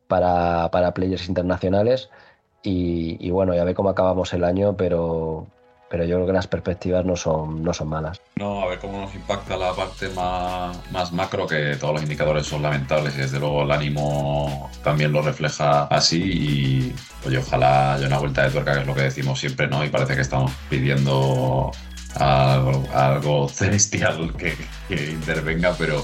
para, 0.08 0.94
players 0.94 1.30
internacionales. 1.30 2.10
Y, 2.64 3.18
y, 3.26 3.32
bueno, 3.32 3.56
ya 3.56 3.64
ve 3.64 3.76
cómo 3.76 3.90
acabamos 3.90 4.34
el 4.34 4.44
año, 4.44 4.76
pero, 4.78 5.48
pero 5.94 6.06
yo 6.06 6.16
creo 6.16 6.26
que 6.26 6.34
las 6.34 6.48
perspectivas 6.48 7.06
no 7.06 7.16
son, 7.16 7.62
no 7.62 7.72
son 7.72 7.88
malas. 7.88 8.20
No, 8.38 8.64
a 8.64 8.68
ver 8.70 8.80
cómo 8.80 9.02
nos 9.02 9.14
impacta 9.14 9.56
la 9.56 9.76
parte 9.76 10.10
más, 10.10 10.76
más 10.92 11.14
macro, 11.14 11.46
que 11.46 11.76
todos 11.76 11.94
los 11.94 12.02
indicadores 12.02 12.48
son 12.48 12.64
lamentables 12.64 13.14
y 13.14 13.20
desde 13.20 13.40
luego 13.40 13.62
el 13.62 13.70
ánimo 13.70 14.72
también 14.84 15.12
lo 15.12 15.22
refleja 15.22 15.84
así 15.84 16.18
y 16.24 16.96
oye, 17.28 17.38
ojalá 17.38 17.94
haya 17.94 18.08
una 18.08 18.18
vuelta 18.18 18.42
de 18.42 18.50
tuerca, 18.50 18.74
que 18.74 18.80
es 18.80 18.88
lo 18.88 18.96
que 18.96 19.04
decimos 19.04 19.40
siempre, 19.40 19.68
¿no? 19.68 19.86
Y 19.86 19.90
parece 19.90 20.16
que 20.16 20.22
estamos 20.22 20.52
pidiendo 20.68 21.70
algo, 22.16 23.48
celestial 23.54 24.34
que, 24.36 24.58
que 24.88 25.12
intervenga, 25.12 25.76
pero 25.78 26.04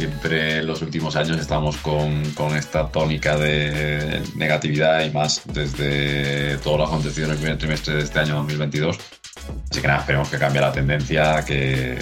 siempre 0.00 0.58
en 0.58 0.66
los 0.66 0.80
últimos 0.80 1.14
años 1.14 1.38
estamos 1.38 1.76
con, 1.76 2.24
con, 2.30 2.56
esta 2.56 2.88
tónica 2.88 3.36
de 3.36 4.22
negatividad 4.34 5.04
y 5.04 5.10
más 5.10 5.42
desde 5.44 6.56
todo 6.58 6.78
lo 6.78 6.84
acontecido 6.84 7.26
en 7.26 7.32
el 7.32 7.38
primer 7.38 7.58
trimestre 7.58 7.94
de 7.94 8.02
este 8.02 8.18
año 8.18 8.36
2022. 8.36 8.98
Así 9.70 9.80
que 9.80 9.86
nada, 9.86 10.00
esperemos 10.00 10.30
que 10.30 10.38
cambie 10.38 10.60
la 10.62 10.72
tendencia, 10.72 11.44
que, 11.44 11.98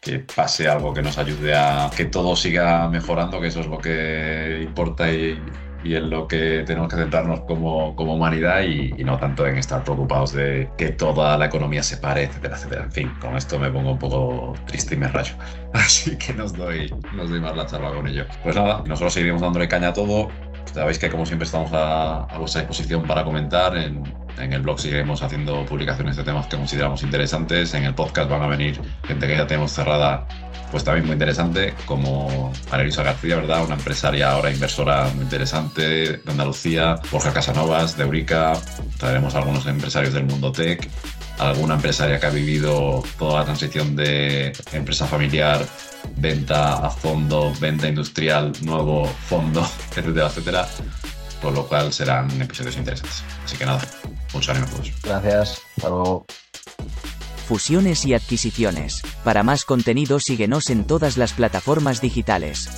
que 0.00 0.18
pase 0.18 0.66
algo 0.66 0.92
que 0.92 1.02
nos 1.02 1.18
ayude 1.18 1.54
a 1.54 1.88
que 1.96 2.06
todo 2.06 2.34
siga 2.34 2.88
mejorando, 2.88 3.40
que 3.40 3.46
eso 3.46 3.60
es 3.60 3.66
lo 3.66 3.78
que 3.78 4.60
importa 4.62 5.12
y, 5.12 5.40
y 5.82 5.94
en 5.94 6.10
lo 6.10 6.28
que 6.28 6.64
tenemos 6.66 6.88
que 6.88 6.96
centrarnos 6.96 7.40
como, 7.40 7.94
como 7.96 8.14
humanidad 8.14 8.62
y, 8.62 8.90
no 9.04 9.18
tanto 9.18 9.46
en 9.46 9.56
estar 9.56 9.82
preocupados 9.82 10.32
de 10.32 10.68
que 10.76 10.90
toda 10.90 11.36
la 11.38 11.46
economía 11.46 11.82
se 11.82 11.96
pare, 11.96 12.24
etcétera, 12.24 12.56
etcétera. 12.56 12.84
En 12.84 12.92
fin, 12.92 13.12
con 13.20 13.36
esto 13.36 13.58
me 13.58 13.70
pongo 13.70 13.92
un 13.92 13.98
poco 13.98 14.54
triste 14.66 14.94
y 14.94 14.98
me 14.98 15.08
rayo. 15.08 15.34
Así 15.72 16.16
que 16.16 16.32
nos 16.34 16.52
doy, 16.52 16.92
nos 17.14 17.30
doy 17.30 17.40
más 17.40 17.56
la 17.56 17.66
charla 17.66 17.92
con 17.92 18.06
ello. 18.06 18.26
Pues 18.42 18.56
nada, 18.56 18.82
nosotros 18.86 19.14
seguiremos 19.14 19.42
dándole 19.42 19.68
caña 19.68 19.88
a 19.88 19.92
todo. 19.92 20.28
Sabéis 20.72 20.98
que 20.98 21.10
como 21.10 21.26
siempre 21.26 21.46
estamos 21.46 21.72
a, 21.72 22.24
a 22.24 22.38
vuestra 22.38 22.62
disposición 22.62 23.02
para 23.02 23.24
comentar. 23.24 23.76
En, 23.76 24.02
en, 24.38 24.52
el 24.52 24.62
blog 24.62 24.78
seguiremos 24.78 25.22
haciendo 25.22 25.64
publicaciones 25.66 26.16
de 26.16 26.24
temas 26.24 26.46
que 26.46 26.56
consideramos 26.56 27.02
interesantes. 27.02 27.74
En 27.74 27.84
el 27.84 27.94
podcast 27.94 28.30
van 28.30 28.42
a 28.42 28.46
venir 28.46 28.80
gente 29.04 29.26
que 29.26 29.36
ya 29.36 29.46
tenemos 29.46 29.72
cerrada 29.72 30.26
pues 30.70 30.84
también 30.84 31.06
muy 31.06 31.14
interesante, 31.14 31.74
como 31.84 32.52
María 32.70 32.94
García, 33.02 33.36
¿verdad? 33.36 33.64
Una 33.64 33.74
empresaria 33.74 34.30
ahora 34.30 34.50
inversora 34.50 35.08
muy 35.14 35.24
interesante 35.24 35.88
de 35.88 36.20
Andalucía, 36.30 36.96
Borja 37.10 37.32
Casanovas 37.32 37.96
de 37.96 38.04
Eurica, 38.04 38.52
traeremos 38.98 39.34
algunos 39.34 39.66
empresarios 39.66 40.14
del 40.14 40.24
mundo 40.24 40.52
tech, 40.52 40.88
alguna 41.38 41.74
empresaria 41.74 42.18
que 42.18 42.26
ha 42.26 42.30
vivido 42.30 43.02
toda 43.18 43.40
la 43.40 43.44
transición 43.44 43.96
de 43.96 44.52
empresa 44.72 45.06
familiar, 45.06 45.64
venta 46.16 46.86
a 46.86 46.90
fondo, 46.90 47.52
venta 47.60 47.88
industrial, 47.88 48.52
nuevo 48.62 49.06
fondo, 49.06 49.60
etcétera, 49.90 50.26
etcétera. 50.26 50.68
Con 51.40 51.54
lo 51.54 51.66
cual 51.66 51.92
serán 51.92 52.30
episodios 52.40 52.76
interesantes. 52.76 53.22
Así 53.44 53.56
que 53.56 53.64
nada, 53.64 53.80
muchos 54.34 54.50
ánimo 54.50 54.66
a 54.66 54.70
todos. 54.70 54.92
Gracias, 55.02 55.62
hasta 55.76 55.88
luego 55.88 56.26
fusiones 57.50 58.04
y 58.04 58.14
adquisiciones. 58.14 59.02
Para 59.24 59.42
más 59.42 59.64
contenido 59.64 60.20
síguenos 60.20 60.70
en 60.70 60.84
todas 60.84 61.16
las 61.16 61.32
plataformas 61.32 62.00
digitales. 62.00 62.68